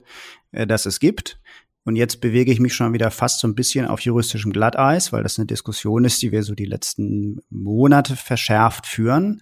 äh, 0.52 0.66
das 0.66 0.86
es 0.86 1.00
gibt. 1.00 1.40
Und 1.84 1.96
jetzt 1.96 2.20
bewege 2.20 2.52
ich 2.52 2.60
mich 2.60 2.74
schon 2.74 2.92
wieder 2.92 3.10
fast 3.10 3.40
so 3.40 3.48
ein 3.48 3.54
bisschen 3.54 3.86
auf 3.86 4.00
juristischem 4.00 4.52
Glatteis, 4.52 5.12
weil 5.12 5.22
das 5.22 5.38
eine 5.38 5.46
Diskussion 5.46 6.04
ist, 6.04 6.20
die 6.20 6.30
wir 6.30 6.42
so 6.42 6.54
die 6.54 6.66
letzten 6.66 7.40
Monate 7.48 8.16
verschärft 8.16 8.86
führen, 8.86 9.40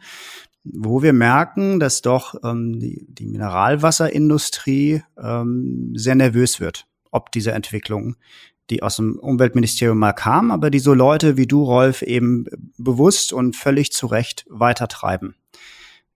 wo 0.63 1.03
wir 1.03 1.13
merken, 1.13 1.81
dass 1.81 2.01
doch 2.01 2.37
die, 2.41 3.07
die 3.09 3.27
Mineralwasserindustrie 3.27 5.03
sehr 5.17 6.15
nervös 6.15 6.61
wird, 6.61 6.87
ob 7.11 7.33
diese 7.33 7.51
Entwicklung 7.53 8.15
die 8.71 8.83
aus 8.83 8.97
dem 8.97 9.19
Umweltministerium 9.19 9.99
mal 9.99 10.13
kamen, 10.13 10.51
aber 10.51 10.71
die 10.71 10.79
so 10.79 10.95
Leute 10.95 11.37
wie 11.37 11.47
du, 11.47 11.63
Rolf, 11.63 12.03
eben 12.03 12.47
bewusst 12.77 13.33
und 13.33 13.57
völlig 13.57 13.93
zu 13.93 14.07
Recht 14.07 14.45
weitertreiben. 14.49 15.35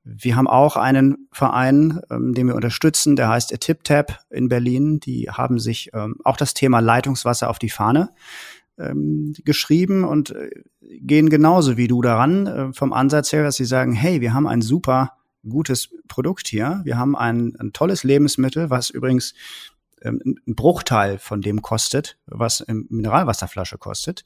Wir 0.05 0.35
haben 0.35 0.49
auch 0.49 0.77
einen 0.77 1.29
Verein, 1.31 2.01
ähm, 2.11 2.35
den 2.35 2.49
wir 2.49 2.57
unterstützen, 2.57 3.15
der 3.15 3.29
heißt 3.29 3.59
TipTap 3.61 4.19
in 4.31 4.49
Berlin. 4.49 4.99
Die 4.99 5.31
haben 5.31 5.61
sich 5.61 5.91
ähm, 5.95 6.17
auch 6.25 6.37
das 6.37 6.55
Thema 6.55 6.81
Leitungswasser 6.81 7.49
auf 7.49 7.61
die 7.61 7.71
Fahne 7.71 8.11
ähm, 8.79 9.35
geschrieben 9.45 10.05
und 10.05 10.31
äh, 10.31 10.51
gehen 10.81 11.31
genauso 11.31 11.77
wie 11.77 11.87
du 11.87 12.03
daran, 12.03 12.47
äh, 12.47 12.73
vom 12.73 12.93
Ansatz 12.93 13.33
her, 13.33 13.45
dass 13.45 13.57
sie 13.57 13.65
sagen, 13.65 13.93
hey, 13.93 14.21
wir 14.21 14.35
haben 14.35 14.49
ein 14.49 14.61
super 14.61 15.13
gutes 15.49 15.91
Produkt 16.09 16.49
hier. 16.49 16.81
Wir 16.85 16.99
haben 16.99 17.17
ein, 17.17 17.55
ein 17.59 17.73
tolles 17.73 18.05
Lebensmittel, 18.05 18.71
was 18.71 18.91
übrigens 18.91 19.35
ähm, 20.03 20.21
ein 20.25 20.55
Bruchteil 20.55 21.19
von 21.19 21.41
dem 21.41 21.63
kostet, 21.63 22.19
was 22.27 22.61
im 22.61 22.87
Mineralwasserflasche 22.91 23.79
kostet. 23.79 24.25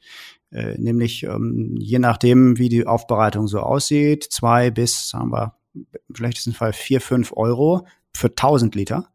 Äh, 0.51 0.77
nämlich 0.79 1.25
ähm, 1.25 1.77
je 1.79 1.99
nachdem, 1.99 2.59
wie 2.59 2.69
die 2.69 2.87
Aufbereitung 2.87 3.49
so 3.49 3.61
aussieht, 3.61 4.25
zwei 4.25 4.71
bis, 4.71 5.09
sagen 5.09 5.33
wir, 5.33 5.57
im 5.75 6.15
schlechtesten 6.15 6.53
Fall 6.53 6.73
vier, 6.73 7.01
fünf 7.01 7.33
Euro 7.33 7.87
für 8.15 8.29
1000 8.29 8.75
Liter. 8.75 9.11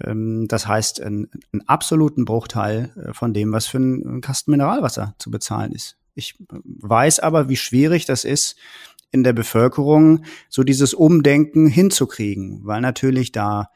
Ähm, 0.00 0.46
das 0.48 0.66
heißt, 0.66 1.00
einen, 1.00 1.30
einen 1.52 1.66
absoluten 1.68 2.24
Bruchteil 2.24 2.92
äh, 2.96 3.12
von 3.12 3.34
dem, 3.34 3.52
was 3.52 3.66
für 3.66 3.78
einen 3.78 4.20
Kasten 4.20 4.50
Mineralwasser 4.50 5.14
zu 5.18 5.30
bezahlen 5.30 5.72
ist. 5.72 5.96
Ich 6.14 6.36
weiß 6.48 7.20
aber, 7.20 7.48
wie 7.48 7.56
schwierig 7.56 8.06
das 8.06 8.24
ist, 8.24 8.56
in 9.12 9.22
der 9.22 9.32
Bevölkerung 9.32 10.24
so 10.48 10.62
dieses 10.62 10.94
Umdenken 10.94 11.66
hinzukriegen, 11.66 12.60
weil 12.64 12.80
natürlich 12.80 13.32
da 13.32 13.70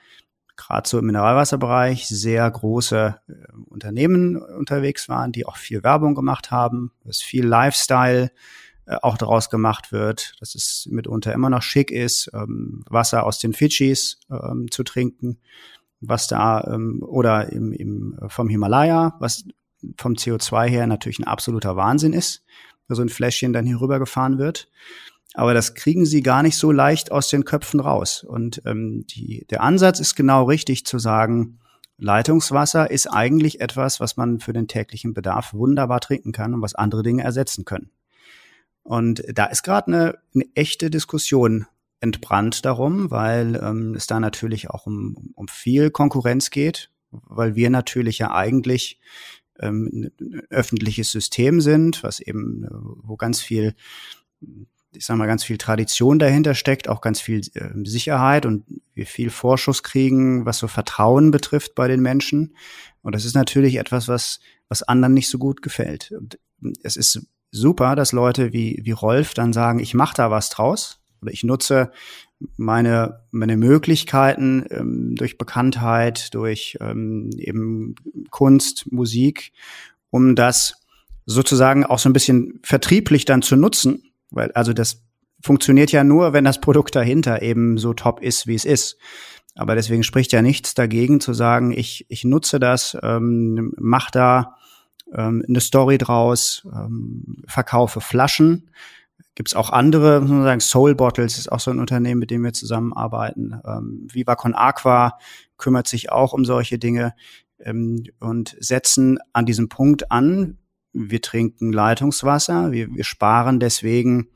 gerade 0.61 0.89
so 0.89 0.99
im 0.99 1.07
Mineralwasserbereich 1.07 2.07
sehr 2.07 2.49
große 2.51 3.17
äh, 3.29 3.33
Unternehmen 3.69 4.37
unterwegs 4.37 5.09
waren, 5.09 5.33
die 5.33 5.47
auch 5.47 5.57
viel 5.57 5.83
Werbung 5.83 6.15
gemacht 6.15 6.51
haben, 6.51 6.93
dass 7.05 7.19
viel 7.19 7.47
Lifestyle 7.47 8.31
äh, 8.87 8.97
auch 9.03 9.17
daraus 9.17 9.51
gemacht 9.51 9.91
wird, 9.91 10.35
dass 10.41 10.55
es 10.55 10.87
mitunter 10.91 11.33
immer 11.33 11.51
noch 11.51 11.63
schick 11.63 11.91
ist, 11.91 12.31
ähm, 12.35 12.85
Wasser 12.89 13.25
aus 13.25 13.39
den 13.39 13.53
Fidschis 13.53 14.21
ähm, 14.31 14.71
zu 14.71 14.85
trinken, 14.85 15.39
was 16.01 16.27
da 16.27 16.65
ähm, 16.65 17.03
oder 17.03 17.51
im, 17.53 17.73
im, 17.73 18.19
vom 18.29 18.49
Himalaya, 18.49 19.17
was 19.19 19.45
vom 19.97 20.13
CO2 20.15 20.69
her 20.69 20.87
natürlich 20.87 21.19
ein 21.19 21.27
absoluter 21.27 21.77
Wahnsinn 21.77 22.13
ist, 22.13 22.45
so 22.89 23.03
ein 23.03 23.09
Fläschchen 23.09 23.53
dann 23.53 23.67
hier 23.67 23.81
rübergefahren 23.81 24.39
wird. 24.39 24.69
Aber 25.35 25.55
das 25.55 25.75
kriegen 25.75 26.07
sie 26.07 26.23
gar 26.23 26.43
nicht 26.43 26.57
so 26.57 26.73
leicht 26.73 27.13
aus 27.13 27.29
den 27.29 27.45
Köpfen 27.45 27.81
raus. 27.81 28.25
Und 28.25 28.63
ähm, 28.67 29.07
die, 29.07 29.47
der 29.49 29.63
Ansatz 29.63 30.01
ist 30.01 30.17
genau 30.17 30.45
richtig 30.45 30.85
zu 30.85 30.99
sagen, 30.99 31.61
Leitungswasser 31.99 32.91
ist 32.91 33.07
eigentlich 33.07 33.61
etwas, 33.61 34.01
was 34.01 34.17
man 34.17 34.41
für 34.41 34.53
den 34.53 34.69
täglichen 34.69 35.15
Bedarf 35.15 35.53
wunderbar 35.53 36.01
trinken 36.01 36.33
kann 36.33 36.55
und 36.55 36.63
was 36.63 36.75
andere 36.75 37.03
Dinge 37.03 37.23
ersetzen 37.23 37.65
können. 37.65 37.91
Und 38.83 39.23
da 39.33 39.45
ist 39.45 39.63
gerade 39.63 39.87
eine, 39.89 40.19
eine 40.35 40.47
echte 40.55 40.91
Diskussion 40.91 41.67
entbrannt 42.01 42.65
darum, 42.65 43.11
weil 43.11 43.61
ähm, 43.63 43.95
es 43.95 44.07
da 44.07 44.19
natürlich 44.19 44.71
auch 44.71 44.87
um, 44.87 45.33
um 45.35 45.49
viel 45.49 45.91
Konkurrenz 45.91 46.51
geht, 46.51 46.91
weil 47.11 47.55
wir 47.55 47.69
natürlich 47.71 48.19
ja 48.19 48.33
eigentlich 48.33 48.99
ähm, 49.59 50.11
ein 50.19 50.43
öffentliches 50.49 51.13
System 51.13 51.61
sind, 51.61 52.03
was 52.03 52.21
eben, 52.21 52.65
äh, 52.65 52.69
wo 52.73 53.17
ganz 53.17 53.43
viel, 53.43 53.75
ich 54.93 55.07
sag 55.07 55.17
mal, 55.17 55.27
ganz 55.27 55.45
viel 55.45 55.59
Tradition 55.59 56.19
dahinter 56.19 56.55
steckt, 56.55 56.89
auch 56.89 57.01
ganz 57.01 57.21
viel 57.21 57.41
äh, 57.55 57.71
Sicherheit 57.85 58.47
und 58.47 58.65
wir 58.95 59.07
viel 59.07 59.31
Vorschuss 59.31 59.83
kriegen, 59.83 60.47
was 60.47 60.59
so 60.59 60.69
Vertrauen 60.69 61.31
betrifft 61.31 61.75
bei 61.75 61.89
den 61.89 62.01
Menschen. 62.01 62.55
Und 63.03 63.15
das 63.15 63.25
ist 63.25 63.35
natürlich 63.35 63.77
etwas, 63.77 64.09
was, 64.09 64.41
was 64.69 64.83
anderen 64.83 65.15
nicht 65.15 65.29
so 65.29 65.39
gut 65.39 65.63
gefällt. 65.63 66.13
Und 66.13 66.39
es 66.83 66.97
ist 66.97 67.27
super, 67.51 67.97
dass 67.97 68.13
Leute 68.13 68.53
wie, 68.53 68.81
wie 68.83 68.91
Rolf 68.91 69.35
dann 69.35 69.53
sagen, 69.53 69.79
ich 69.79 69.95
mache 69.95 70.15
da 70.17 70.31
was 70.31 70.51
draus 70.51 71.01
oder 71.23 71.33
ich 71.33 71.45
nutze 71.45 71.93
meine, 72.57 73.21
meine 73.31 73.57
Möglichkeiten 73.57 74.65
ähm, 74.71 75.15
durch 75.15 75.39
Bekanntheit, 75.39 76.35
durch 76.35 76.79
ähm, 76.81 77.31
eben 77.37 77.95
Kunst, 78.31 78.91
Musik, 78.91 79.53
um 80.11 80.35
das 80.35 80.75
sozusagen 81.27 81.85
auch 81.85 81.99
so 81.99 82.09
ein 82.09 82.15
bisschen 82.15 82.61
vertrieblich 82.63 83.25
dann 83.25 83.43
zu 83.43 83.57
nutzen, 83.57 84.10
weil 84.31 84.53
also 84.53 84.73
das 84.73 85.03
funktioniert 85.43 85.93
ja 85.93 86.05
nur, 86.05 86.33
wenn 86.33 86.45
das 86.45 86.61
Produkt 86.61 86.95
dahinter 86.95 87.43
eben 87.43 87.79
so 87.79 87.95
top 87.95 88.21
ist, 88.23 88.47
wie 88.47 88.55
es 88.55 88.65
ist. 88.65 88.99
Aber 89.57 89.75
deswegen 89.75 90.03
spricht 90.03 90.33
ja 90.33 90.43
nichts 90.43 90.75
dagegen 90.75 91.21
zu 91.21 91.33
sagen, 91.33 91.73
ich, 91.73 92.07
ich 92.09 92.25
nutze 92.25 92.61
das, 92.61 92.97
ähm, 93.03 93.73
mach 93.77 94.11
da 94.11 94.57
ähm, 95.15 95.45
eine 95.49 95.61
Story 95.61 95.99
draus, 95.99 96.67
ähm, 96.73 97.43
verkaufe 97.47 98.01
Flaschen. 98.01 98.71
Gibt 99.35 99.49
es 99.49 99.55
auch 99.55 99.71
andere, 99.71 100.21
muss 100.21 100.31
man 100.31 100.43
sagen, 100.45 100.61
Soul 100.61 100.95
Bottles 100.95 101.39
ist 101.39 101.51
auch 101.51 101.61
so 101.61 101.71
ein 101.71 101.79
Unternehmen, 101.79 102.21
mit 102.21 102.31
dem 102.31 102.45
wir 102.45 102.53
zusammenarbeiten. 102.53 103.61
Ähm, 103.67 104.07
Viva 104.11 104.37
Con 104.37 104.55
Aqua 104.55 105.19
kümmert 105.57 105.89
sich 105.89 106.13
auch 106.13 106.33
um 106.33 106.45
solche 106.45 106.79
Dinge 106.79 107.15
ähm, 107.59 108.05
und 108.21 108.57
setzen 108.61 109.19
an 109.33 109.47
diesem 109.47 109.69
Punkt 109.69 110.13
an. 110.13 110.59
Wir 110.93 111.21
trinken 111.23 111.73
Leitungswasser, 111.73 112.73
wir, 112.73 112.95
wir 112.95 113.05
sparen 113.05 113.61
deswegen 113.61 114.29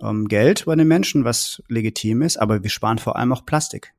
ähm, 0.00 0.28
Geld 0.28 0.64
bei 0.64 0.74
den 0.74 0.88
Menschen, 0.88 1.24
was 1.24 1.62
legitim 1.68 2.22
ist, 2.22 2.36
aber 2.36 2.62
wir 2.62 2.70
sparen 2.70 2.98
vor 2.98 3.16
allem 3.16 3.32
auch 3.32 3.46
Plastik. 3.46 3.94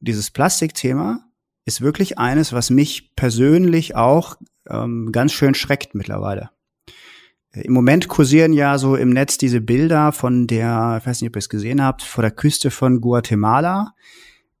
Dieses 0.00 0.30
Plastikthema 0.30 1.24
ist 1.64 1.80
wirklich 1.80 2.18
eines, 2.18 2.52
was 2.52 2.70
mich 2.70 3.14
persönlich 3.16 3.96
auch 3.96 4.36
ähm, 4.68 5.12
ganz 5.12 5.32
schön 5.32 5.54
schreckt 5.54 5.94
mittlerweile. 5.94 6.50
Im 7.52 7.72
Moment 7.72 8.08
kursieren 8.08 8.52
ja 8.52 8.78
so 8.78 8.96
im 8.96 9.10
Netz 9.10 9.38
diese 9.38 9.60
Bilder 9.60 10.10
von 10.10 10.48
der, 10.48 10.98
ich 11.00 11.06
weiß 11.06 11.20
nicht, 11.20 11.30
ob 11.30 11.36
ihr 11.36 11.38
es 11.38 11.48
gesehen 11.48 11.82
habt, 11.82 12.02
vor 12.02 12.22
der 12.22 12.32
Küste 12.32 12.72
von 12.72 13.00
Guatemala, 13.00 13.94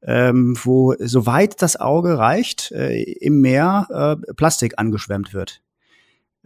ähm, 0.02 0.56
wo 0.62 0.94
soweit 1.00 1.60
das 1.60 1.76
Auge 1.76 2.18
reicht, 2.18 2.70
äh, 2.70 3.02
im 3.02 3.40
Meer 3.40 3.88
äh, 4.28 4.32
Plastik 4.34 4.78
angeschwemmt 4.78 5.34
wird. 5.34 5.63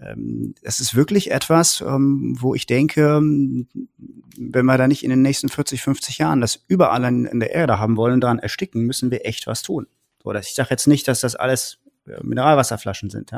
Ähm, 0.01 0.55
es 0.63 0.81
ist 0.81 0.95
wirklich 0.95 1.31
etwas, 1.31 1.81
ähm, 1.81 2.37
wo 2.39 2.55
ich 2.55 2.67
denke, 2.67 3.21
wenn 3.21 4.67
wir 4.67 4.79
da 4.79 4.87
nicht 4.87 5.05
in 5.05 5.11
den 5.11 5.23
nächsten 5.23 5.49
40, 5.49 5.83
50 5.83 6.19
Jahren 6.19 6.41
das 6.41 6.65
überall 6.69 7.05
in, 7.05 7.41
der 7.41 7.53
Erde 7.53 7.79
haben 7.79 7.97
wollen, 7.97 8.21
daran 8.21 8.39
ersticken, 8.39 8.83
müssen 8.83 9.11
wir 9.11 9.27
echt 9.27 9.47
was 9.47 9.63
tun. 9.63 9.87
So, 10.23 10.33
ich 10.35 10.55
sage 10.55 10.71
jetzt 10.71 10.87
nicht, 10.87 11.09
dass 11.09 11.21
das 11.21 11.35
alles 11.35 11.79
Mineralwasserflaschen 12.23 13.11
sind. 13.11 13.33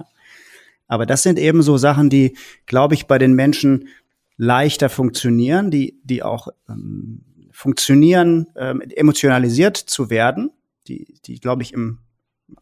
Aber 0.86 1.06
das 1.06 1.22
sind 1.22 1.38
eben 1.38 1.62
so 1.62 1.76
Sachen, 1.76 2.10
die, 2.10 2.36
glaube 2.66 2.94
ich, 2.94 3.06
bei 3.06 3.18
den 3.18 3.34
Menschen 3.34 3.88
leichter 4.36 4.88
funktionieren, 4.88 5.70
die, 5.70 6.00
die 6.02 6.22
auch 6.22 6.48
ähm, 6.68 7.22
funktionieren, 7.52 8.46
ähm, 8.56 8.80
emotionalisiert 8.80 9.76
zu 9.76 10.10
werden, 10.10 10.50
die, 10.88 11.20
die, 11.26 11.38
glaube 11.40 11.62
ich, 11.62 11.72
im, 11.74 11.98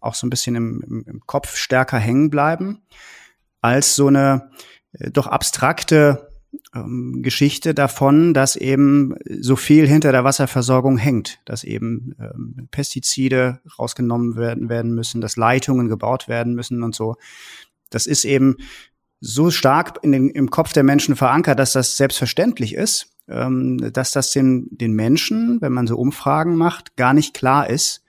auch 0.01 0.15
so 0.15 0.27
ein 0.27 0.31
bisschen 0.31 0.57
im, 0.57 1.05
im 1.07 1.21
Kopf 1.27 1.57
stärker 1.57 1.99
hängen 1.99 2.31
bleiben, 2.31 2.83
als 3.61 3.95
so 3.95 4.07
eine 4.09 4.51
äh, 4.93 5.11
doch 5.11 5.27
abstrakte 5.27 6.29
ähm, 6.75 7.23
Geschichte 7.23 7.75
davon, 7.75 8.35
dass 8.35 8.57
eben 8.57 9.15
so 9.41 9.57
viel 9.57 9.87
hinter 9.87 10.13
der 10.13 10.25
Wasserversorgung 10.25 10.97
hängt, 10.97 11.41
dass 11.45 11.65
eben 11.65 12.15
ähm, 12.19 12.69
Pestizide 12.71 13.61
rausgenommen 13.79 14.37
werden, 14.37 14.69
werden 14.69 14.95
müssen, 14.95 15.21
dass 15.21 15.37
Leitungen 15.37 15.89
gebaut 15.89 16.29
werden 16.29 16.55
müssen 16.55 16.83
und 16.83 16.95
so. 16.95 17.17
Das 17.91 18.07
ist 18.07 18.25
eben 18.25 18.57
so 19.21 19.51
stark 19.51 19.99
in 20.03 20.13
den, 20.13 20.31
im 20.31 20.51
Kopf 20.51 20.73
der 20.73 20.85
Menschen 20.85 21.17
verankert, 21.17 21.59
dass 21.59 21.73
das 21.73 21.97
selbstverständlich 21.97 22.75
ist, 22.75 23.11
ähm, 23.29 23.93
dass 23.93 24.13
das 24.13 24.33
den, 24.33 24.69
den 24.71 24.93
Menschen, 24.93 25.61
wenn 25.61 25.73
man 25.73 25.87
so 25.87 25.97
Umfragen 25.97 26.57
macht, 26.57 26.97
gar 26.97 27.15
nicht 27.15 27.35
klar 27.35 27.69
ist, 27.69 28.03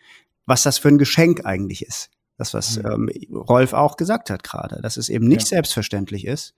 was 0.45 0.63
das 0.63 0.77
für 0.77 0.89
ein 0.89 0.97
Geschenk 0.97 1.45
eigentlich 1.45 1.85
ist. 1.85 2.09
Das, 2.39 2.53
was 2.53 2.77
mhm. 2.77 3.09
ähm, 3.09 3.35
Rolf 3.35 3.73
auch 3.73 3.97
gesagt 3.97 4.29
hat 4.29 4.43
gerade, 4.43 4.81
dass 4.81 4.97
es 4.97 5.09
eben 5.09 5.27
nicht 5.27 5.41
ja. 5.41 5.57
selbstverständlich 5.57 6.25
ist 6.25 6.55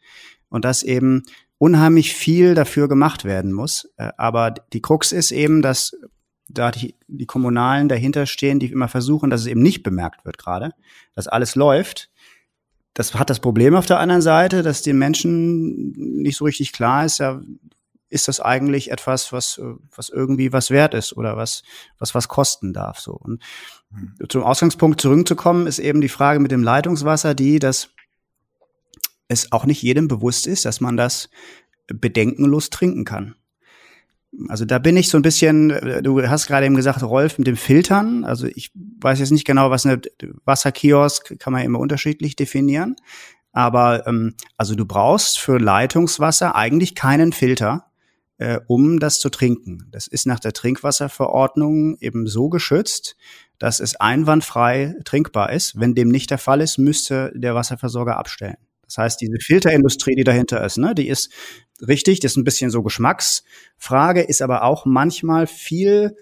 und 0.50 0.64
dass 0.64 0.84
eben 0.84 1.24
unheimlich 1.58 2.14
viel 2.14 2.56
dafür 2.56 2.88
gemacht 2.88 3.26
werden 3.26 3.52
muss. 3.52 3.90
Äh, 3.98 4.12
aber 4.18 4.52
die 4.52 4.82
Krux 4.82 5.12
ist 5.12 5.32
eben, 5.32 5.62
dass 5.62 5.98
da 6.48 6.72
die, 6.72 6.96
die 7.08 7.26
Kommunalen 7.26 7.90
dahinter 7.90 8.26
stehen, 8.26 8.60
die 8.60 8.72
immer 8.72 8.88
versuchen, 8.88 9.30
dass 9.30 9.42
es 9.42 9.48
eben 9.48 9.62
nicht 9.62 9.84
bemerkt 9.84 10.24
wird 10.24 10.38
gerade, 10.38 10.72
dass 11.16 11.28
alles 11.28 11.56
läuft 11.56 12.12
das 12.94 13.16
hat 13.16 13.30
das 13.30 13.40
Problem 13.40 13.76
auf 13.76 13.86
der 13.86 14.00
anderen 14.00 14.22
Seite, 14.22 14.64
dass 14.64 14.82
den 14.82 14.98
Menschen 14.98 15.92
nicht 16.22 16.38
so 16.38 16.46
richtig 16.46 16.74
klar 16.74 17.06
ist, 17.06 17.20
ja, 17.20 17.42
ist 18.12 18.28
das 18.28 18.40
eigentlich 18.40 18.92
etwas, 18.92 19.32
was, 19.32 19.60
was 19.96 20.10
irgendwie 20.10 20.54
was 20.54 20.70
wert 20.70 20.94
ist 20.94 21.16
oder 21.16 21.38
was, 21.38 21.64
was 21.98 22.14
was 22.14 22.28
kosten 22.28 22.74
darf, 22.74 23.00
so. 23.00 23.14
Und 23.14 23.42
mhm. 23.90 24.14
zum 24.30 24.44
Ausgangspunkt 24.44 25.02
zurückzukommen, 25.02 25.66
ist 25.66 25.80
eben 25.80 26.02
die 26.02 26.10
Frage 26.10 26.40
mit 26.40 26.52
dem 26.52 26.64
Leitungswasser, 26.64 27.34
die, 27.34 27.60
dass 27.60 27.90
es 29.28 29.52
auch 29.52 29.66
nicht 29.66 29.82
jedem 29.82 30.08
bewusst 30.08 30.46
ist, 30.46 30.66
dass 30.66 30.82
man 30.82 30.98
das 30.98 31.30
bedenkenlos 31.88 32.70
trinken 32.70 33.06
kann. 33.06 33.36
Also 34.48 34.64
da 34.66 34.80
bin 34.80 34.96
ich 34.96 35.10
so 35.10 35.18
ein 35.18 35.24
bisschen, 35.24 35.72
äh, 35.72 36.02
du 36.02 36.26
hast 36.28 36.48
gerade 36.48 36.66
eben 36.66 36.76
gesagt, 36.76 37.04
Rolf, 37.04 37.38
mit 37.38 37.48
dem 37.48 37.58
Filtern. 37.58 38.24
Also 38.24 38.48
ich 38.48 38.72
weiß 38.74 39.20
jetzt 39.20 39.32
nicht 39.32 39.46
genau, 39.46 39.70
was 39.72 39.86
eine 39.86 40.02
Wasserkiosk 40.46 41.38
kann 41.40 41.54
man 41.54 41.64
immer 41.64 41.80
unterschiedlich 41.80 42.36
definieren. 42.36 42.96
Aber 43.52 44.08
ähm, 44.08 44.36
also 44.58 44.76
du 44.76 44.86
brauchst 44.86 45.40
für 45.40 45.58
Leitungswasser 45.58 46.56
eigentlich 46.56 46.96
keinen 46.96 47.34
Filter, 47.34 47.91
äh, 48.42 48.60
um 48.66 49.00
das 49.00 49.20
zu 49.20 49.30
trinken. 49.30 49.88
Das 49.92 50.08
ist 50.08 50.26
nach 50.26 50.40
der 50.40 50.52
Trinkwasserverordnung 50.52 51.98
eben 52.00 52.26
so 52.26 52.50
geschützt, 52.50 53.16
dass 53.60 53.80
es 53.80 53.96
einwandfrei 53.96 54.96
trinkbar 55.06 55.52
ist. 55.52 55.80
Wenn 55.80 55.94
dem 55.94 56.10
nicht 56.10 56.32
der 56.32 56.40
Fall 56.40 56.60
ist, 56.60 56.80
müsste 56.80 57.32
der 57.36 57.54
Wasserversorger 57.54 58.18
abstellen. 58.18 58.58
Das 58.84 58.98
heißt, 58.98 59.22
diese 59.22 59.38
Filterindustrie, 59.40 60.16
die 60.16 60.24
dahinter 60.24 60.66
ist, 60.66 60.80
ne, 60.80 60.96
die 60.96 61.08
ist 61.08 61.32
richtig, 61.88 62.20
das 62.20 62.32
ist 62.32 62.38
ein 62.38 62.44
bisschen 62.44 62.72
so 62.72 62.82
Geschmacksfrage, 62.82 64.22
ist 64.22 64.42
aber 64.42 64.64
auch 64.64 64.88
manchmal 64.88 65.46
viel 65.46 66.16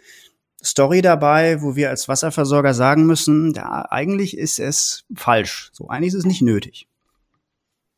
Story 0.62 1.02
dabei, 1.02 1.62
wo 1.62 1.78
wir 1.78 1.90
als 1.90 2.10
Wasserversorger 2.10 2.74
sagen 2.74 3.06
müssen, 3.06 3.54
ja, 3.54 3.90
eigentlich 3.90 4.38
ist 4.38 4.60
es 4.60 5.06
falsch. 5.16 5.70
So, 5.72 5.88
eigentlich 5.88 6.10
ist 6.10 6.20
es 6.20 6.26
nicht 6.26 6.42
nötig. 6.42 6.89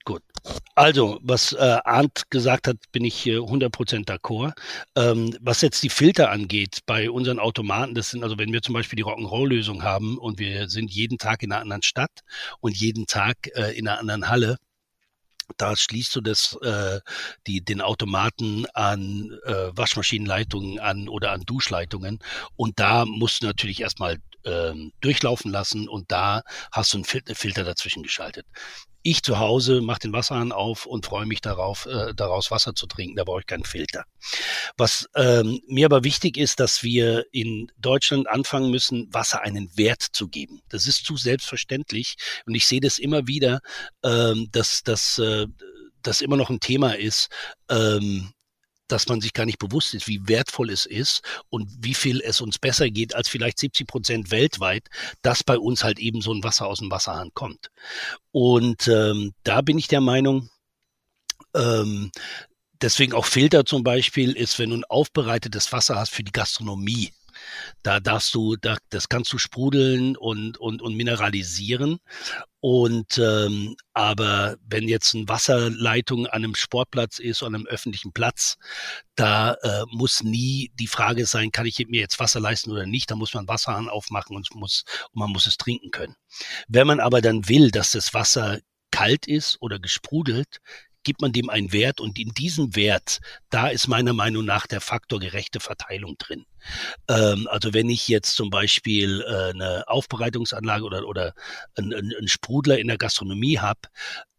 Gut. 0.04 0.24
Also, 0.74 1.20
was 1.22 1.54
äh, 1.54 1.58
Arndt 1.84 2.32
gesagt 2.32 2.68
hat, 2.68 2.78
bin 2.92 3.06
ich 3.06 3.28
äh, 3.28 3.38
100% 3.38 4.06
d'accord. 4.06 4.54
Ähm, 4.96 5.38
was 5.40 5.62
jetzt 5.62 5.84
die 5.84 5.90
Filter 5.90 6.32
angeht, 6.32 6.80
bei 6.88 7.12
unseren 7.12 7.38
Automaten, 7.38 7.94
das 7.94 8.10
sind 8.10 8.24
also, 8.24 8.40
wenn 8.40 8.52
wir 8.52 8.64
zum 8.64 8.74
Beispiel 8.74 8.98
die 8.98 9.04
Rock'n'Roll-Lösung 9.04 9.84
haben 9.84 10.18
und 10.18 10.40
wir 10.40 10.70
sind 10.70 10.90
jeden 10.90 11.20
Tag 11.20 11.44
in 11.44 11.52
einer 11.52 11.62
anderen 11.62 11.84
Stadt 11.84 12.22
und 12.62 12.76
jeden 12.76 13.06
Tag 13.06 13.38
äh, 13.56 13.78
in 13.78 13.88
einer 13.88 14.00
anderen 14.00 14.30
Halle, 14.30 14.58
da 15.58 15.76
schließt 15.76 16.16
du 16.16 16.22
das, 16.22 16.58
äh, 16.62 17.00
die, 17.48 17.64
den 17.64 17.82
Automaten 17.82 18.66
an 18.74 19.38
äh, 19.46 19.70
Waschmaschinenleitungen 19.76 20.80
an 20.80 21.10
oder 21.10 21.32
an 21.32 21.42
Duschleitungen. 21.46 22.20
Und 22.56 22.80
da 22.80 23.06
musst 23.06 23.44
du 23.44 23.48
natürlich 23.48 23.82
erstmal 23.82 24.18
ähm, 24.46 24.92
durchlaufen 25.02 25.52
lassen 25.52 25.88
und 25.88 26.12
da 26.12 26.44
hast 26.72 26.94
du 26.94 26.98
einen 26.98 27.06
Filter 27.36 27.64
dazwischen 27.64 28.04
geschaltet. 28.04 28.46
Ich 29.04 29.24
zu 29.24 29.40
Hause 29.40 29.82
mache 29.82 30.02
den 30.02 30.14
Wasserhahn 30.14 30.52
auf 30.52 30.86
und 30.86 31.08
freue 31.08 31.26
mich 31.26 31.42
darauf, 31.42 31.88
äh, 31.88 32.14
daraus 32.14 32.52
Wasser 32.52 32.76
zu 32.76 32.86
trinken. 32.86 33.16
Da 33.16 33.24
brauche 33.24 33.40
ich 33.40 33.48
keinen 33.48 33.64
Filter. 33.64 34.06
Was 34.78 35.08
ähm, 35.16 35.60
mir 35.68 35.88
aber 35.88 36.04
wichtig 36.04 36.38
ist, 36.38 36.60
dass 36.60 36.84
wir 36.84 37.26
in 37.32 37.72
Deutschland 37.78 38.30
anfangen 38.30 38.70
müssen, 38.70 39.12
Wasser 39.12 39.42
einen 39.42 39.76
Wert 39.76 40.06
zu 40.12 40.28
geben. 40.28 40.62
Das 40.70 40.86
ist 40.86 41.04
zu 41.06 41.18
selbstverständlich 41.18 42.16
und 42.46 42.54
ich 42.54 42.68
sehe 42.68 42.80
das 42.80 43.00
immer 43.00 43.26
wieder, 43.28 43.62
ähm, 44.04 44.50
dass, 44.52 44.84
dass 44.84 45.18
äh, 45.18 45.48
das 46.04 46.22
immer 46.22 46.38
noch 46.38 46.50
ein 46.50 46.60
Thema 46.60 46.98
ist. 46.98 47.30
Ähm, 47.70 48.34
dass 48.92 49.08
man 49.08 49.22
sich 49.22 49.34
gar 49.34 49.46
nicht 49.46 49.60
bewusst 49.60 49.94
ist, 49.94 50.08
wie 50.08 50.28
wertvoll 50.28 50.70
es 50.70 50.86
ist 50.86 51.22
und 51.50 51.70
wie 51.80 51.94
viel 51.94 52.22
es 52.22 52.42
uns 52.42 52.60
besser 52.60 52.90
geht 52.90 53.16
als 53.16 53.30
vielleicht 53.30 53.60
70 53.60 53.88
Prozent 53.88 54.32
weltweit, 54.32 54.88
dass 55.22 55.44
bei 55.44 55.58
uns 55.58 55.84
halt 55.84 56.00
eben 56.00 56.22
so 56.22 56.34
ein 56.34 56.44
Wasser 56.44 56.68
aus 56.68 56.80
dem 56.80 56.92
Wasserhahn 56.92 57.32
kommt. 57.34 57.70
Und 58.32 58.88
ähm, 58.88 59.34
da 59.44 59.62
bin 59.62 59.78
ich 59.78 59.88
der 59.88 60.02
Meinung, 60.02 60.50
ähm, 61.56 62.12
deswegen 62.82 63.14
auch 63.14 63.26
Filter 63.26 63.66
zum 63.66 63.84
Beispiel 63.84 64.34
ist, 64.34 64.60
wenn 64.60 64.72
du 64.72 64.78
ein 64.78 64.86
aufbereitetes 64.86 65.72
Wasser 65.72 65.96
hast 65.96 66.12
für 66.12 66.24
die 66.24 66.32
Gastronomie, 66.32 67.12
da 67.84 68.00
darfst 68.00 68.34
du, 68.36 68.56
da, 68.56 68.78
das 68.90 69.10
kannst 69.10 69.32
du 69.34 69.38
sprudeln 69.38 70.16
und, 70.18 70.58
und, 70.58 70.82
und 70.82 70.96
mineralisieren. 70.96 72.00
Und 72.60 73.18
ähm, 73.18 73.76
aber 73.94 74.58
wenn 74.68 74.88
jetzt 74.88 75.16
eine 75.16 75.28
Wasserleitung 75.28 76.28
an 76.28 76.44
einem 76.44 76.56
Sportplatz 76.56 77.18
ist, 77.18 77.42
an 77.42 77.56
einem 77.56 77.66
öffentlichen 77.66 78.14
Platz, 78.14 78.58
da 79.16 79.54
äh, 79.54 79.84
muss 79.90 80.22
nie 80.22 80.72
die 80.76 80.88
Frage 80.88 81.26
sein, 81.26 81.52
kann 81.52 81.66
ich 81.66 81.80
mir 81.88 82.02
jetzt 82.02 82.20
Wasser 82.20 82.40
leisten 82.40 82.72
oder 82.72 82.86
nicht. 82.86 83.10
Da 83.10 83.16
muss 83.16 83.34
man 83.34 83.48
Wasserhahn 83.48 83.90
aufmachen 83.90 84.36
und, 84.36 84.54
muss, 84.54 84.84
und 85.12 85.20
man 85.20 85.32
muss 85.32 85.48
es 85.48 85.58
trinken 85.58 85.90
können. 85.90 86.16
Wenn 86.68 86.88
man 86.88 87.00
aber 87.00 87.22
dann 87.22 87.50
will, 87.50 87.72
dass 87.72 87.92
das 87.92 88.14
Wasser 88.14 88.60
kalt 88.92 89.26
ist 89.26 89.58
oder 89.62 89.80
gesprudelt, 89.80 90.60
gibt 91.04 91.22
man 91.22 91.32
dem 91.32 91.50
einen 91.50 91.72
Wert 91.72 92.00
und 92.00 92.20
in 92.20 92.30
diesem 92.30 92.76
Wert, 92.76 93.20
da 93.50 93.68
ist 93.68 93.88
meiner 93.88 94.14
Meinung 94.14 94.46
nach 94.46 94.68
der 94.68 94.82
Faktor 94.82 95.20
gerechte 95.20 95.60
Verteilung 95.60 96.18
drin. 96.18 96.46
Ähm, 97.08 97.48
also 97.50 97.74
wenn 97.74 97.90
ich 97.90 98.08
jetzt 98.08 98.36
zum 98.36 98.50
Beispiel 98.50 99.22
äh, 99.22 99.50
eine 99.52 99.88
Aufbereitungsanlage 99.88 100.84
oder, 100.84 101.08
oder 101.08 101.34
einen 101.76 102.14
ein 102.20 102.28
Sprudler 102.28 102.80
in 102.80 102.88
der 102.88 102.98
Gastronomie 102.98 103.60
habe, 103.60 103.80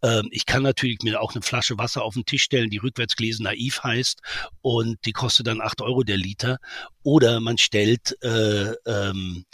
ähm, 0.03 0.29
ich 0.31 0.47
kann 0.47 0.63
natürlich 0.63 0.99
mir 1.03 1.21
auch 1.21 1.35
eine 1.35 1.43
Flasche 1.43 1.79
Wasser 1.79 2.03
auf 2.03 2.15
den 2.15 2.25
Tisch 2.25 2.43
stellen, 2.43 2.71
die 2.71 2.79
rückwärts 2.79 3.17
gelesen 3.17 3.45
naiv 3.45 3.83
heißt 3.83 4.21
und 4.61 4.99
die 5.05 5.13
kostet 5.13 5.47
dann 5.47 5.61
acht 5.61 5.81
Euro 5.81 6.03
der 6.03 6.17
Liter. 6.17 6.59
Oder 7.03 7.41
man 7.41 7.59
stellt 7.59 8.17
äh, 8.23 8.73
ähm, 8.87 9.45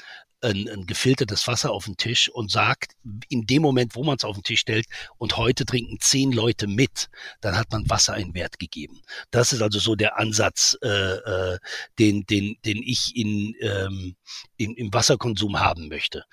ein, 0.40 0.68
ein 0.68 0.86
gefiltertes 0.86 1.46
Wasser 1.46 1.72
auf 1.72 1.86
den 1.86 1.96
Tisch 1.96 2.28
und 2.28 2.50
sagt, 2.50 2.92
in 3.28 3.46
dem 3.46 3.62
Moment, 3.62 3.94
wo 3.94 4.04
man 4.04 4.16
es 4.16 4.24
auf 4.24 4.36
den 4.36 4.44
Tisch 4.44 4.60
stellt, 4.60 4.86
und 5.16 5.36
heute 5.36 5.64
trinken 5.64 5.98
zehn 6.00 6.32
Leute 6.32 6.66
mit, 6.66 7.08
dann 7.40 7.56
hat 7.56 7.70
man 7.72 7.88
Wasser 7.90 8.14
einen 8.14 8.34
Wert 8.34 8.58
gegeben. 8.58 9.00
Das 9.30 9.52
ist 9.52 9.62
also 9.62 9.78
so 9.78 9.94
der 9.94 10.18
Ansatz, 10.18 10.76
äh, 10.82 10.88
äh, 10.88 11.58
den, 11.98 12.24
den, 12.26 12.56
den 12.64 12.82
ich 12.82 13.16
in, 13.16 13.54
ähm, 13.60 14.16
in, 14.56 14.74
im 14.74 14.92
Wasserkonsum 14.92 15.58
haben 15.58 15.88
möchte. 15.88 16.24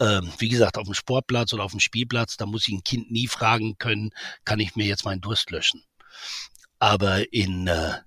Ähm, 0.00 0.32
wie 0.38 0.48
gesagt, 0.48 0.78
auf 0.78 0.84
dem 0.84 0.94
Sportplatz 0.94 1.52
oder 1.52 1.64
auf 1.64 1.72
dem 1.72 1.80
Spielplatz, 1.80 2.36
da 2.36 2.46
muss 2.46 2.68
ich 2.68 2.74
ein 2.74 2.84
Kind 2.84 3.10
nie 3.10 3.26
fragen 3.26 3.76
können, 3.78 4.10
kann 4.44 4.60
ich 4.60 4.76
mir 4.76 4.86
jetzt 4.86 5.04
meinen 5.04 5.20
Durst 5.20 5.50
löschen. 5.50 5.82
Aber 6.78 7.32
in 7.32 7.66
äh, 7.66 7.98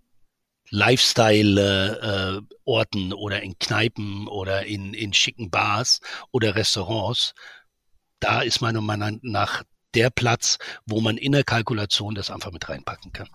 Lifestyle-Orten 0.72 3.12
äh, 3.12 3.14
oder 3.14 3.44
in 3.44 3.60
Kneipen 3.60 4.28
oder 4.28 4.66
in, 4.66 4.94
in 4.94 5.14
schicken 5.14 5.50
Bars 5.52 6.00
oder 6.32 6.56
Restaurants, 6.56 7.34
da 8.20 8.42
ist 8.42 8.62
meiner 8.62 8.82
Meinung 8.82 9.20
nach 9.22 9.64
der 9.94 10.10
Platz, 10.10 10.58
wo 10.86 11.02
man 11.02 11.18
in 11.18 11.34
der 11.34 11.44
Kalkulation 11.44 12.16
das 12.16 12.32
einfach 12.32 12.52
mit 12.52 12.70
reinpacken 12.70 13.12
kann. 13.12 13.28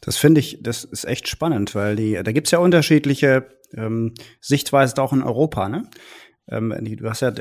Das 0.00 0.16
finde 0.16 0.40
ich, 0.40 0.58
das 0.60 0.84
ist 0.84 1.04
echt 1.04 1.28
spannend, 1.28 1.74
weil 1.74 1.96
die, 1.96 2.14
da 2.22 2.30
gibt's 2.32 2.52
ja 2.52 2.58
unterschiedliche 2.58 3.48
ähm, 3.76 4.14
Sichtweisen 4.40 4.98
auch 4.98 5.12
in 5.12 5.22
Europa. 5.22 5.68
Ne? 5.68 5.90
Ähm, 6.48 6.74
du 6.80 7.08
hast 7.08 7.20
ja 7.20 7.32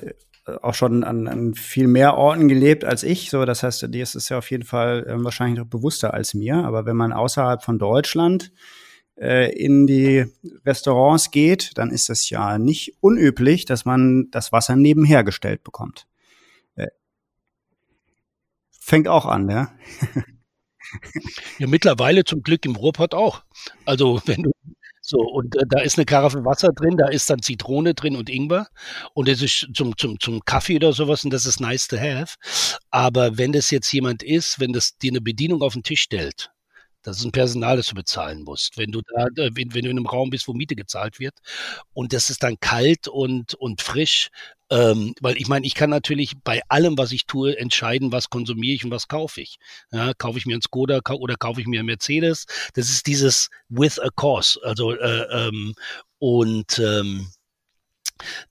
auch 0.45 0.73
schon 0.73 1.03
an, 1.03 1.27
an 1.27 1.53
viel 1.53 1.87
mehr 1.87 2.17
Orten 2.17 2.47
gelebt 2.47 2.83
als 2.83 3.03
ich. 3.03 3.29
So, 3.29 3.45
das 3.45 3.63
heißt, 3.63 3.93
dir 3.93 4.03
ist 4.03 4.15
es 4.15 4.29
ja 4.29 4.37
auf 4.37 4.51
jeden 4.51 4.65
Fall 4.65 5.05
äh, 5.07 5.23
wahrscheinlich 5.23 5.59
noch 5.59 5.67
bewusster 5.67 6.13
als 6.13 6.33
mir. 6.33 6.55
Aber 6.57 6.85
wenn 6.85 6.97
man 6.97 7.13
außerhalb 7.13 7.63
von 7.63 7.79
Deutschland 7.79 8.51
äh, 9.15 9.53
in 9.55 9.87
die 9.87 10.25
Restaurants 10.65 11.31
geht, 11.31 11.77
dann 11.77 11.91
ist 11.91 12.09
es 12.09 12.29
ja 12.29 12.57
nicht 12.57 12.97
unüblich, 12.99 13.65
dass 13.65 13.85
man 13.85 14.29
das 14.31 14.51
Wasser 14.51 14.75
nebenher 14.75 15.23
gestellt 15.23 15.63
bekommt. 15.63 16.07
Äh, 16.75 16.87
fängt 18.71 19.07
auch 19.07 19.25
an, 19.25 19.49
ja. 19.49 19.71
ja, 21.59 21.67
mittlerweile 21.67 22.25
zum 22.25 22.43
Glück 22.43 22.65
im 22.65 22.75
Ruhrpott 22.75 23.13
auch. 23.13 23.43
Also 23.85 24.21
wenn 24.25 24.43
du 24.43 24.51
so, 25.05 25.19
und 25.19 25.57
äh, 25.57 25.65
da 25.67 25.81
ist 25.81 25.97
eine 25.97 26.05
Karaffe 26.05 26.45
Wasser 26.45 26.71
drin, 26.71 26.95
da 26.95 27.09
ist 27.09 27.29
dann 27.29 27.41
Zitrone 27.41 27.93
drin 27.93 28.15
und 28.15 28.29
Ingwer. 28.29 28.67
Und 29.13 29.27
das 29.27 29.41
ist 29.41 29.67
zum, 29.73 29.97
zum, 29.97 30.17
zum 30.19 30.39
Kaffee 30.45 30.77
oder 30.77 30.93
sowas 30.93 31.25
und 31.25 31.31
das 31.33 31.45
ist 31.45 31.59
nice 31.59 31.89
to 31.89 31.97
have. 31.97 32.37
Aber 32.89 33.37
wenn 33.37 33.51
das 33.51 33.69
jetzt 33.69 33.91
jemand 33.91 34.23
ist, 34.23 34.61
wenn 34.61 34.71
das 34.71 34.97
dir 34.97 35.11
eine 35.11 35.19
Bedienung 35.19 35.61
auf 35.61 35.73
den 35.73 35.83
Tisch 35.83 36.01
stellt, 36.03 36.52
das 37.03 37.19
ist 37.19 37.25
ein 37.25 37.31
Personal, 37.31 37.77
das 37.77 37.87
du 37.87 37.95
bezahlen 37.95 38.43
musst. 38.43 38.77
Wenn 38.77 38.91
du 38.91 39.01
da, 39.01 39.27
äh, 39.35 39.51
wenn, 39.53 39.73
wenn 39.73 39.83
du 39.83 39.89
in 39.89 39.97
einem 39.97 40.07
Raum 40.07 40.29
bist, 40.29 40.47
wo 40.47 40.53
Miete 40.53 40.75
gezahlt 40.75 41.19
wird 41.19 41.35
und 41.93 42.13
das 42.13 42.29
ist 42.29 42.43
dann 42.43 42.59
kalt 42.59 43.07
und, 43.07 43.53
und 43.55 43.81
frisch, 43.81 44.29
ähm, 44.69 45.13
weil 45.21 45.37
ich 45.37 45.47
meine, 45.47 45.67
ich 45.67 45.75
kann 45.75 45.89
natürlich 45.89 46.33
bei 46.43 46.61
allem, 46.67 46.97
was 46.97 47.11
ich 47.11 47.25
tue, 47.25 47.57
entscheiden, 47.57 48.11
was 48.11 48.29
konsumiere 48.29 48.73
ich 48.73 48.85
und 48.85 48.91
was 48.91 49.07
kaufe 49.07 49.41
ich. 49.41 49.57
Ja, 49.91 50.13
kaufe 50.13 50.39
ich 50.39 50.45
mir 50.45 50.57
ein 50.57 50.61
Skoda 50.61 51.01
oder 51.11 51.35
kaufe 51.35 51.61
ich 51.61 51.67
mir 51.67 51.81
ein 51.81 51.85
Mercedes? 51.85 52.45
Das 52.73 52.89
ist 52.89 53.05
dieses 53.05 53.49
with 53.69 53.99
a 53.99 54.09
cause. 54.15 54.59
Also 54.63 54.93
äh, 54.93 55.47
ähm, 55.47 55.75
und 56.17 56.79
ähm, 56.79 57.27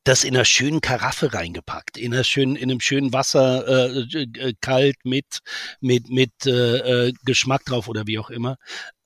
das 0.05 0.25
in 0.25 0.35
einer 0.35 0.45
schönen 0.45 0.81
Karaffe 0.81 1.33
reingepackt, 1.33 1.97
in 1.97 2.13
einer 2.13 2.25
schönen, 2.25 2.57
in 2.57 2.71
einem 2.71 2.81
schönen 2.81 3.13
Wasser, 3.13 3.67
äh, 3.67 4.01
äh, 4.13 4.55
kalt 4.61 4.97
mit 5.05 5.39
mit 5.81 6.09
mit 6.11 6.33
äh, 6.47 7.09
äh, 7.09 7.13
Geschmack 7.25 7.65
drauf 7.65 7.89
oder 7.89 8.07
wie 8.07 8.19
auch 8.19 8.31
immer. 8.31 8.57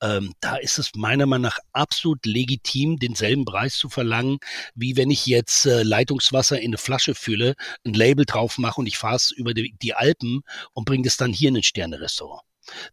Ähm, 0.02 0.32
da 0.40 0.56
ist 0.56 0.78
es 0.78 0.94
meiner 0.94 1.26
Meinung 1.26 1.44
nach 1.44 1.58
absolut 1.72 2.24
legitim, 2.26 2.98
denselben 2.98 3.44
Preis 3.44 3.76
zu 3.76 3.88
verlangen, 3.88 4.38
wie 4.74 4.96
wenn 4.96 5.10
ich 5.10 5.26
jetzt 5.26 5.66
äh, 5.66 5.82
Leitungswasser 5.82 6.60
in 6.60 6.70
eine 6.70 6.78
Flasche 6.78 7.14
fülle, 7.14 7.54
ein 7.84 7.94
Label 7.94 8.24
drauf 8.24 8.58
mache 8.58 8.80
und 8.80 8.86
ich 8.86 8.98
fahre 8.98 9.16
es 9.16 9.30
über 9.30 9.54
die, 9.54 9.74
die 9.82 9.94
Alpen 9.94 10.42
und 10.74 10.84
bringe 10.84 11.04
das 11.04 11.16
dann 11.16 11.32
hier 11.32 11.48
in 11.48 11.56
ein 11.56 11.62
Sterne-Restaurant. 11.62 12.42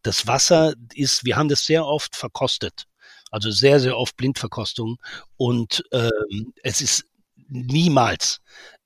Das 0.01 0.27
Wasser 0.27 0.73
ist, 0.93 1.25
wir 1.25 1.35
haben 1.35 1.49
das 1.49 1.65
sehr 1.65 1.85
oft 1.85 2.15
verkostet. 2.15 2.85
Also 3.31 3.49
sehr, 3.49 3.79
sehr 3.79 3.97
oft 3.97 4.15
Blindverkostung. 4.15 4.97
Und 5.37 5.83
ähm, 5.91 6.53
es 6.61 6.81
ist 6.81 7.05
niemals 7.53 8.41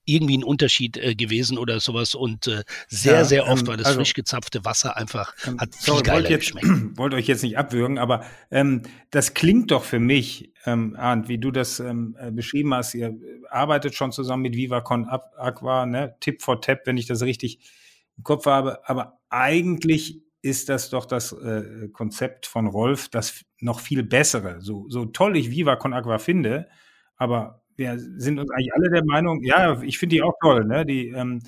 irgendwie 0.08 0.38
ein 0.38 0.44
Unterschied 0.44 0.98
äh, 0.98 1.16
gewesen 1.16 1.58
oder 1.58 1.80
sowas 1.80 2.16
und 2.16 2.48
äh, 2.48 2.64
sehr, 2.88 3.14
ja, 3.14 3.24
sehr 3.26 3.48
oft 3.48 3.64
ähm, 3.64 3.68
war 3.68 3.78
das 3.78 3.88
also, 3.88 4.00
frisch 4.00 4.14
gezapfte 4.14 4.64
Wasser 4.64 4.96
einfach, 4.96 5.36
ähm, 5.46 5.60
hat 5.60 5.76
viel 5.76 5.86
sorry, 5.86 6.04
geiler 6.04 6.30
jetzt, 6.30 6.54
geschmeckt. 6.54 6.68
Wollte 6.98 7.18
euch 7.18 7.28
jetzt 7.28 7.44
nicht 7.44 7.58
abwürgen, 7.58 7.98
aber 7.98 8.24
ähm, 8.50 8.84
das 9.12 9.34
klingt 9.34 9.70
doch 9.72 9.84
für 9.84 10.00
mich, 10.00 10.54
ähm, 10.66 10.96
Arndt, 10.98 11.28
wie 11.28 11.38
du 11.38 11.52
das 11.52 11.82
ähm, 11.82 12.16
äh, 12.20 12.32
beschrieben 12.32 12.74
hast, 12.74 12.94
ihr 12.96 13.18
arbeitet 13.50 13.96
schon 13.96 14.14
zusammen 14.14 14.44
mit 14.44 14.56
Vivacon 14.56 15.08
Aqua, 15.10 15.86
ne? 15.86 16.16
Tip 16.22 16.42
for 16.42 16.62
Tap, 16.62 16.82
wenn 16.86 16.98
ich 16.98 17.06
das 17.06 17.22
richtig 17.22 17.60
im 18.18 18.24
Kopf 18.24 18.46
habe, 18.46 18.88
aber 18.88 19.20
eigentlich 19.30 20.22
ist 20.42 20.70
das 20.70 20.90
doch 20.90 21.06
das 21.06 21.34
äh, 21.34 21.90
Konzept 21.92 22.46
von 22.46 22.68
Rolf, 22.68 23.10
das 23.10 23.44
noch 23.60 23.82
viel 23.82 24.04
bessere. 24.04 24.62
So, 24.62 24.86
so 24.88 25.06
toll 25.06 25.36
ich 25.36 25.52
Vivacon 25.52 25.94
Aqua 25.94 26.18
finde, 26.18 26.70
aber 27.18 27.62
wir 27.78 27.98
sind 27.98 28.40
uns 28.40 28.52
eigentlich 28.52 28.74
alle 28.74 28.90
der 28.90 29.06
Meinung, 29.06 29.44
ja, 29.44 29.82
ich 29.82 29.98
finde 29.98 30.16
die 30.16 30.24
auch 30.24 30.34
toll, 30.42 30.66
ne? 30.66 30.86
Die, 30.86 31.10
ähm, 31.10 31.42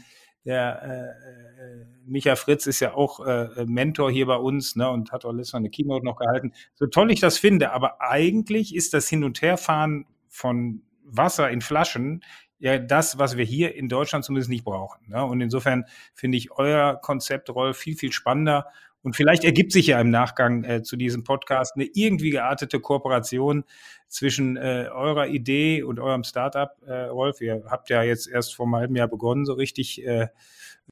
der 0.45 0.81
äh, 0.81 1.61
äh, 1.61 1.85
Micha 2.05 2.35
Fritz 2.35 2.65
ist 2.65 2.79
ja 2.79 2.93
auch 2.93 3.25
äh, 3.25 3.65
Mentor 3.65 4.09
hier 4.11 4.25
bei 4.25 4.37
uns, 4.37 4.75
ne, 4.75 4.89
und 4.89 5.11
hat 5.11 5.25
auch 5.25 5.33
letztes 5.33 5.53
Mal 5.53 5.59
eine 5.59 5.69
Keynote 5.69 6.05
noch 6.05 6.17
gehalten. 6.17 6.53
So 6.75 6.87
toll 6.87 7.11
ich 7.11 7.19
das 7.19 7.37
finde, 7.37 7.71
aber 7.71 8.01
eigentlich 8.01 8.73
ist 8.73 8.93
das 8.93 9.09
Hin- 9.09 9.23
und 9.23 9.41
Herfahren 9.41 10.05
von 10.27 10.81
Wasser 11.03 11.49
in 11.49 11.61
Flaschen 11.61 12.23
ja 12.59 12.77
das, 12.77 13.17
was 13.17 13.37
wir 13.37 13.45
hier 13.45 13.75
in 13.75 13.89
Deutschland 13.89 14.25
zumindest 14.25 14.49
nicht 14.49 14.65
brauchen. 14.65 15.09
Ne? 15.09 15.23
Und 15.23 15.41
insofern 15.41 15.85
finde 16.13 16.37
ich 16.37 16.51
euer 16.51 16.95
Konzept, 17.01 17.49
Rolf, 17.49 17.77
viel, 17.77 17.95
viel 17.95 18.11
spannender 18.11 18.67
und 19.01 19.15
vielleicht 19.15 19.43
ergibt 19.43 19.71
sich 19.71 19.87
ja 19.87 20.01
im 20.01 20.09
Nachgang 20.09 20.63
äh, 20.63 20.83
zu 20.83 20.97
diesem 20.97 21.23
Podcast 21.23 21.75
eine 21.75 21.85
irgendwie 21.93 22.31
geartete 22.31 22.79
Kooperation 22.79 23.63
zwischen 24.07 24.57
äh, 24.57 24.89
eurer 24.91 25.27
Idee 25.27 25.83
und 25.83 25.99
eurem 25.99 26.23
Startup, 26.23 26.71
äh, 26.85 27.03
Rolf. 27.05 27.41
Ihr 27.41 27.63
habt 27.69 27.89
ja 27.89 28.03
jetzt 28.03 28.27
erst 28.27 28.55
vor 28.55 28.65
einem 28.65 28.75
halben 28.75 28.95
Jahr 28.95 29.07
begonnen, 29.07 29.45
so 29.45 29.53
richtig 29.53 30.05
äh, 30.05 30.27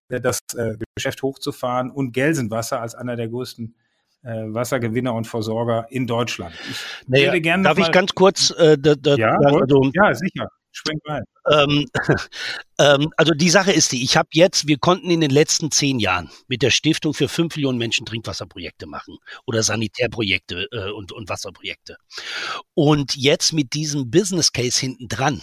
das 0.07 0.39
äh, 0.55 0.75
Geschäft 0.95 1.21
hochzufahren 1.21 1.91
und 1.91 2.13
Gelsenwasser 2.13 2.79
als 2.81 2.95
einer 2.95 3.15
der 3.15 3.27
größten 3.27 3.75
äh, 4.23 4.29
Wassergewinner 4.29 5.13
und 5.13 5.27
Versorger 5.27 5.87
in 5.89 6.07
Deutschland. 6.07 6.53
Ich 6.69 7.07
naja, 7.07 7.37
gerne 7.39 7.63
darf 7.63 7.77
ich 7.77 7.91
ganz 7.91 8.13
kurz 8.13 8.51
äh, 8.51 8.77
da, 8.77 8.95
da, 8.95 9.15
ja, 9.15 9.35
also, 9.37 9.91
ja, 9.93 10.13
sicher. 10.13 10.49
Spring 10.77 10.99
rein. 11.05 11.23
Ähm, 11.51 11.85
ähm, 12.79 13.09
also 13.17 13.33
die 13.33 13.49
Sache 13.49 13.71
ist 13.71 13.91
die, 13.91 14.03
ich 14.03 14.15
habe 14.15 14.29
jetzt, 14.33 14.67
wir 14.67 14.77
konnten 14.77 15.09
in 15.09 15.21
den 15.21 15.31
letzten 15.31 15.71
zehn 15.71 15.99
Jahren 15.99 16.29
mit 16.47 16.61
der 16.61 16.69
Stiftung 16.69 17.13
für 17.13 17.27
fünf 17.27 17.55
Millionen 17.55 17.77
Menschen 17.77 18.05
Trinkwasserprojekte 18.05 18.85
machen 18.85 19.17
oder 19.45 19.63
Sanitärprojekte 19.63 20.67
äh, 20.71 20.91
und, 20.91 21.11
und 21.11 21.29
Wasserprojekte. 21.29 21.97
Und 22.73 23.15
jetzt 23.15 23.53
mit 23.53 23.73
diesem 23.73 24.11
Business 24.11 24.51
Case 24.51 24.79
hinten 24.79 25.07
dran, 25.07 25.41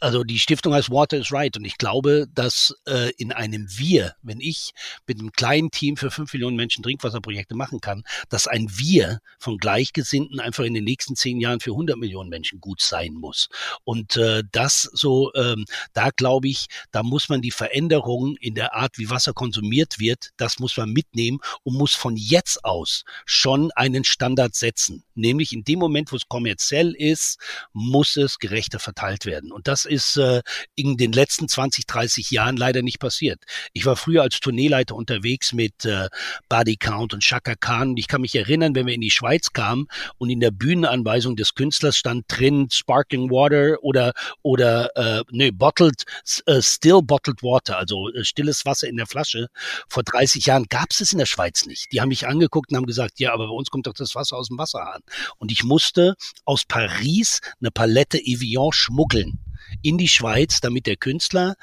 also 0.00 0.24
die 0.24 0.38
Stiftung 0.38 0.74
heißt 0.74 0.90
Water 0.90 1.16
is 1.16 1.32
Right 1.32 1.56
und 1.56 1.64
ich 1.64 1.78
glaube, 1.78 2.26
dass 2.34 2.74
äh, 2.86 3.10
in 3.16 3.32
einem 3.32 3.66
Wir, 3.70 4.14
wenn 4.22 4.40
ich 4.40 4.72
mit 5.06 5.18
einem 5.18 5.32
kleinen 5.32 5.70
Team 5.70 5.96
für 5.96 6.10
fünf 6.10 6.32
Millionen 6.32 6.56
Menschen 6.56 6.82
Trinkwasserprojekte 6.82 7.54
machen 7.54 7.80
kann, 7.80 8.04
dass 8.28 8.46
ein 8.46 8.68
Wir 8.70 9.20
von 9.38 9.58
Gleichgesinnten 9.58 10.40
einfach 10.40 10.64
in 10.64 10.74
den 10.74 10.84
nächsten 10.84 11.16
zehn 11.16 11.40
Jahren 11.40 11.60
für 11.60 11.70
100 11.70 11.96
Millionen 11.96 12.28
Menschen 12.28 12.60
gut 12.60 12.80
sein 12.80 13.14
muss. 13.14 13.48
Und 13.84 14.16
äh, 14.16 14.42
das 14.52 14.82
so, 14.92 15.32
ähm, 15.34 15.64
da 15.92 16.10
glaube 16.10 16.48
ich, 16.48 16.66
da 16.90 17.02
muss 17.02 17.28
man 17.28 17.42
die 17.42 17.50
Veränderungen 17.50 18.36
in 18.36 18.54
der 18.54 18.74
Art, 18.74 18.98
wie 18.98 19.10
Wasser 19.10 19.32
konsumiert 19.32 19.98
wird, 19.98 20.30
das 20.36 20.58
muss 20.58 20.76
man 20.76 20.92
mitnehmen 20.92 21.38
und 21.62 21.74
muss 21.74 21.94
von 21.94 22.16
jetzt 22.16 22.64
aus 22.64 23.04
schon 23.24 23.70
einen 23.72 24.04
Standard 24.04 24.54
setzen. 24.54 25.04
Nämlich 25.14 25.52
in 25.52 25.64
dem 25.64 25.78
Moment, 25.78 26.12
wo 26.12 26.16
es 26.16 26.28
kommerziell 26.28 26.92
ist, 26.92 27.38
muss 27.72 28.16
es 28.16 28.38
gerechter 28.38 28.78
verteilt 28.78 29.26
werden. 29.26 29.52
Und 29.52 29.68
das 29.68 29.84
ist 29.84 29.95
äh, 30.16 30.42
in 30.74 30.96
den 30.96 31.12
letzten 31.12 31.48
20, 31.48 31.86
30 31.86 32.30
Jahren 32.30 32.56
leider 32.56 32.82
nicht 32.82 32.98
passiert. 32.98 33.42
Ich 33.72 33.86
war 33.86 33.96
früher 33.96 34.22
als 34.22 34.40
Tourneeleiter 34.40 34.94
unterwegs 34.94 35.52
mit 35.52 35.84
äh, 35.84 36.08
Body 36.48 36.76
Count 36.76 37.14
und 37.14 37.22
Chaka 37.22 37.54
Khan. 37.54 37.90
Und 37.90 37.98
ich 37.98 38.08
kann 38.08 38.20
mich 38.20 38.34
erinnern, 38.34 38.74
wenn 38.74 38.86
wir 38.86 38.94
in 38.94 39.00
die 39.00 39.10
Schweiz 39.10 39.52
kamen 39.52 39.86
und 40.18 40.30
in 40.30 40.40
der 40.40 40.50
Bühnenanweisung 40.50 41.36
des 41.36 41.54
Künstlers 41.54 41.96
stand 41.96 42.24
drin 42.28 42.68
Sparkling 42.70 43.30
Water 43.30 43.82
oder 43.82 44.12
oder 44.42 44.94
äh, 44.96 45.22
nee, 45.30 45.50
bottled 45.50 46.04
äh, 46.46 46.60
still 46.60 47.00
bottled 47.02 47.42
water, 47.42 47.78
also 47.78 48.10
äh, 48.12 48.24
stilles 48.24 48.64
Wasser 48.66 48.88
in 48.88 48.96
der 48.96 49.06
Flasche. 49.06 49.48
Vor 49.88 50.02
30 50.02 50.46
Jahren 50.46 50.66
gab 50.68 50.90
es 50.90 51.00
es 51.00 51.12
in 51.12 51.18
der 51.18 51.26
Schweiz 51.26 51.66
nicht. 51.66 51.92
Die 51.92 52.00
haben 52.00 52.08
mich 52.08 52.26
angeguckt 52.26 52.70
und 52.70 52.76
haben 52.76 52.86
gesagt, 52.86 53.18
ja, 53.18 53.32
aber 53.32 53.46
bei 53.46 53.54
uns 53.54 53.70
kommt 53.70 53.86
doch 53.86 53.94
das 53.94 54.14
Wasser 54.14 54.36
aus 54.36 54.48
dem 54.48 54.58
Wasserhahn. 54.58 55.02
Und 55.38 55.52
ich 55.52 55.64
musste 55.64 56.14
aus 56.44 56.64
Paris 56.64 57.40
eine 57.60 57.70
Palette 57.70 58.18
Evian 58.18 58.72
schmuggeln 58.72 59.38
in 59.82 59.98
die 59.98 60.08
Schweiz, 60.08 60.60
damit 60.60 60.86
der 60.86 60.96
Künstler 60.96 61.54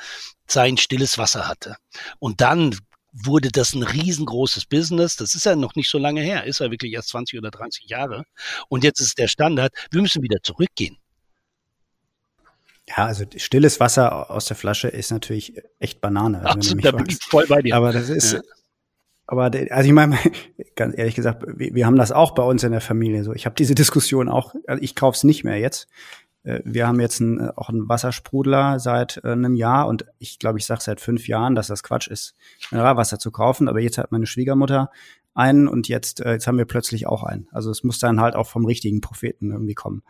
sein 0.48 0.78
stilles 0.78 1.18
Wasser 1.18 1.48
hatte. 1.48 1.76
Und 2.20 2.42
dann 2.42 2.76
wurde 3.14 3.50
das 3.50 3.74
ein 3.74 3.84
riesengroßes 3.84 4.66
Business. 4.66 5.16
Das 5.16 5.36
ist 5.36 5.46
ja 5.46 5.56
noch 5.56 5.76
nicht 5.76 5.90
so 5.90 5.98
lange 5.98 6.22
her, 6.22 6.46
ist 6.46 6.60
ja 6.60 6.72
wirklich 6.72 6.94
erst 6.94 7.10
20 7.10 7.38
oder 7.38 7.52
30 7.52 7.86
Jahre. 7.86 8.24
Und 8.70 8.84
jetzt 8.84 9.00
ist 9.00 9.18
der 9.20 9.28
Standard, 9.28 9.72
wir 9.92 10.02
müssen 10.02 10.24
wieder 10.24 10.42
zurückgehen. 10.42 10.98
Ja, 12.90 13.06
also 13.06 13.24
stilles 13.38 13.80
Wasser 13.80 14.30
aus 14.30 14.46
der 14.46 14.58
Flasche 14.58 14.90
ist 14.90 15.12
natürlich 15.12 15.54
echt 15.80 16.02
Banane. 16.02 16.46
Absolut, 16.46 16.84
da 16.84 16.92
bin 16.92 17.06
ich 17.08 17.18
voll 17.22 17.46
bei 17.48 17.62
dir. 17.62 17.76
Aber 17.76 17.94
das 17.94 18.10
ist, 18.10 18.34
ja. 18.34 18.42
aber 19.26 19.52
also 19.70 19.88
ich 19.88 19.94
meine, 19.94 20.18
ganz 20.76 20.98
ehrlich 20.98 21.16
gesagt, 21.16 21.44
wir, 21.48 21.74
wir, 21.74 21.86
haben 21.86 21.96
das 21.96 22.12
auch 22.12 22.32
bei 22.32 22.44
uns 22.44 22.64
in 22.64 22.72
der 22.72 22.82
Familie 22.82 23.24
so. 23.24 23.34
Ich 23.34 23.46
habe 23.46 23.56
diese 23.56 23.74
Diskussion 23.74 24.28
auch, 24.28 24.54
also 24.68 24.84
ich 24.84 24.96
kauf's 24.96 25.24
nicht 25.24 25.46
mehr 25.46 25.60
jetzt. 25.60 25.88
Äh, 26.44 26.62
wir 26.66 26.88
haben 26.88 27.00
jetzt 27.00 27.22
einen, 27.22 27.50
auch 27.52 27.70
einen 27.70 27.90
Wassersprudler 27.90 28.80
seit 28.80 29.22
äh, 29.24 29.32
einem 29.32 29.56
Jahr 29.56 29.88
und 29.88 30.06
ich 30.20 30.40
glaube, 30.40 30.60
ich 30.60 30.66
sage 30.66 30.82
seit 30.82 31.02
fünf 31.02 31.28
Jahren, 31.28 31.56
dass 31.56 31.68
das 31.68 31.84
Quatsch 31.84 32.08
ist, 32.08 32.36
Mineralwasser 32.72 33.20
zu 33.20 33.32
kaufen. 33.32 33.68
Aber 33.68 33.80
jetzt 33.80 33.98
hat 33.98 34.12
meine 34.12 34.26
Schwiegermutter 34.26 34.92
einen 35.34 35.68
und 35.68 35.88
jetzt, 35.88 36.22
äh, 36.22 36.34
jetzt 36.34 36.48
haben 36.48 36.58
wir 36.58 36.66
plötzlich 36.66 37.08
auch 37.08 37.24
einen. 37.24 37.48
Also 37.52 37.72
es 37.72 37.84
muss 37.84 38.00
dann 38.00 38.22
halt 38.22 38.36
auch 38.36 38.48
vom 38.48 38.66
richtigen 38.66 39.02
Propheten 39.02 39.52
irgendwie 39.52 39.74
kommen. 39.74 40.04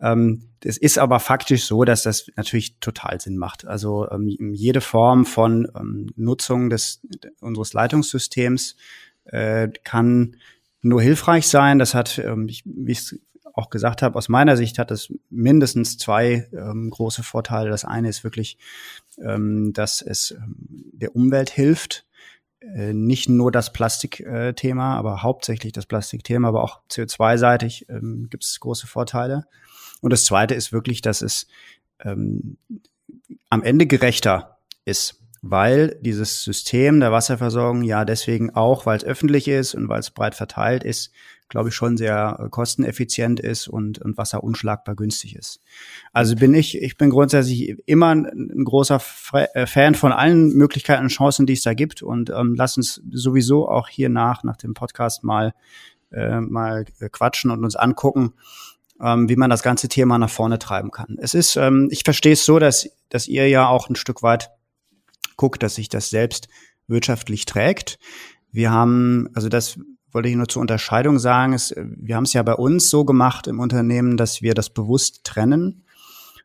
Ähm, 0.00 0.48
es 0.62 0.76
ist 0.76 0.98
aber 0.98 1.20
faktisch 1.20 1.64
so, 1.64 1.84
dass 1.84 2.02
das 2.02 2.30
natürlich 2.36 2.78
total 2.80 3.20
Sinn 3.20 3.36
macht. 3.36 3.66
Also 3.66 4.10
ähm, 4.10 4.28
jede 4.28 4.80
Form 4.80 5.24
von 5.26 5.70
ähm, 5.78 6.08
Nutzung 6.16 6.70
des 6.70 7.00
unseres 7.40 7.72
Leitungssystems 7.72 8.76
äh, 9.24 9.68
kann 9.84 10.36
nur 10.82 11.02
hilfreich 11.02 11.46
sein. 11.46 11.78
Das 11.78 11.94
hat, 11.94 12.18
ich, 12.46 12.62
wie 12.64 12.92
ich 12.92 13.20
auch 13.60 13.70
gesagt 13.70 14.02
habe, 14.02 14.16
aus 14.16 14.28
meiner 14.28 14.56
Sicht 14.56 14.78
hat 14.78 14.90
es 14.90 15.12
mindestens 15.28 15.98
zwei 15.98 16.48
ähm, 16.52 16.90
große 16.90 17.22
Vorteile. 17.22 17.70
Das 17.70 17.84
eine 17.84 18.08
ist 18.08 18.24
wirklich, 18.24 18.58
ähm, 19.22 19.72
dass 19.72 20.02
es 20.02 20.32
ähm, 20.32 20.56
der 20.92 21.14
Umwelt 21.14 21.50
hilft. 21.50 22.06
Äh, 22.60 22.92
nicht 22.92 23.28
nur 23.28 23.50
das 23.52 23.72
Plastikthema, 23.72 24.96
aber 24.96 25.22
hauptsächlich 25.22 25.72
das 25.72 25.86
Plastikthema, 25.86 26.48
aber 26.48 26.62
auch 26.62 26.80
CO2-seitig 26.90 27.86
ähm, 27.88 28.28
gibt 28.30 28.44
es 28.44 28.60
große 28.60 28.86
Vorteile. 28.86 29.46
Und 30.00 30.12
das 30.12 30.24
Zweite 30.24 30.54
ist 30.54 30.72
wirklich, 30.72 31.02
dass 31.02 31.22
es 31.22 31.46
ähm, 32.00 32.58
am 33.48 33.62
Ende 33.62 33.86
gerechter 33.86 34.58
ist, 34.84 35.20
weil 35.42 35.98
dieses 36.02 36.42
System 36.42 37.00
der 37.00 37.12
Wasserversorgung 37.12 37.82
ja 37.82 38.04
deswegen 38.04 38.50
auch, 38.54 38.86
weil 38.86 38.98
es 38.98 39.04
öffentlich 39.04 39.48
ist 39.48 39.74
und 39.74 39.88
weil 39.88 40.00
es 40.00 40.10
breit 40.10 40.34
verteilt 40.34 40.84
ist, 40.84 41.12
glaube 41.50 41.68
ich, 41.68 41.74
schon 41.74 41.98
sehr 41.98 42.38
äh, 42.40 42.48
kosteneffizient 42.48 43.40
ist 43.40 43.68
und, 43.68 43.98
und 43.98 44.16
Wasser 44.16 44.42
unschlagbar 44.42 44.94
günstig 44.94 45.36
ist. 45.36 45.60
Also 46.12 46.36
bin 46.36 46.54
ich, 46.54 46.80
ich 46.80 46.96
bin 46.96 47.10
grundsätzlich 47.10 47.76
immer 47.86 48.14
ein, 48.14 48.64
großer 48.64 49.02
äh, 49.32 49.66
Fan 49.66 49.94
von 49.94 50.12
allen 50.12 50.54
Möglichkeiten 50.54 51.02
und 51.02 51.10
Chancen, 51.10 51.44
die 51.44 51.52
es 51.52 51.62
da 51.62 51.74
gibt 51.74 52.02
und 52.02 52.30
ähm, 52.30 52.54
lass 52.56 52.78
uns 52.78 53.02
sowieso 53.10 53.68
auch 53.68 53.88
hier 53.88 54.08
nach, 54.08 54.44
nach 54.44 54.56
dem 54.56 54.72
Podcast 54.72 55.22
mal, 55.24 55.52
äh, 56.12 56.40
mal 56.40 56.86
quatschen 57.10 57.50
und 57.50 57.64
uns 57.64 57.76
angucken, 57.76 58.32
ähm, 59.02 59.28
wie 59.28 59.36
man 59.36 59.50
das 59.50 59.62
ganze 59.62 59.88
Thema 59.88 60.18
nach 60.18 60.30
vorne 60.30 60.58
treiben 60.58 60.90
kann. 60.90 61.18
Es 61.20 61.34
ist, 61.34 61.56
ähm, 61.56 61.88
ich 61.90 62.04
verstehe 62.04 62.32
es 62.32 62.44
so, 62.44 62.58
dass, 62.58 62.88
dass 63.08 63.28
ihr 63.28 63.48
ja 63.48 63.68
auch 63.68 63.90
ein 63.90 63.96
Stück 63.96 64.22
weit 64.22 64.50
guckt, 65.36 65.62
dass 65.62 65.74
sich 65.74 65.88
das 65.88 66.10
selbst 66.10 66.48
wirtschaftlich 66.86 67.44
trägt. 67.44 67.98
Wir 68.52 68.70
haben, 68.70 69.28
also 69.34 69.48
das 69.48 69.78
wollte 70.12 70.28
ich 70.28 70.36
nur 70.36 70.48
zur 70.48 70.62
Unterscheidung 70.62 71.18
sagen, 71.18 71.52
ist, 71.52 71.74
wir 71.76 72.16
haben 72.16 72.24
es 72.24 72.32
ja 72.32 72.42
bei 72.42 72.54
uns 72.54 72.90
so 72.90 73.04
gemacht 73.04 73.46
im 73.46 73.60
Unternehmen, 73.60 74.16
dass 74.16 74.42
wir 74.42 74.54
das 74.54 74.70
bewusst 74.70 75.24
trennen, 75.24 75.84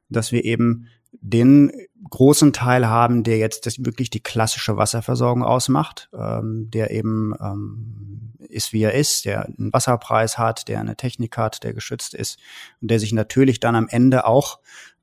dass 0.09 0.31
wir 0.31 0.45
eben 0.45 0.87
den 1.21 1.71
großen 2.09 2.53
Teil 2.53 2.87
haben, 2.87 3.23
der 3.23 3.37
jetzt 3.37 3.65
das 3.65 3.83
wirklich 3.83 4.09
die 4.09 4.21
klassische 4.21 4.77
Wasserversorgung 4.77 5.43
ausmacht, 5.43 6.09
ähm, 6.13 6.69
der 6.71 6.91
eben 6.91 7.33
ähm, 7.41 8.33
ist, 8.49 8.73
wie 8.73 8.83
er 8.83 8.93
ist, 8.93 9.25
der 9.25 9.45
einen 9.45 9.73
Wasserpreis 9.73 10.37
hat, 10.37 10.67
der 10.67 10.79
eine 10.79 10.95
Technik 10.95 11.37
hat, 11.37 11.63
der 11.63 11.73
geschützt 11.73 12.13
ist 12.13 12.39
und 12.81 12.91
der 12.91 12.99
sich 12.99 13.13
natürlich 13.13 13.59
dann 13.59 13.75
am 13.75 13.87
Ende 13.89 14.25
auch 14.25 14.59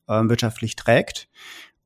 ähm, 0.08 0.28
wirtschaftlich 0.28 0.76
trägt. 0.76 1.28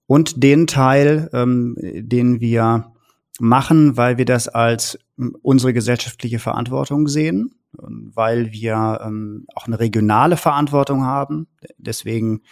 Und 0.06 0.42
den 0.42 0.66
Teil, 0.66 1.30
ähm, 1.32 1.76
den 1.78 2.40
wir 2.40 2.92
machen, 3.40 3.96
weil 3.96 4.18
wir 4.18 4.24
das 4.24 4.48
als 4.48 4.98
unsere 5.42 5.72
gesellschaftliche 5.72 6.38
Verantwortung 6.38 7.08
sehen, 7.08 7.54
weil 7.72 8.52
wir 8.52 9.00
ähm, 9.04 9.46
auch 9.54 9.66
eine 9.66 9.78
regionale 9.78 10.36
Verantwortung 10.36 11.04
haben. 11.04 11.46
Deswegen 11.78 12.42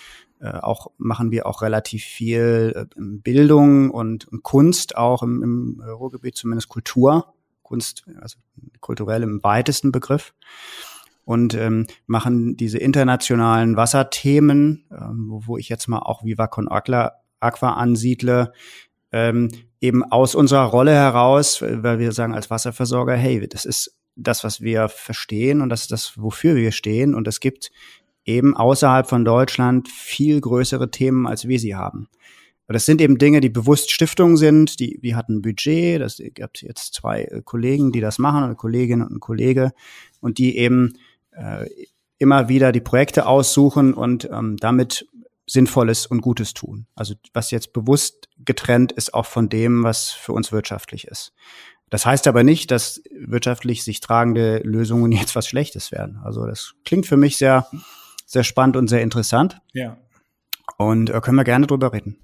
äh, 0.40 0.58
auch 0.58 0.90
machen 0.98 1.30
wir 1.30 1.46
auch 1.46 1.62
relativ 1.62 2.04
viel 2.04 2.72
äh, 2.74 2.86
Bildung 2.96 3.90
und, 3.90 4.28
Kunst 4.42 4.96
auch 4.96 5.22
im, 5.22 5.42
im 5.42 5.82
Ruhrgebiet, 5.82 6.36
zumindest 6.36 6.68
Kultur, 6.68 7.34
Kunst, 7.62 8.04
also 8.20 8.36
kulturell 8.80 9.22
im 9.22 9.42
weitesten 9.42 9.90
Begriff 9.90 10.34
und 11.24 11.54
ähm, 11.54 11.86
machen 12.06 12.56
diese 12.56 12.78
internationalen 12.78 13.76
Wasserthemen, 13.76 14.84
ähm, 14.90 15.26
wo, 15.30 15.42
wo 15.46 15.58
ich 15.58 15.68
jetzt 15.68 15.88
mal 15.88 16.00
auch 16.00 16.24
Viva 16.24 16.46
Con 16.46 16.68
Aqua, 16.68 17.12
Aqua 17.40 17.74
ansiedle, 17.74 18.52
ähm, 19.14 19.48
eben 19.80 20.02
aus 20.02 20.34
unserer 20.34 20.64
Rolle 20.64 20.92
heraus, 20.92 21.62
weil 21.62 22.00
wir 22.00 22.10
sagen 22.10 22.34
als 22.34 22.50
Wasserversorger, 22.50 23.14
hey, 23.14 23.46
das 23.46 23.64
ist 23.64 23.96
das, 24.16 24.42
was 24.42 24.60
wir 24.60 24.88
verstehen 24.88 25.60
und 25.60 25.68
das 25.68 25.82
ist 25.82 25.92
das, 25.92 26.12
wofür 26.16 26.56
wir 26.56 26.72
stehen. 26.72 27.14
Und 27.14 27.28
es 27.28 27.38
gibt 27.38 27.70
eben 28.24 28.56
außerhalb 28.56 29.08
von 29.08 29.24
Deutschland 29.24 29.88
viel 29.88 30.40
größere 30.40 30.90
Themen, 30.90 31.28
als 31.28 31.46
wir 31.46 31.60
sie 31.60 31.76
haben. 31.76 32.08
Das 32.66 32.86
sind 32.86 33.00
eben 33.00 33.18
Dinge, 33.18 33.40
die 33.40 33.50
bewusst 33.50 33.92
Stiftungen 33.92 34.36
sind, 34.36 34.80
die, 34.80 34.98
die 35.00 35.14
hatten 35.14 35.36
ein 35.36 35.42
Budget, 35.42 36.00
das 36.00 36.16
gibt 36.16 36.62
jetzt 36.62 36.94
zwei 36.94 37.22
äh, 37.24 37.42
Kollegen, 37.44 37.92
die 37.92 38.00
das 38.00 38.18
machen, 38.18 38.42
eine 38.42 38.56
Kollegin 38.56 39.00
und 39.02 39.12
ein 39.12 39.20
Kollege, 39.20 39.72
und 40.20 40.38
die 40.38 40.56
eben 40.56 40.94
äh, 41.32 41.66
immer 42.18 42.48
wieder 42.48 42.72
die 42.72 42.80
Projekte 42.80 43.26
aussuchen 43.26 43.94
und 43.94 44.28
ähm, 44.32 44.56
damit 44.56 45.06
Sinnvolles 45.46 46.06
und 46.06 46.20
Gutes 46.20 46.54
tun. 46.54 46.86
Also 46.94 47.14
was 47.32 47.50
jetzt 47.50 47.72
bewusst 47.72 48.28
getrennt 48.38 48.92
ist 48.92 49.14
auch 49.14 49.26
von 49.26 49.48
dem, 49.48 49.82
was 49.84 50.10
für 50.10 50.32
uns 50.32 50.52
wirtschaftlich 50.52 51.06
ist. 51.06 51.32
Das 51.90 52.06
heißt 52.06 52.26
aber 52.26 52.42
nicht, 52.42 52.70
dass 52.70 53.02
wirtschaftlich 53.12 53.84
sich 53.84 54.00
tragende 54.00 54.58
Lösungen 54.58 55.12
jetzt 55.12 55.36
was 55.36 55.46
Schlechtes 55.46 55.92
werden. 55.92 56.20
Also 56.24 56.46
das 56.46 56.74
klingt 56.84 57.06
für 57.06 57.16
mich 57.16 57.36
sehr 57.36 57.68
sehr 58.26 58.44
spannend 58.44 58.76
und 58.76 58.88
sehr 58.88 59.02
interessant. 59.02 59.60
Ja. 59.72 59.98
Und 60.78 61.10
äh, 61.10 61.20
können 61.20 61.36
wir 61.36 61.44
gerne 61.44 61.66
drüber 61.66 61.92
reden. 61.92 62.18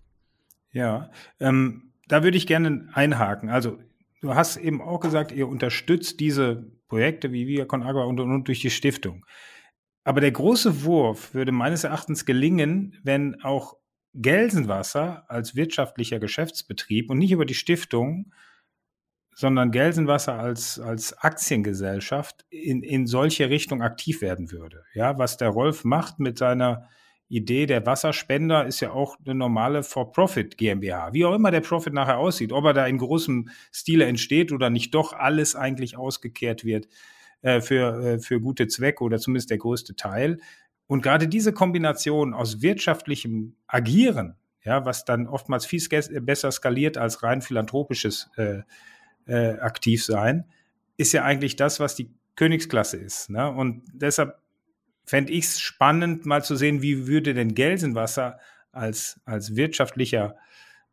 Ja, 0.72 1.10
ähm, 1.38 1.92
da 2.08 2.22
würde 2.22 2.36
ich 2.36 2.46
gerne 2.46 2.88
einhaken. 2.92 3.48
Also 3.48 3.78
du 4.20 4.34
hast 4.34 4.56
eben 4.56 4.80
auch 4.80 5.00
gesagt, 5.00 5.32
ihr 5.32 5.48
unterstützt 5.48 6.20
diese 6.20 6.66
Projekte 6.88 7.32
wie 7.32 7.46
Via 7.46 7.64
Con 7.64 7.82
Agua 7.82 8.04
und, 8.04 8.18
und 8.18 8.48
durch 8.48 8.60
die 8.60 8.70
Stiftung. 8.70 9.24
Aber 10.04 10.20
der 10.20 10.32
große 10.32 10.84
Wurf 10.84 11.34
würde 11.34 11.52
meines 11.52 11.84
Erachtens 11.84 12.24
gelingen, 12.24 12.98
wenn 13.02 13.42
auch 13.42 13.76
Gelsenwasser 14.14 15.24
als 15.28 15.54
wirtschaftlicher 15.54 16.18
Geschäftsbetrieb 16.18 17.10
und 17.10 17.18
nicht 17.18 17.32
über 17.32 17.44
die 17.44 17.54
Stiftung 17.54 18.32
sondern 19.40 19.70
Gelsenwasser 19.70 20.38
als, 20.38 20.78
als 20.78 21.16
Aktiengesellschaft 21.16 22.44
in, 22.50 22.82
in 22.82 23.06
solche 23.06 23.48
Richtung 23.48 23.80
aktiv 23.80 24.20
werden 24.20 24.52
würde. 24.52 24.84
Ja, 24.92 25.16
was 25.18 25.38
der 25.38 25.48
Rolf 25.48 25.82
macht 25.82 26.18
mit 26.18 26.36
seiner 26.36 26.88
Idee 27.28 27.64
der 27.64 27.86
Wasserspender 27.86 28.66
ist 28.66 28.80
ja 28.80 28.90
auch 28.90 29.16
eine 29.24 29.34
normale 29.34 29.82
For-Profit 29.82 30.58
GmbH. 30.58 31.14
Wie 31.14 31.24
auch 31.24 31.34
immer 31.34 31.50
der 31.50 31.60
Profit 31.60 31.94
nachher 31.94 32.18
aussieht, 32.18 32.52
ob 32.52 32.66
er 32.66 32.74
da 32.74 32.86
in 32.86 32.98
großem 32.98 33.48
Stile 33.72 34.04
entsteht 34.04 34.52
oder 34.52 34.68
nicht 34.68 34.94
doch 34.94 35.14
alles 35.14 35.56
eigentlich 35.56 35.96
ausgekehrt 35.96 36.64
wird 36.64 36.88
äh, 37.42 37.60
für, 37.60 38.04
äh, 38.04 38.18
für 38.18 38.40
gute 38.40 38.68
Zwecke 38.68 39.04
oder 39.04 39.18
zumindest 39.18 39.50
der 39.50 39.58
größte 39.58 39.96
Teil. 39.96 40.38
Und 40.86 41.02
gerade 41.02 41.28
diese 41.28 41.52
Kombination 41.52 42.34
aus 42.34 42.62
wirtschaftlichem 42.62 43.56
Agieren, 43.66 44.36
ja, 44.64 44.84
was 44.84 45.04
dann 45.04 45.26
oftmals 45.26 45.64
viel 45.64 45.80
besser 46.20 46.50
skaliert 46.50 46.98
als 46.98 47.22
rein 47.22 47.42
philanthropisches 47.42 48.28
äh, 48.36 48.62
äh, 49.26 49.58
Aktivsein, 49.58 50.44
ist 50.96 51.12
ja 51.12 51.24
eigentlich 51.24 51.56
das, 51.56 51.80
was 51.80 51.94
die 51.94 52.10
Königsklasse 52.36 52.96
ist. 52.96 53.30
Ne? 53.30 53.50
Und 53.50 53.84
deshalb 53.92 54.38
fände 55.04 55.32
ich 55.32 55.44
es 55.44 55.60
spannend, 55.60 56.26
mal 56.26 56.44
zu 56.44 56.56
sehen, 56.56 56.82
wie 56.82 57.06
würde 57.06 57.34
denn 57.34 57.54
Gelsenwasser 57.54 58.38
als, 58.72 59.20
als 59.24 59.56
wirtschaftlicher 59.56 60.36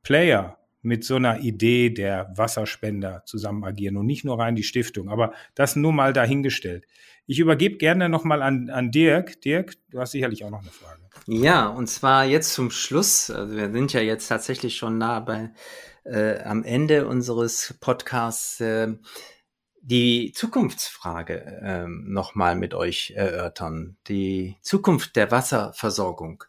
Player 0.03 0.56
mit 0.81 1.03
so 1.03 1.15
einer 1.15 1.39
Idee 1.39 1.89
der 1.89 2.31
Wasserspender 2.35 3.23
zusammen 3.25 3.63
agieren 3.63 3.97
und 3.97 4.05
nicht 4.05 4.23
nur 4.23 4.39
rein 4.39 4.55
die 4.55 4.63
Stiftung. 4.63 5.09
Aber 5.09 5.33
das 5.55 5.75
nur 5.75 5.91
mal 5.91 6.13
dahingestellt. 6.13 6.85
Ich 7.25 7.39
übergebe 7.39 7.77
gerne 7.77 8.07
nochmal 8.07 8.41
an, 8.41 8.69
an 8.69 8.91
Dirk. 8.91 9.41
Dirk, 9.41 9.73
du 9.89 9.99
hast 9.99 10.11
sicherlich 10.11 10.45
auch 10.45 10.49
noch 10.49 10.61
eine 10.61 10.71
Frage. 10.71 11.01
Ja, 11.25 11.67
und 11.67 11.87
zwar 11.87 12.23
jetzt 12.23 12.53
zum 12.53 12.71
Schluss. 12.71 13.29
Also 13.29 13.55
wir 13.55 13.71
sind 13.71 13.91
ja 13.91 14.01
jetzt 14.01 14.27
tatsächlich 14.27 14.77
schon 14.77 14.97
nah 14.97 15.19
bei 15.19 15.51
äh, 16.05 16.39
am 16.39 16.63
Ende 16.63 17.07
unseres 17.07 17.75
Podcasts. 17.81 18.61
Äh, 18.61 18.93
die 19.81 20.33
Zukunftsfrage 20.33 21.61
ähm, 21.63 22.05
nochmal 22.07 22.55
mit 22.55 22.73
euch 22.73 23.13
erörtern. 23.15 23.97
Die 24.07 24.57
Zukunft 24.61 25.15
der 25.15 25.31
Wasserversorgung. 25.31 26.43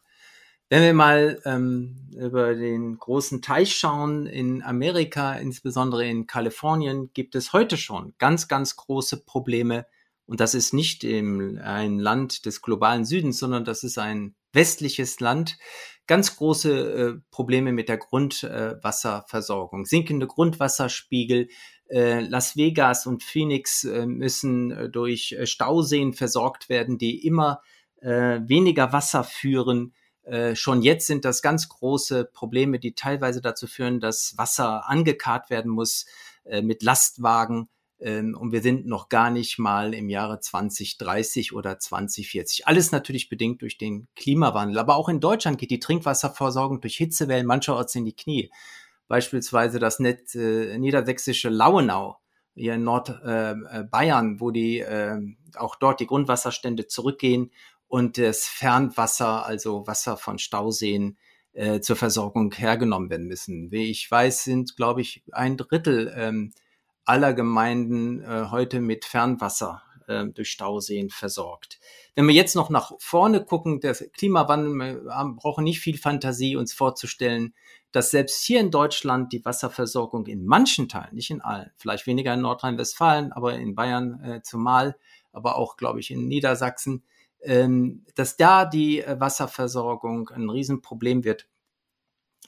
Wenn 0.70 0.82
wir 0.82 0.92
mal 0.92 1.40
ähm, 1.46 1.96
über 2.14 2.54
den 2.54 2.98
großen 2.98 3.40
Teich 3.40 3.74
schauen, 3.74 4.26
in 4.26 4.62
Amerika, 4.62 5.32
insbesondere 5.34 6.06
in 6.06 6.26
Kalifornien, 6.26 7.10
gibt 7.14 7.34
es 7.34 7.54
heute 7.54 7.78
schon 7.78 8.12
ganz, 8.18 8.48
ganz 8.48 8.76
große 8.76 9.24
Probleme. 9.24 9.86
Und 10.26 10.40
das 10.40 10.54
ist 10.54 10.74
nicht 10.74 11.04
im, 11.04 11.58
ein 11.62 11.98
Land 11.98 12.44
des 12.44 12.60
globalen 12.60 13.06
Südens, 13.06 13.38
sondern 13.38 13.64
das 13.64 13.82
ist 13.82 13.96
ein 13.96 14.34
westliches 14.52 15.20
Land. 15.20 15.56
Ganz 16.06 16.36
große 16.36 16.70
äh, 16.72 17.20
Probleme 17.30 17.72
mit 17.72 17.88
der 17.88 17.96
Grundwasserversorgung. 17.96 19.84
Äh, 19.84 19.86
Sinkende 19.86 20.26
Grundwasserspiegel, 20.26 21.48
äh, 21.88 22.20
Las 22.20 22.56
Vegas 22.56 23.06
und 23.06 23.22
Phoenix 23.22 23.84
äh, 23.84 24.04
müssen 24.04 24.70
äh, 24.70 24.90
durch 24.90 25.34
Stauseen 25.44 26.12
versorgt 26.12 26.68
werden, 26.68 26.98
die 26.98 27.26
immer 27.26 27.62
weniger 28.00 28.92
Wasser 28.92 29.24
führen. 29.24 29.92
Schon 30.54 30.82
jetzt 30.82 31.06
sind 31.06 31.24
das 31.24 31.40
ganz 31.40 31.68
große 31.68 32.26
Probleme, 32.26 32.78
die 32.78 32.94
teilweise 32.94 33.40
dazu 33.40 33.66
führen, 33.66 33.98
dass 33.98 34.36
Wasser 34.36 34.88
angekarrt 34.88 35.48
werden 35.48 35.70
muss 35.70 36.04
mit 36.44 36.82
Lastwagen. 36.82 37.68
Ähm, 38.00 38.36
und 38.38 38.52
wir 38.52 38.62
sind 38.62 38.86
noch 38.86 39.08
gar 39.08 39.30
nicht 39.30 39.58
mal 39.58 39.94
im 39.94 40.08
Jahre 40.08 40.38
2030 40.38 41.52
oder 41.52 41.78
2040. 41.78 42.66
Alles 42.66 42.92
natürlich 42.92 43.28
bedingt 43.28 43.62
durch 43.62 43.78
den 43.78 44.06
Klimawandel. 44.14 44.78
Aber 44.78 44.96
auch 44.96 45.08
in 45.08 45.20
Deutschland 45.20 45.58
geht 45.58 45.70
die 45.70 45.80
Trinkwasserversorgung 45.80 46.80
durch 46.80 46.96
Hitzewellen 46.96 47.46
mancherorts 47.46 47.94
in 47.94 48.04
die 48.04 48.14
Knie 48.14 48.50
beispielsweise 49.08 49.78
das 49.78 49.98
Net, 49.98 50.34
äh, 50.34 50.78
niedersächsische 50.78 51.48
Lauenau 51.48 52.20
hier 52.54 52.74
in 52.74 52.84
Nordbayern, 52.84 54.36
äh, 54.36 54.40
wo 54.40 54.50
die 54.50 54.80
äh, 54.80 55.18
auch 55.56 55.76
dort 55.76 56.00
die 56.00 56.06
Grundwasserstände 56.06 56.86
zurückgehen 56.86 57.50
und 57.88 58.18
das 58.18 58.46
Fernwasser, 58.46 59.44
also 59.44 59.86
Wasser 59.86 60.16
von 60.16 60.38
Stauseen, 60.38 61.16
äh, 61.52 61.80
zur 61.80 61.96
Versorgung 61.96 62.54
hergenommen 62.54 63.10
werden 63.10 63.26
müssen. 63.26 63.72
Wie 63.72 63.90
ich 63.90 64.08
weiß, 64.08 64.44
sind, 64.44 64.76
glaube 64.76 65.00
ich, 65.00 65.22
ein 65.32 65.56
Drittel 65.56 66.12
ähm, 66.14 66.52
aller 67.04 67.32
Gemeinden 67.32 68.22
äh, 68.22 68.46
heute 68.50 68.80
mit 68.80 69.04
Fernwasser 69.04 69.82
äh, 70.06 70.26
durch 70.26 70.50
Stauseen 70.50 71.10
versorgt. 71.10 71.80
Wenn 72.14 72.28
wir 72.28 72.34
jetzt 72.34 72.54
noch 72.54 72.70
nach 72.70 72.92
vorne 72.98 73.44
gucken, 73.44 73.80
der 73.80 73.94
Klimawandel, 73.94 74.74
wir 74.74 75.34
brauchen 75.36 75.64
nicht 75.64 75.80
viel 75.80 75.98
Fantasie, 75.98 76.56
uns 76.56 76.72
vorzustellen, 76.72 77.54
dass 77.92 78.10
selbst 78.10 78.44
hier 78.44 78.60
in 78.60 78.70
Deutschland 78.70 79.32
die 79.32 79.44
Wasserversorgung 79.44 80.26
in 80.26 80.44
manchen 80.44 80.88
Teilen, 80.88 81.14
nicht 81.14 81.30
in 81.30 81.40
allen, 81.40 81.70
vielleicht 81.76 82.06
weniger 82.06 82.34
in 82.34 82.42
Nordrhein-Westfalen, 82.42 83.32
aber 83.32 83.54
in 83.54 83.74
Bayern 83.74 84.22
äh, 84.22 84.42
zumal, 84.42 84.96
aber 85.32 85.56
auch, 85.56 85.76
glaube 85.76 86.00
ich, 86.00 86.10
in 86.10 86.28
Niedersachsen, 86.28 87.02
ähm, 87.42 88.04
dass 88.14 88.36
da 88.36 88.64
die 88.64 89.00
äh, 89.00 89.18
Wasserversorgung 89.18 90.28
ein 90.30 90.48
Riesenproblem 90.50 91.24
wird, 91.24 91.48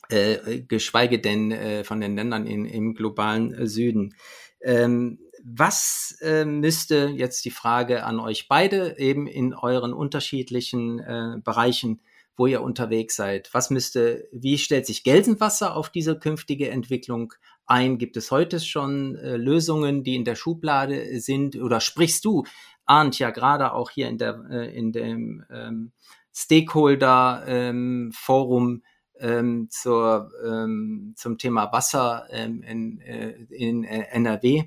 äh, 0.08 0.60
geschweige 0.62 1.20
denn 1.20 1.52
äh, 1.52 1.84
von 1.84 2.00
den 2.00 2.16
Ländern 2.16 2.46
in, 2.46 2.64
im 2.64 2.94
globalen 2.94 3.54
äh, 3.54 3.66
Süden. 3.66 4.14
Ähm, 4.62 5.20
was 5.42 6.18
äh, 6.20 6.44
müsste 6.44 7.08
jetzt 7.14 7.44
die 7.44 7.50
Frage 7.50 8.04
an 8.04 8.20
euch 8.20 8.46
beide 8.48 8.98
eben 8.98 9.26
in 9.26 9.54
euren 9.54 9.94
unterschiedlichen 9.94 10.98
äh, 10.98 11.40
Bereichen 11.42 12.00
wo 12.40 12.46
ihr 12.46 12.62
unterwegs 12.62 13.16
seid. 13.16 13.52
Was 13.52 13.68
müsste, 13.68 14.26
wie 14.32 14.56
stellt 14.56 14.86
sich 14.86 15.04
Gelsenwasser 15.04 15.76
auf 15.76 15.90
diese 15.90 16.18
künftige 16.18 16.70
Entwicklung 16.70 17.34
ein? 17.66 17.98
Gibt 17.98 18.16
es 18.16 18.30
heute 18.30 18.60
schon 18.60 19.14
äh, 19.16 19.36
Lösungen, 19.36 20.04
die 20.04 20.14
in 20.16 20.24
der 20.24 20.36
Schublade 20.36 21.20
sind? 21.20 21.56
Oder 21.56 21.80
sprichst 21.80 22.24
du, 22.24 22.44
Arndt, 22.90 23.20
ja 23.20 23.30
gerade 23.30 23.72
auch 23.72 23.90
hier 23.90 24.08
in 24.08 24.18
der, 24.18 24.44
äh, 24.50 24.76
in 24.76 24.90
dem 24.90 25.44
ähm, 25.48 25.92
Stakeholder 26.34 27.44
ähm, 27.46 28.10
Forum 28.12 28.82
ähm, 29.20 29.68
zur, 29.70 30.32
ähm, 30.44 31.14
zum 31.16 31.38
Thema 31.38 31.72
Wasser 31.72 32.26
ähm, 32.30 32.62
in, 32.62 33.00
äh, 33.00 33.30
in 33.50 33.84
äh, 33.84 34.06
NRW 34.10 34.64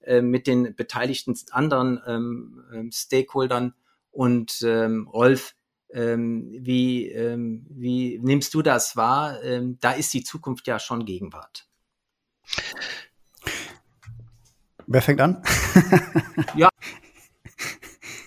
äh, 0.00 0.22
mit 0.22 0.46
den 0.46 0.74
beteiligten 0.74 1.38
anderen 1.50 2.00
ähm, 2.06 2.64
ähm, 2.72 2.90
Stakeholdern 2.92 3.74
und 4.10 4.62
ähm, 4.62 5.06
Rolf, 5.08 5.54
ähm, 5.92 6.48
wie, 6.58 7.08
ähm, 7.10 7.66
wie 7.68 8.18
nimmst 8.22 8.54
du 8.54 8.62
das 8.62 8.96
wahr? 8.96 9.42
Ähm, 9.42 9.76
da 9.82 9.92
ist 9.92 10.14
die 10.14 10.24
Zukunft 10.24 10.66
ja 10.66 10.78
schon 10.78 11.04
Gegenwart. 11.04 11.68
Wer 14.86 15.02
fängt 15.02 15.20
an? 15.20 15.42
ja. 16.54 16.70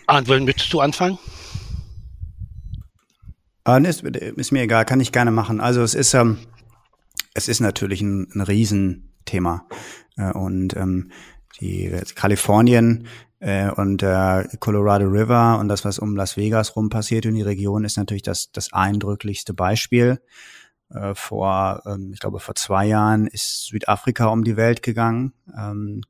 Arndt, 0.09 0.27
willst 0.27 0.73
du 0.73 0.79
anfangen? 0.79 1.19
Ah, 3.63 3.79
nee, 3.79 3.89
ist, 3.89 4.01
ist, 4.03 4.51
mir 4.51 4.63
egal, 4.63 4.83
kann 4.85 4.99
ich 4.99 5.11
gerne 5.11 5.29
machen. 5.29 5.61
Also 5.61 5.83
es 5.83 5.93
ist, 5.93 6.15
ähm, 6.15 6.39
es 7.35 7.47
ist 7.47 7.59
natürlich 7.59 8.01
ein, 8.01 8.27
ein 8.33 8.41
Riesenthema. 8.41 9.67
Äh, 10.17 10.31
und 10.31 10.75
ähm, 10.75 11.11
die 11.61 11.95
Kalifornien 12.15 13.05
äh, 13.39 13.69
und 13.69 14.01
der 14.01 14.49
Colorado 14.59 15.05
River 15.05 15.59
und 15.59 15.67
das, 15.67 15.85
was 15.85 15.99
um 15.99 16.15
Las 16.15 16.37
Vegas 16.37 16.75
rum 16.75 16.89
passiert 16.89 17.25
in 17.25 17.35
die 17.35 17.43
Region, 17.43 17.83
ist 17.83 17.97
natürlich 17.97 18.23
das, 18.23 18.51
das 18.51 18.73
eindrücklichste 18.73 19.53
Beispiel. 19.53 20.19
Äh, 20.89 21.13
vor, 21.13 21.83
ähm, 21.85 22.13
ich 22.13 22.19
glaube, 22.19 22.39
vor 22.39 22.55
zwei 22.55 22.87
Jahren 22.87 23.27
ist 23.27 23.67
Südafrika 23.67 24.25
um 24.29 24.43
die 24.43 24.57
Welt 24.57 24.81
gegangen. 24.81 25.33
Ähm, 25.55 26.01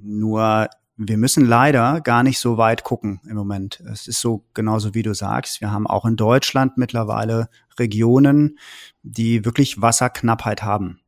nur 0.00 0.68
wir 1.02 1.16
müssen 1.16 1.46
leider 1.46 2.02
gar 2.02 2.22
nicht 2.22 2.38
so 2.38 2.58
weit 2.58 2.84
gucken 2.84 3.20
im 3.26 3.34
Moment. 3.34 3.80
Es 3.90 4.06
ist 4.06 4.20
so 4.20 4.44
genauso 4.52 4.92
wie 4.94 5.02
du 5.02 5.14
sagst. 5.14 5.62
Wir 5.62 5.70
haben 5.70 5.86
auch 5.86 6.04
in 6.04 6.16
Deutschland 6.16 6.76
mittlerweile 6.76 7.48
Regionen, 7.78 8.58
die 9.02 9.46
wirklich 9.46 9.80
Wasserknappheit 9.80 10.62
haben. 10.62 11.00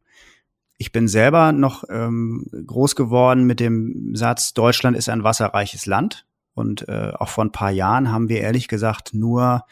Ich 0.79 0.93
bin 0.93 1.09
selber 1.09 1.53
noch 1.53 1.85
ähm, 1.91 2.47
groß 2.67 2.97
geworden 2.97 3.45
mit 3.45 3.61
dem 3.61 4.15
Satz, 4.17 4.55
Deutschland 4.55 4.97
ist 4.97 5.11
ein 5.11 5.25
wasserreiches 5.25 5.85
Land. 5.85 6.25
Und 6.55 6.89
äh, 6.89 7.13
auch 7.15 7.29
vor 7.29 7.45
ein 7.45 7.53
paar 7.53 7.71
Jahren 7.71 8.11
haben 8.11 8.31
wir 8.31 8.41
ehrlich 8.41 8.69
gesagt 8.69 9.13
nur 9.13 9.65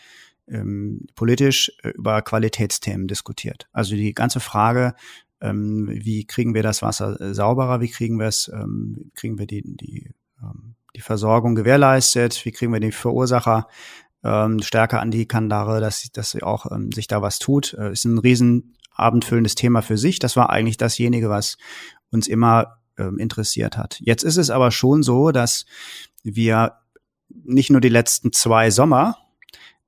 ähm, 0.49 1.07
politisch 1.15 1.73
äh, 1.83 1.91
über 1.91 2.21
Qualitätsthemen 2.21 3.09
diskutiert. 3.09 3.69
Also 3.73 3.95
die 3.95 4.13
ganze 4.13 4.41
Frage, 4.41 4.95
ähm, 5.41 5.89
wie 5.91 6.25
kriegen 6.25 6.55
wir 6.55 6.63
das 6.63 6.83
Wasser 6.83 7.21
äh, 7.21 7.35
sauberer, 7.35 7.81
wie 7.81 7.91
kriegen 7.91 8.19
wir 8.19 8.27
es, 8.27 8.51
ähm, 8.53 9.11
kriegen 9.15 9.39
wir 9.39 9.47
die, 9.47 9.63
die, 9.65 10.11
ähm, 10.43 10.75
die 10.97 11.01
Versorgung 11.01 11.55
gewährleistet, 11.55 12.45
wie 12.45 12.53
kriegen 12.53 12.73
wir 12.73 12.81
die 12.81 12.93
Verursacher 12.93 13.69
ähm, 14.23 14.61
stärker 14.61 15.01
an 15.01 15.11
die 15.11 15.27
Kandare, 15.27 15.81
dass, 15.81 16.11
dass 16.13 16.41
auch 16.43 16.71
ähm, 16.71 16.93
sich 16.93 17.07
da 17.07 17.23
was 17.23 17.39
tut, 17.39 17.75
äh, 17.75 17.93
ist 17.93 18.05
ein 18.05 18.19
riesen 18.19 18.77
abendfüllendes 18.95 19.55
Thema 19.55 19.83
für 19.83 19.97
sich. 19.97 20.19
Das 20.19 20.37
war 20.37 20.51
eigentlich 20.51 20.77
dasjenige, 20.77 21.31
was 21.31 21.57
uns 22.11 22.29
immer 22.29 22.79
ähm, 22.99 23.19
interessiert 23.19 23.77
hat. 23.77 23.99
Jetzt 24.01 24.23
ist 24.23 24.37
es 24.37 24.51
aber 24.51 24.71
schon 24.71 25.03
so, 25.03 25.31
dass 25.31 25.65
wir 26.23 26.75
nicht 27.29 27.71
nur 27.71 27.81
die 27.81 27.89
letzten 27.89 28.33
zwei 28.33 28.71
Sommer 28.71 29.17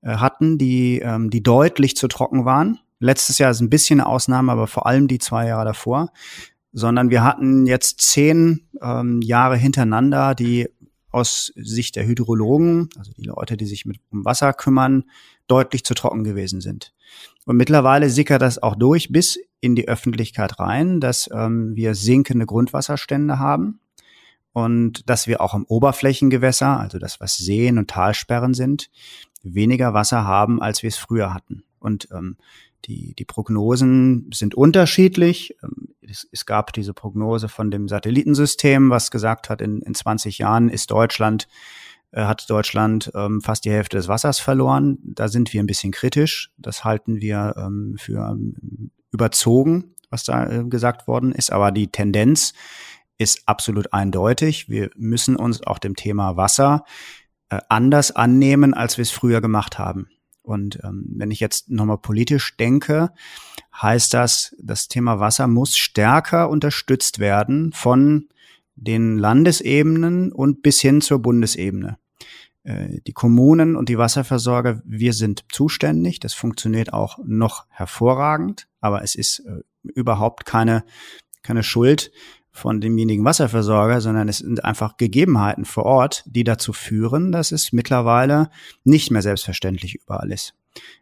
äh, 0.01 0.17
hatten, 0.17 0.57
die, 0.57 1.01
ähm, 1.01 1.31
die 1.31 1.43
deutlich 1.43 1.97
zu 1.97 2.09
trocken 2.09 2.45
waren. 2.45 2.79
Letztes 3.03 3.39
Jahr 3.39 3.51
ist 3.51 3.61
ein 3.61 3.69
bisschen 3.69 4.01
eine 4.01 4.09
Ausnahme, 4.09 4.53
aber 4.53 4.69
vor 4.69 4.87
allem 4.87 5.09
die 5.09 5.19
zwei 5.19 5.49
Jahre 5.49 5.65
davor. 5.65 6.13
Sondern 6.73 7.11
wir 7.11 7.23
hatten 7.23 7.67
jetzt 7.67 8.01
zehn 8.01 8.69
ähm, 8.81 9.21
Jahre 9.21 9.57
hintereinander, 9.57 10.35
die 10.35 10.69
aus 11.11 11.53
Sicht 11.57 11.97
der 11.97 12.07
Hydrologen, 12.07 12.89
also 12.97 13.13
die 13.13 13.25
Leute, 13.25 13.57
die 13.57 13.67
sich 13.67 13.85
mit 13.85 13.99
um 14.11 14.25
Wasser 14.25 14.53
kümmern, 14.55 15.05
deutlich 15.49 15.85
zu 15.85 15.95
trocken 15.95 16.25
gewesen 16.25 16.61
sind. 16.61 16.95
Und 17.45 17.57
mittlerweile 17.57 18.09
sickert 18.09 18.41
das 18.41 18.63
auch 18.63 18.77
durch 18.77 19.11
bis 19.11 19.39
in 19.61 19.75
die 19.75 19.89
Öffentlichkeit 19.89 20.61
rein, 20.61 21.01
dass 21.01 21.29
ähm, 21.33 21.75
wir 21.75 21.95
sinkende 21.95 22.47
Grundwasserstände 22.47 23.39
haben 23.39 23.81
und 24.53 25.09
dass 25.11 25.27
wir 25.27 25.41
auch 25.41 25.55
im 25.55 25.65
Oberflächengewässer, 25.65 26.79
also 26.79 26.99
das, 26.99 27.21
was 27.21 27.37
Seen 27.37 27.79
und 27.79 27.91
Talsperren 27.91 28.55
sind, 28.55 28.91
weniger 29.43 29.93
Wasser 29.93 30.25
haben, 30.25 30.63
als 30.63 30.83
wir 30.83 30.89
es 30.89 30.97
früher 30.97 31.35
hatten. 31.35 31.65
Und 31.81 32.09
ähm, 32.13 32.37
die, 32.87 33.15
die 33.15 33.25
Prognosen 33.25 34.31
sind 34.33 34.55
unterschiedlich. 34.55 35.57
Ähm, 35.63 35.95
es, 36.01 36.29
es, 36.31 36.47
gab 36.47 36.73
diese 36.73 36.95
Prognose 36.95 37.49
von 37.49 37.71
dem 37.71 37.89
Satellitensystem, 37.89 38.91
was 38.91 39.11
gesagt 39.11 39.49
hat, 39.49 39.61
in, 39.61 39.81
in 39.83 39.95
20 39.95 40.39
Jahren 40.39 40.69
ist 40.69 40.91
Deutschland, 40.91 41.49
äh, 42.11 42.25
hat 42.25 42.49
Deutschland 42.49 43.11
ähm, 43.15 43.41
fast 43.41 43.65
die 43.65 43.71
Hälfte 43.71 43.97
des 43.97 44.09
Wassers 44.09 44.39
verloren. 44.39 44.99
Da 45.03 45.29
sind 45.29 45.53
wir 45.53 45.63
ein 45.63 45.67
bisschen 45.67 45.93
kritisch. 45.93 46.51
Das 46.59 46.85
halten 46.85 47.21
wir 47.21 47.55
ähm, 47.57 47.97
für 47.99 48.29
ähm, 48.31 48.91
überzogen, 49.13 49.95
was 50.11 50.25
da 50.25 50.51
äh, 50.51 50.65
gesagt 50.65 51.07
worden 51.07 51.33
ist. 51.33 51.53
Aber 51.53 51.73
die 51.73 51.89
Tendenz 51.89 52.53
ist 53.19 53.43
absolut 53.47 53.93
eindeutig. 53.93 54.69
Wir 54.69 54.91
müssen 54.97 55.37
uns 55.37 55.63
auch 55.67 55.79
dem 55.79 55.97
Thema 55.97 56.37
Wasser 56.37 56.85
äh, 57.49 57.61
anders 57.69 58.11
annehmen, 58.11 58.75
als 58.75 58.99
wir 58.99 59.03
es 59.03 59.11
früher 59.11 59.41
gemacht 59.41 59.79
haben. 59.79 60.09
Und 60.43 60.81
ähm, 60.83 61.05
wenn 61.17 61.31
ich 61.31 61.41
jetzt 61.41 61.71
nochmal 61.71 61.99
politisch 61.99 62.57
denke, 62.57 63.11
heißt 63.81 64.13
das, 64.13 64.55
das 64.61 64.89
Thema 64.89 65.21
Wasser 65.21 65.47
muss 65.47 65.77
stärker 65.77 66.51
unterstützt 66.51 67.19
werden 67.19 67.73
von 67.73 68.29
den 68.75 69.19
Landesebenen 69.19 70.33
und 70.33 70.63
bis 70.63 70.81
hin 70.81 71.01
zur 71.01 71.21
Bundesebene. 71.21 71.99
Äh, 72.65 73.01
die 73.07 73.13
Kommunen 73.13 73.77
und 73.77 73.89
die 73.89 73.99
Wasserversorger, 73.99 74.83
wir 74.85 75.13
sind 75.13 75.45
zuständig. 75.51 76.21
Das 76.21 76.35
funktioniert 76.35 76.93
auch 76.93 77.19
noch 77.25 77.67
hervorragend, 77.69 78.69
aber 78.81 79.03
es 79.03 79.15
ist 79.15 79.41
äh, 79.41 79.61
überhaupt 79.83 80.45
keine, 80.45 80.85
keine 81.43 81.63
Schuld 81.63 82.13
von 82.53 82.81
demjenigen 82.81 83.25
Wasserversorger, 83.25 84.01
sondern 84.01 84.29
es 84.29 84.39
sind 84.39 84.65
einfach 84.65 84.99
Gegebenheiten 84.99 85.65
vor 85.65 85.85
Ort, 85.85 86.23
die 86.27 86.45
dazu 86.45 86.73
führen, 86.73 87.33
dass 87.33 87.51
es 87.51 87.73
mittlerweile 87.73 88.51
nicht 88.85 89.11
mehr 89.11 89.23
selbstverständlich 89.23 89.95
überall 89.95 90.31
ist. 90.31 90.55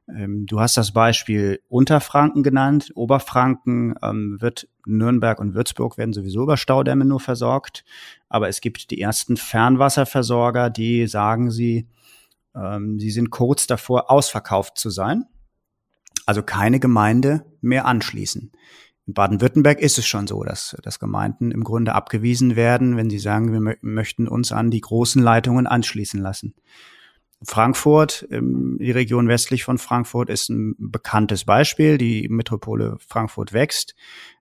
Ähm, 0.08 0.46
du 0.46 0.60
hast 0.60 0.76
das 0.76 0.92
Beispiel 0.92 1.60
Unterfranken 1.68 2.42
genannt. 2.42 2.92
Oberfranken 2.94 3.94
ähm, 4.02 4.40
wird 4.40 4.68
Nürnberg 4.86 5.40
und 5.40 5.54
Würzburg 5.54 5.98
werden 5.98 6.12
sowieso 6.12 6.42
über 6.44 6.56
Staudämme 6.56 7.04
nur 7.04 7.20
versorgt. 7.20 7.84
Aber 8.28 8.48
es 8.48 8.60
gibt 8.60 8.90
die 8.90 9.00
ersten 9.00 9.36
Fernwasserversorger, 9.36 10.70
die 10.70 11.06
sagen 11.06 11.50
sie, 11.50 11.88
ähm, 12.54 12.98
sie 12.98 13.10
sind 13.10 13.30
kurz 13.30 13.66
davor, 13.66 14.10
ausverkauft 14.10 14.78
zu 14.78 14.90
sein. 14.90 15.24
Also 16.26 16.42
keine 16.42 16.80
Gemeinde 16.80 17.44
mehr 17.60 17.86
anschließen. 17.86 18.52
In 19.10 19.14
Baden-Württemberg 19.14 19.80
ist 19.80 19.98
es 19.98 20.06
schon 20.06 20.28
so, 20.28 20.44
dass, 20.44 20.76
dass 20.84 21.00
Gemeinden 21.00 21.50
im 21.50 21.64
Grunde 21.64 21.96
abgewiesen 21.96 22.54
werden, 22.54 22.96
wenn 22.96 23.10
sie 23.10 23.18
sagen, 23.18 23.52
wir 23.52 23.76
möchten 23.80 24.28
uns 24.28 24.52
an 24.52 24.70
die 24.70 24.80
großen 24.80 25.20
Leitungen 25.20 25.66
anschließen 25.66 26.20
lassen. 26.20 26.54
Frankfurt, 27.42 28.28
die 28.30 28.90
Region 28.92 29.26
westlich 29.26 29.64
von 29.64 29.78
Frankfurt 29.78 30.30
ist 30.30 30.48
ein 30.48 30.76
bekanntes 30.78 31.44
Beispiel. 31.44 31.98
Die 31.98 32.28
Metropole 32.28 32.98
Frankfurt 33.04 33.52
wächst 33.52 33.96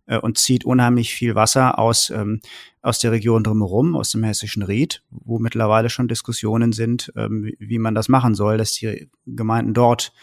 äh, 0.05 0.19
und 0.19 0.37
zieht 0.37 0.65
unheimlich 0.65 1.15
viel 1.15 1.33
Wasser 1.33 1.79
aus, 1.79 2.11
ähm, 2.11 2.39
aus 2.83 2.99
der 2.99 3.11
Region 3.11 3.43
drumherum, 3.43 3.95
aus 3.95 4.11
dem 4.11 4.23
hessischen 4.23 4.61
Ried, 4.61 5.01
wo 5.09 5.39
mittlerweile 5.39 5.89
schon 5.89 6.07
Diskussionen 6.07 6.73
sind, 6.73 7.11
ähm, 7.15 7.51
wie 7.57 7.79
man 7.79 7.95
das 7.95 8.07
machen 8.07 8.35
soll, 8.35 8.59
dass 8.59 8.73
die 8.73 9.09
Gemeinden 9.25 9.73
dort 9.73 10.13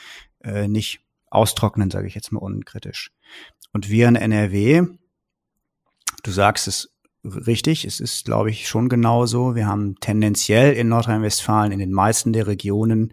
äh, 0.44 0.68
nicht 0.68 1.00
austrocknen, 1.30 1.90
sage 1.90 2.06
ich 2.06 2.14
jetzt 2.14 2.32
mal 2.32 2.40
unkritisch. 2.40 3.10
Und 3.76 3.90
wir 3.90 4.08
in 4.08 4.16
NRW, 4.16 4.84
du 6.22 6.30
sagst 6.30 6.66
es 6.66 6.96
richtig, 7.22 7.84
es 7.84 8.00
ist, 8.00 8.24
glaube 8.24 8.48
ich, 8.48 8.68
schon 8.68 8.88
genauso. 8.88 9.54
Wir 9.54 9.66
haben 9.66 9.96
tendenziell 10.00 10.72
in 10.72 10.88
Nordrhein-Westfalen 10.88 11.72
in 11.72 11.78
den 11.78 11.92
meisten 11.92 12.32
der 12.32 12.46
Regionen 12.46 13.12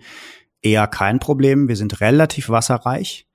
eher 0.62 0.88
kein 0.88 1.20
Problem. 1.20 1.68
Wir 1.68 1.76
sind 1.76 2.00
relativ 2.00 2.48
wasserreich. 2.48 3.28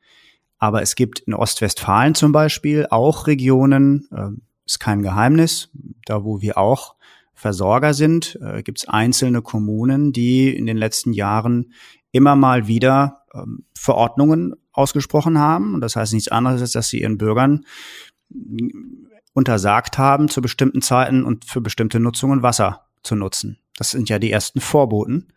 Aber 0.56 0.80
es 0.80 0.94
gibt 0.94 1.18
in 1.18 1.34
Ostwestfalen 1.34 2.14
zum 2.14 2.32
Beispiel 2.32 2.86
auch 2.88 3.26
Regionen, 3.26 4.08
äh, 4.10 4.30
ist 4.64 4.80
kein 4.80 5.02
Geheimnis, 5.02 5.68
da 6.06 6.24
wo 6.24 6.40
wir 6.40 6.56
auch 6.56 6.94
Versorger 7.34 7.92
sind, 7.92 8.38
äh, 8.40 8.62
gibt 8.62 8.78
es 8.78 8.88
einzelne 8.88 9.42
Kommunen, 9.42 10.14
die 10.14 10.48
in 10.56 10.64
den 10.64 10.78
letzten 10.78 11.12
Jahren 11.12 11.74
immer 12.10 12.36
mal 12.36 12.68
wieder 12.68 13.26
ähm, 13.34 13.66
Verordnungen 13.74 14.54
ausgesprochen 14.78 15.38
haben. 15.38 15.74
Und 15.74 15.80
das 15.80 15.96
heißt 15.96 16.14
nichts 16.14 16.28
anderes, 16.28 16.60
als 16.60 16.72
dass 16.72 16.88
sie 16.88 17.02
ihren 17.02 17.18
Bürgern 17.18 17.66
untersagt 19.32 19.98
haben, 19.98 20.28
zu 20.28 20.40
bestimmten 20.40 20.82
Zeiten 20.82 21.24
und 21.24 21.44
für 21.44 21.60
bestimmte 21.60 22.00
Nutzungen 22.00 22.42
Wasser 22.42 22.86
zu 23.02 23.14
nutzen. 23.14 23.58
Das 23.76 23.90
sind 23.90 24.08
ja 24.08 24.18
die 24.18 24.30
ersten 24.30 24.60
Vorboten, 24.60 25.28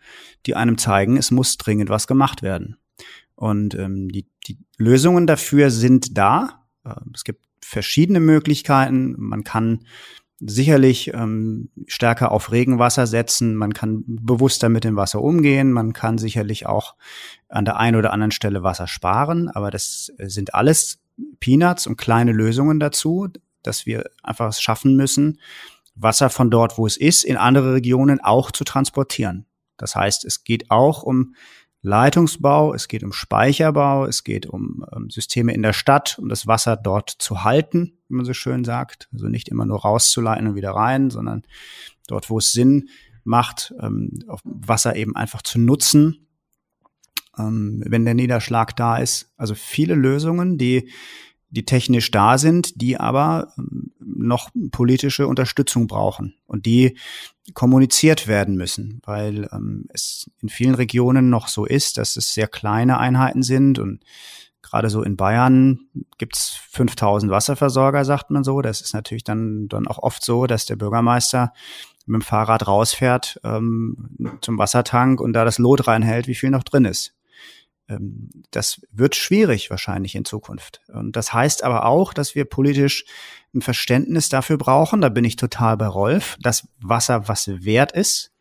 die 0.46 0.56
einem 0.56 0.78
zeigen, 0.78 1.18
es 1.18 1.32
muss 1.32 1.58
dringend 1.58 1.90
was 1.90 2.08
gemacht 2.08 2.42
werden. 2.42 2.78
Und 3.36 3.76
ähm, 3.76 4.10
die, 4.10 4.28
die 4.48 4.58
Lösungen 4.78 5.28
dafür 5.28 5.72
sind 5.72 6.18
da. 6.18 6.66
Äh, 6.84 6.96
es 7.14 7.24
gibt 7.24 7.46
verschiedene 7.64 8.20
Möglichkeiten. 8.20 9.16
Man 9.18 9.44
kann 9.44 9.86
sicherlich 10.46 11.14
ähm, 11.14 11.70
stärker 11.88 12.32
auf 12.32 12.52
Regenwasser 12.52 13.08
setzen. 13.08 13.56
Man 13.56 13.74
kann 13.74 14.04
bewusster 14.08 14.70
mit 14.70 14.84
dem 14.84 14.96
Wasser 14.96 15.22
umgehen. 15.22 15.72
Man 15.72 15.94
kann 15.94 16.18
sicherlich 16.18 16.66
auch 16.66 16.96
an 17.50 17.66
der 17.66 17.78
einen 17.78 17.98
oder 17.98 18.12
anderen 18.12 18.32
Stelle 18.32 18.64
Wasser 18.64 18.88
sparen. 18.88 19.50
Aber 19.50 19.72
das 19.72 20.12
sind 20.18 20.54
alles 20.54 21.00
Peanuts 21.40 21.88
und 21.88 21.98
kleine 21.98 22.32
Lösungen 22.32 22.80
dazu, 22.80 23.28
dass 23.64 23.86
wir 23.86 24.10
einfach 24.24 24.50
es 24.50 24.62
schaffen 24.62 24.96
müssen, 24.96 25.40
Wasser 25.96 26.30
von 26.30 26.50
dort, 26.50 26.78
wo 26.78 26.88
es 26.88 26.98
ist, 26.98 27.24
in 27.24 27.38
andere 27.38 27.76
Regionen 27.76 28.20
auch 28.20 28.52
zu 28.52 28.64
transportieren. 28.64 29.46
Das 29.78 29.96
heißt, 29.96 30.26
es 30.26 30.44
geht 30.44 30.72
auch 30.72 31.04
um 31.04 31.36
Leitungsbau, 31.84 32.74
es 32.74 32.88
geht 32.88 33.04
um 33.04 33.12
Speicherbau, 33.12 34.06
es 34.06 34.24
geht 34.24 34.46
um 34.46 34.86
ähm, 34.96 35.10
Systeme 35.10 35.54
in 35.54 35.64
der 35.64 35.74
Stadt, 35.74 36.20
um 36.20 36.30
das 36.30 36.46
Wasser 36.46 36.78
dort 36.78 37.10
zu 37.10 37.44
halten, 37.44 37.98
wie 38.08 38.16
man 38.16 38.26
so 38.26 38.34
schön 38.34 38.64
sagt. 38.64 39.10
Also 39.14 39.28
nicht 39.28 39.50
immer 39.50 39.66
nur 39.66 39.82
rauszuleiten 39.82 40.48
und 40.48 40.56
wieder 40.56 40.72
rein, 40.72 41.10
sondern 41.10 41.44
dort, 42.08 42.30
wo 42.30 42.38
es 42.38 42.52
Sinn 42.52 42.90
macht, 43.24 43.74
ähm, 43.80 44.20
Wasser 44.44 44.96
eben 44.96 45.16
einfach 45.16 45.42
zu 45.42 45.60
nutzen, 45.60 46.28
ähm, 47.38 47.84
wenn 47.86 48.06
der 48.06 48.14
Niederschlag 48.14 48.76
da 48.76 48.98
ist. 48.98 49.34
Also 49.38 49.56
viele 49.56 49.96
Lösungen, 49.96 50.60
die 50.60 50.90
die 51.52 51.66
technisch 51.66 52.12
da 52.12 52.38
sind, 52.38 52.82
die 52.82 52.98
aber 52.98 53.54
ähm, 53.58 53.92
noch 54.00 54.50
politische 54.72 55.28
Unterstützung 55.28 55.88
brauchen 55.88 56.36
und 56.48 56.66
die 56.66 56.98
kommuniziert 57.54 58.28
werden 58.28 58.56
müssen, 58.56 59.02
weil 59.06 59.50
ähm, 59.52 59.86
es 59.94 60.30
in 60.42 60.50
vielen 60.50 60.76
Regionen 60.76 61.30
noch 61.30 61.48
so 61.48 61.66
ist, 61.66 61.98
dass 61.98 62.16
es 62.16 62.34
sehr 62.34 62.48
kleine 62.48 62.98
Einheiten 62.98 63.44
sind 63.44 63.80
und 63.80 64.04
gerade 64.62 64.90
so 64.90 65.04
in 65.04 65.18
Bayern 65.18 65.80
gibt's 66.18 66.56
5000 66.70 67.32
Wasserversorger, 67.32 68.06
sagt 68.06 68.32
man 68.32 68.44
so. 68.44 68.62
Das 68.62 68.80
ist 68.80 68.94
natürlich 68.94 69.26
dann, 69.26 69.68
dann 69.68 69.88
auch 69.88 70.00
oft 70.00 70.24
so, 70.24 70.48
dass 70.48 70.66
der 70.66 70.78
Bürgermeister 70.78 71.52
mit 72.06 72.22
dem 72.22 72.26
Fahrrad 72.26 72.68
rausfährt 72.68 73.40
ähm, 73.44 74.38
zum 74.42 74.58
Wassertank 74.58 75.20
und 75.20 75.34
da 75.34 75.44
das 75.44 75.58
Lot 75.58 75.88
reinhält, 75.88 76.28
wie 76.28 76.36
viel 76.36 76.50
noch 76.50 76.64
drin 76.64 76.86
ist. 76.86 77.14
Ähm, 77.92 78.30
das 78.52 78.82
wird 78.92 79.16
schwierig 79.16 79.70
wahrscheinlich 79.70 80.16
in 80.16 80.26
Zukunft. 80.26 80.82
Und 80.88 81.16
das 81.16 81.34
heißt 81.34 81.64
aber 81.64 81.86
auch, 81.86 82.14
dass 82.14 82.36
wir 82.36 82.46
politisch 82.46 83.06
ein 83.54 83.62
Verständnis 83.62 84.30
dafür 84.30 84.58
brauchen. 84.58 85.02
Da 85.02 85.10
bin 85.10 85.26
ich 85.26 85.36
total 85.36 85.78
bei 85.78 85.88
Rolf, 85.88 86.38
dass 86.42 86.68
Wasser 86.80 87.28
was 87.28 87.48
wert 87.48 87.92
ist. 87.92 88.32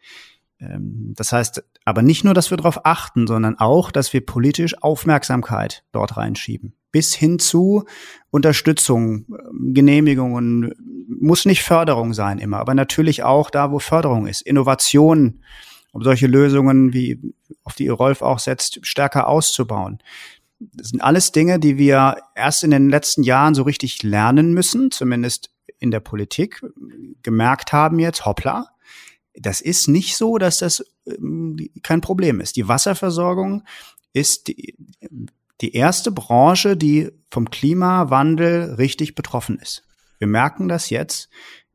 Ähm, 0.61 1.14
das 1.16 1.32
heißt 1.32 1.64
aber 1.84 2.03
nicht 2.03 2.24
nur, 2.24 2.34
dass 2.34 2.51
wir 2.51 2.57
darauf 2.57 2.84
achten, 2.84 3.26
sondern 3.26 3.59
auch, 3.59 3.90
dass 3.90 4.12
wir 4.12 4.24
politisch 4.24 4.80
Aufmerksamkeit 4.82 5.82
dort 5.92 6.16
reinschieben. 6.16 6.74
Bis 6.92 7.14
hin 7.14 7.38
zu 7.38 7.84
Unterstützung, 8.30 9.26
ähm, 9.28 9.74
Genehmigungen, 9.74 10.74
muss 11.20 11.44
nicht 11.44 11.62
Förderung 11.62 12.14
sein 12.14 12.38
immer, 12.38 12.59
aber 12.59 12.74
natürlich 12.74 13.24
auch 13.24 13.51
da, 13.51 13.72
wo 13.72 13.78
Förderung 13.78 14.26
ist. 14.26 14.42
Innovation, 14.42 15.42
um 15.93 16.03
solche 16.03 16.26
Lösungen, 16.26 16.93
wie 16.93 17.20
auf 17.64 17.74
die 17.74 17.88
Rolf 17.88 18.22
auch 18.22 18.38
setzt, 18.38 18.86
stärker 18.86 19.28
auszubauen. 19.28 19.99
Das 20.59 20.88
sind 20.88 21.01
alles 21.01 21.32
Dinge, 21.32 21.59
die 21.59 21.78
wir 21.78 22.16
erst 22.34 22.64
in 22.64 22.70
den 22.70 22.91
letzten 22.91 23.22
Jahren 23.22 23.55
so 23.55 23.62
richtig 23.62 24.03
lernen 24.03 24.53
müssen, 24.53 24.91
zumindest 24.91 25.51
in 25.78 25.91
der 25.91 26.01
Politik, 26.01 26.62
gemerkt 27.22 27.72
haben 27.72 27.99
jetzt, 27.99 28.26
hoppla, 28.26 28.68
das 29.34 29.61
ist 29.61 29.88
nicht 29.88 30.16
so, 30.16 30.38
dass 30.38 30.59
das 30.59 30.84
ähm, 31.07 31.57
kein 31.82 32.01
Problem 32.01 32.41
ist. 32.41 32.57
Die 32.57 32.68
Wasserversorgung 32.68 33.64
ist 34.12 34.49
die, 34.49 34.74
die 35.61 35.74
erste 35.74 36.12
Branche, 36.12 36.76
die 36.76 37.11
vom 37.30 37.51
Klimawandel 37.51 38.74
richtig 38.74 39.14
betroffen 39.14 39.59
ist. 39.59 39.84
Wir 40.18 40.26
merken 40.26 40.68
das 40.68 40.91
jetzt. 40.91 41.30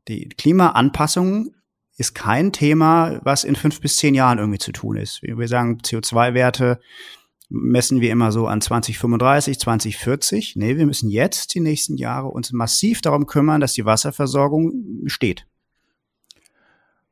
Die 0.08 0.28
Klimaanpassung 0.28 1.54
ist 1.96 2.14
kein 2.14 2.52
Thema, 2.52 3.20
was 3.22 3.44
in 3.44 3.56
fünf 3.56 3.80
bis 3.80 3.96
zehn 3.96 4.14
Jahren 4.14 4.38
irgendwie 4.38 4.58
zu 4.58 4.72
tun 4.72 4.96
ist. 4.96 5.22
Wir 5.22 5.48
sagen, 5.48 5.78
CO2-Werte 5.78 6.80
messen 7.48 8.00
wir 8.00 8.10
immer 8.10 8.32
so 8.32 8.46
an 8.46 8.60
2035, 8.60 9.58
2040. 9.58 10.56
Nee, 10.56 10.76
wir 10.76 10.86
müssen 10.86 11.10
jetzt 11.10 11.54
die 11.54 11.60
nächsten 11.60 11.96
Jahre 11.96 12.28
uns 12.28 12.52
massiv 12.52 13.00
darum 13.00 13.26
kümmern, 13.26 13.60
dass 13.60 13.72
die 13.72 13.84
Wasserversorgung 13.84 15.04
steht. 15.06 15.46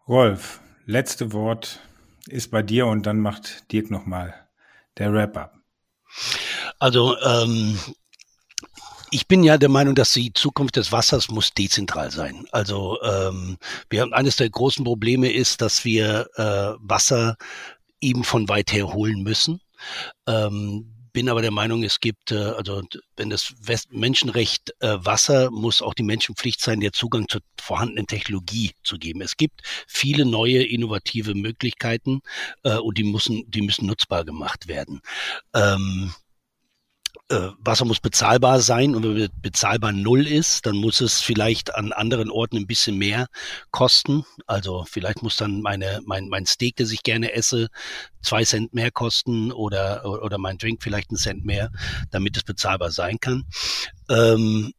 Rolf, 0.06 0.60
letzte 0.84 1.32
Wort 1.32 1.80
ist 2.28 2.50
bei 2.50 2.62
dir 2.62 2.86
und 2.86 3.06
dann 3.06 3.20
macht 3.20 3.72
Dirk 3.72 3.90
nochmal 3.90 4.34
der 4.98 5.12
Wrap-up. 5.12 5.54
Also 6.78 7.16
ähm, 7.20 7.78
ich 9.14 9.28
bin 9.28 9.44
ja 9.44 9.58
der 9.58 9.68
Meinung, 9.68 9.94
dass 9.94 10.12
die 10.12 10.32
Zukunft 10.32 10.74
des 10.74 10.90
Wassers 10.90 11.30
muss 11.30 11.54
dezentral 11.54 12.10
sein. 12.10 12.46
Also 12.50 13.00
ähm, 13.02 13.58
wir 13.88 14.00
haben 14.00 14.12
eines 14.12 14.34
der 14.34 14.50
großen 14.50 14.84
Probleme 14.84 15.30
ist, 15.30 15.60
dass 15.60 15.84
wir 15.84 16.26
äh, 16.34 16.74
Wasser 16.80 17.36
eben 18.00 18.24
von 18.24 18.48
weit 18.48 18.72
her 18.72 18.92
holen 18.92 19.22
müssen. 19.22 19.60
Ähm, 20.26 20.90
bin 21.12 21.28
aber 21.28 21.42
der 21.42 21.52
Meinung, 21.52 21.84
es 21.84 22.00
gibt, 22.00 22.32
äh, 22.32 22.38
also 22.38 22.82
wenn 23.16 23.30
das 23.30 23.54
West 23.60 23.92
Menschenrecht 23.92 24.74
äh, 24.80 24.96
Wasser, 24.98 25.52
muss 25.52 25.80
auch 25.80 25.94
die 25.94 26.02
Menschenpflicht 26.02 26.60
sein, 26.60 26.80
der 26.80 26.92
Zugang 26.92 27.28
zur 27.28 27.40
vorhandenen 27.60 28.08
Technologie 28.08 28.72
zu 28.82 28.98
geben. 28.98 29.20
Es 29.20 29.36
gibt 29.36 29.62
viele 29.86 30.26
neue 30.26 30.64
innovative 30.64 31.36
Möglichkeiten 31.36 32.20
äh, 32.64 32.78
und 32.78 32.98
die 32.98 33.04
müssen, 33.04 33.48
die 33.48 33.62
müssen 33.62 33.86
nutzbar 33.86 34.24
gemacht 34.24 34.66
werden. 34.66 35.02
Ähm, 35.54 36.12
äh, 37.30 37.50
Wasser 37.58 37.84
muss 37.84 38.00
bezahlbar 38.00 38.60
sein 38.60 38.94
und 38.94 39.02
wenn 39.02 39.28
bezahlbar 39.40 39.92
null 39.92 40.26
ist, 40.26 40.66
dann 40.66 40.76
muss 40.76 41.00
es 41.00 41.20
vielleicht 41.20 41.74
an 41.74 41.92
anderen 41.92 42.30
Orten 42.30 42.58
ein 42.58 42.66
bisschen 42.66 42.96
mehr 42.96 43.28
kosten. 43.70 44.24
Also 44.46 44.84
vielleicht 44.88 45.22
muss 45.22 45.36
dann 45.36 45.62
meine, 45.62 46.00
mein, 46.04 46.28
mein 46.28 46.46
Steak, 46.46 46.76
das 46.76 46.92
ich 46.92 47.02
gerne 47.02 47.32
esse, 47.32 47.68
zwei 48.22 48.44
Cent 48.44 48.74
mehr 48.74 48.90
kosten 48.90 49.52
oder, 49.52 50.04
oder 50.04 50.38
mein 50.38 50.58
Drink 50.58 50.82
vielleicht 50.82 51.10
einen 51.10 51.18
Cent 51.18 51.44
mehr, 51.44 51.70
damit 52.10 52.36
es 52.36 52.42
bezahlbar 52.42 52.90
sein 52.90 53.18
kann. 53.20 53.44
Ähm, 54.10 54.72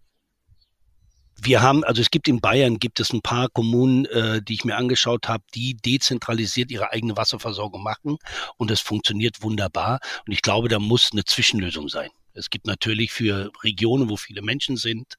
wir 1.41 1.61
haben, 1.61 1.83
also 1.83 2.01
es 2.01 2.11
gibt 2.11 2.27
in 2.27 2.41
Bayern 2.41 2.77
gibt 2.77 2.99
es 2.99 3.11
ein 3.11 3.21
paar 3.21 3.49
Kommunen, 3.49 4.05
äh, 4.05 4.41
die 4.41 4.53
ich 4.53 4.65
mir 4.65 4.77
angeschaut 4.77 5.27
habe, 5.27 5.43
die 5.53 5.75
dezentralisiert 5.75 6.71
ihre 6.71 6.91
eigene 6.91 7.17
Wasserversorgung 7.17 7.83
machen 7.83 8.17
und 8.57 8.71
es 8.71 8.81
funktioniert 8.81 9.41
wunderbar. 9.41 9.99
Und 10.25 10.33
ich 10.33 10.41
glaube, 10.41 10.69
da 10.69 10.79
muss 10.79 11.09
eine 11.11 11.25
Zwischenlösung 11.25 11.89
sein. 11.89 12.09
Es 12.35 12.49
gibt 12.49 12.67
natürlich 12.67 13.11
für 13.11 13.51
Regionen, 13.63 14.09
wo 14.09 14.17
viele 14.17 14.41
Menschen 14.41 14.77
sind, 14.77 15.15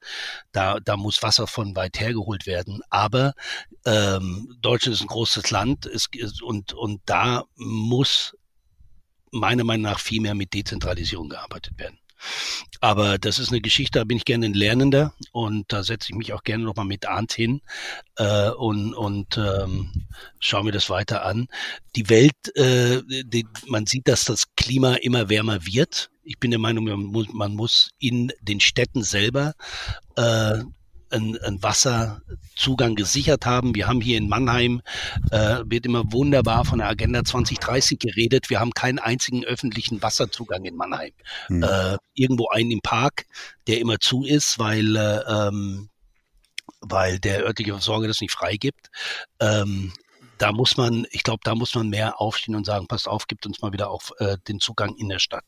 da, 0.51 0.79
da 0.79 0.97
muss 0.97 1.23
Wasser 1.23 1.47
von 1.47 1.75
weit 1.75 1.99
her 1.99 2.13
geholt 2.13 2.45
werden. 2.45 2.81
Aber 2.89 3.33
ähm, 3.85 4.55
Deutschland 4.61 4.95
ist 4.95 5.01
ein 5.01 5.07
großes 5.07 5.51
Land 5.51 5.85
es, 5.85 6.09
und, 6.41 6.73
und 6.73 7.01
da 7.05 7.43
muss 7.55 8.35
meiner 9.31 9.63
Meinung 9.63 9.91
nach 9.91 9.99
viel 9.99 10.21
mehr 10.21 10.35
mit 10.35 10.53
Dezentralisierung 10.53 11.29
gearbeitet 11.29 11.77
werden. 11.77 11.99
Aber 12.81 13.17
das 13.17 13.39
ist 13.39 13.49
eine 13.49 13.61
Geschichte, 13.61 13.99
da 13.99 14.05
bin 14.05 14.17
ich 14.17 14.25
gerne 14.25 14.45
ein 14.45 14.53
Lernender 14.53 15.13
und 15.31 15.71
da 15.71 15.83
setze 15.83 16.09
ich 16.11 16.15
mich 16.15 16.33
auch 16.33 16.43
gerne 16.43 16.63
nochmal 16.63 16.85
mit 16.85 17.07
Arndt 17.07 17.33
hin 17.33 17.61
äh, 18.17 18.49
und, 18.49 18.93
und 18.93 19.37
ähm, 19.37 20.07
schaue 20.39 20.63
mir 20.63 20.71
das 20.71 20.89
weiter 20.89 21.25
an. 21.25 21.47
Die 21.95 22.09
Welt, 22.09 22.55
äh, 22.55 23.01
die, 23.07 23.45
man 23.67 23.85
sieht, 23.85 24.07
dass 24.07 24.25
das 24.25 24.55
Klima 24.55 24.95
immer 24.95 25.29
wärmer 25.29 25.65
wird. 25.65 26.09
Ich 26.27 26.39
bin 26.39 26.51
der 26.51 26.59
Meinung, 26.59 26.85
man 26.85 27.03
muss, 27.03 27.27
man 27.31 27.55
muss 27.55 27.91
in 27.99 28.31
den 28.41 28.59
Städten 28.59 29.01
selber 29.01 29.53
äh, 30.17 30.59
einen, 31.09 31.37
einen 31.37 31.63
Wasserzugang 31.63 32.95
gesichert 32.95 33.45
haben. 33.45 33.73
Wir 33.75 33.87
haben 33.87 34.01
hier 34.01 34.17
in 34.17 34.27
Mannheim, 34.27 34.81
äh, 35.31 35.59
wird 35.63 35.85
immer 35.85 36.11
wunderbar 36.11 36.65
von 36.65 36.79
der 36.79 36.89
Agenda 36.89 37.23
2030 37.23 37.99
geredet. 37.99 38.49
Wir 38.49 38.59
haben 38.59 38.71
keinen 38.71 38.99
einzigen 38.99 39.45
öffentlichen 39.45 40.01
Wasserzugang 40.01 40.65
in 40.65 40.75
Mannheim. 40.75 41.13
Hm. 41.47 41.63
Äh, 41.63 41.97
irgendwo 42.13 42.49
einen 42.49 42.71
im 42.71 42.81
Park, 42.81 43.25
der 43.67 43.79
immer 43.79 43.99
zu 43.99 44.25
ist, 44.25 44.59
weil, 44.59 44.97
äh, 44.97 45.21
ähm, 45.27 45.89
weil 46.81 47.19
der 47.19 47.45
örtliche 47.45 47.71
Versorger 47.71 48.07
das 48.07 48.19
nicht 48.19 48.33
freigibt. 48.33 48.89
Ähm, 49.39 49.93
da 50.37 50.51
muss 50.51 50.75
man, 50.75 51.07
ich 51.11 51.23
glaube, 51.23 51.39
da 51.45 51.55
muss 51.55 51.73
man 51.73 51.89
mehr 51.89 52.19
aufstehen 52.19 52.55
und 52.55 52.65
sagen, 52.65 52.87
passt 52.87 53.07
auf, 53.07 53.27
gibt 53.27 53.45
uns 53.45 53.61
mal 53.61 53.71
wieder 53.71 53.89
auf 53.89 54.11
äh, 54.19 54.37
den 54.47 54.59
Zugang 54.59 54.93
in 54.97 55.07
der 55.09 55.19
Stadt. 55.19 55.45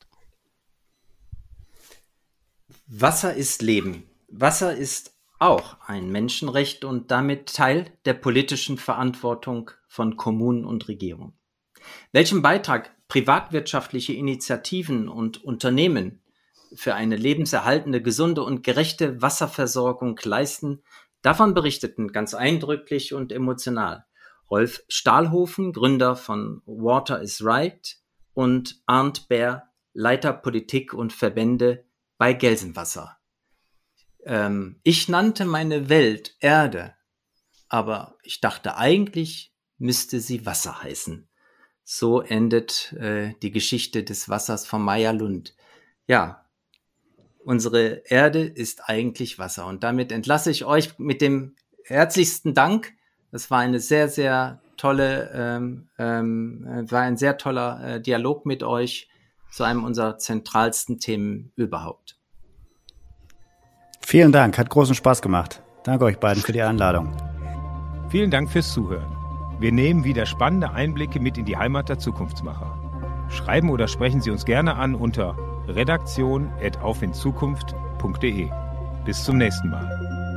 Wasser 2.91 3.35
ist 3.35 3.61
Leben. 3.61 4.09
Wasser 4.29 4.75
ist 4.75 5.13
auch 5.37 5.77
ein 5.85 6.11
Menschenrecht 6.11 6.83
und 6.83 7.11
damit 7.11 7.53
Teil 7.53 7.85
der 8.05 8.15
politischen 8.15 8.79
Verantwortung 8.79 9.69
von 9.87 10.17
Kommunen 10.17 10.65
und 10.65 10.87
Regierungen. 10.87 11.37
Welchen 12.13 12.41
Beitrag 12.41 12.89
privatwirtschaftliche 13.07 14.13
Initiativen 14.13 15.07
und 15.07 15.43
Unternehmen 15.43 16.23
für 16.73 16.95
eine 16.95 17.15
lebenserhaltende, 17.15 18.01
gesunde 18.01 18.41
und 18.41 18.63
gerechte 18.63 19.21
Wasserversorgung 19.21 20.19
leisten, 20.23 20.81
davon 21.21 21.53
berichteten 21.53 22.11
ganz 22.11 22.33
eindrücklich 22.33 23.13
und 23.13 23.31
emotional 23.31 24.07
Rolf 24.49 24.83
Stahlhofen, 24.87 25.73
Gründer 25.73 26.15
von 26.15 26.63
Water 26.65 27.21
is 27.21 27.45
Right 27.45 27.97
und 28.33 28.81
Arndt 28.87 29.27
Bär, 29.27 29.69
Leiter 29.93 30.33
Politik 30.33 30.95
und 30.95 31.13
Verbände 31.13 31.85
bei 32.19 32.33
Gelsenwasser. 32.33 33.17
Ähm, 34.25 34.79
ich 34.83 35.07
nannte 35.09 35.45
meine 35.45 35.89
Welt 35.89 36.35
Erde, 36.39 36.93
aber 37.69 38.17
ich 38.21 38.41
dachte 38.41 38.77
eigentlich 38.77 39.55
müsste 39.79 40.19
sie 40.19 40.45
Wasser 40.45 40.83
heißen. 40.83 41.27
So 41.83 42.21
endet 42.21 42.93
äh, 42.93 43.33
die 43.41 43.51
Geschichte 43.51 44.03
des 44.03 44.29
Wassers 44.29 44.67
von 44.67 44.83
Maya 44.83 45.11
Lund. 45.11 45.55
Ja, 46.05 46.45
unsere 47.43 48.03
Erde 48.05 48.43
ist 48.43 48.87
eigentlich 48.87 49.39
Wasser. 49.39 49.65
Und 49.65 49.83
damit 49.83 50.11
entlasse 50.11 50.51
ich 50.51 50.65
euch 50.65 50.99
mit 50.99 51.21
dem 51.21 51.55
herzlichsten 51.85 52.53
Dank. 52.53 52.93
Das 53.31 53.49
war 53.49 53.59
eine 53.59 53.79
sehr, 53.79 54.09
sehr 54.09 54.61
tolle, 54.75 55.31
ähm, 55.33 55.89
ähm, 55.97 56.85
war 56.89 57.01
ein 57.01 57.17
sehr 57.17 57.37
toller 57.37 57.81
äh, 57.83 58.01
Dialog 58.01 58.45
mit 58.45 58.61
euch 58.61 59.09
zu 59.51 59.63
einem 59.63 59.83
unserer 59.83 60.17
zentralsten 60.17 60.99
Themen 60.99 61.51
überhaupt. 61.55 62.17
Vielen 64.01 64.31
Dank, 64.31 64.57
hat 64.57 64.69
großen 64.69 64.95
Spaß 64.95 65.21
gemacht. 65.21 65.61
Danke 65.83 66.05
euch 66.05 66.19
beiden 66.19 66.41
für 66.41 66.51
die 66.51 66.61
Einladung. 66.61 67.15
Vielen 68.09 68.31
Dank 68.31 68.49
fürs 68.49 68.73
Zuhören. 68.73 69.15
Wir 69.59 69.71
nehmen 69.71 70.03
wieder 70.03 70.25
spannende 70.25 70.71
Einblicke 70.71 71.19
mit 71.19 71.37
in 71.37 71.45
die 71.45 71.57
Heimat 71.57 71.89
der 71.89 71.99
Zukunftsmacher. 71.99 72.75
Schreiben 73.29 73.69
oder 73.69 73.87
sprechen 73.87 74.21
Sie 74.21 74.31
uns 74.31 74.45
gerne 74.45 74.75
an 74.75 74.95
unter 74.95 75.37
redaktion.aufinzukunft.de. 75.67 78.49
Bis 79.05 79.23
zum 79.23 79.37
nächsten 79.37 79.69
Mal. 79.69 80.28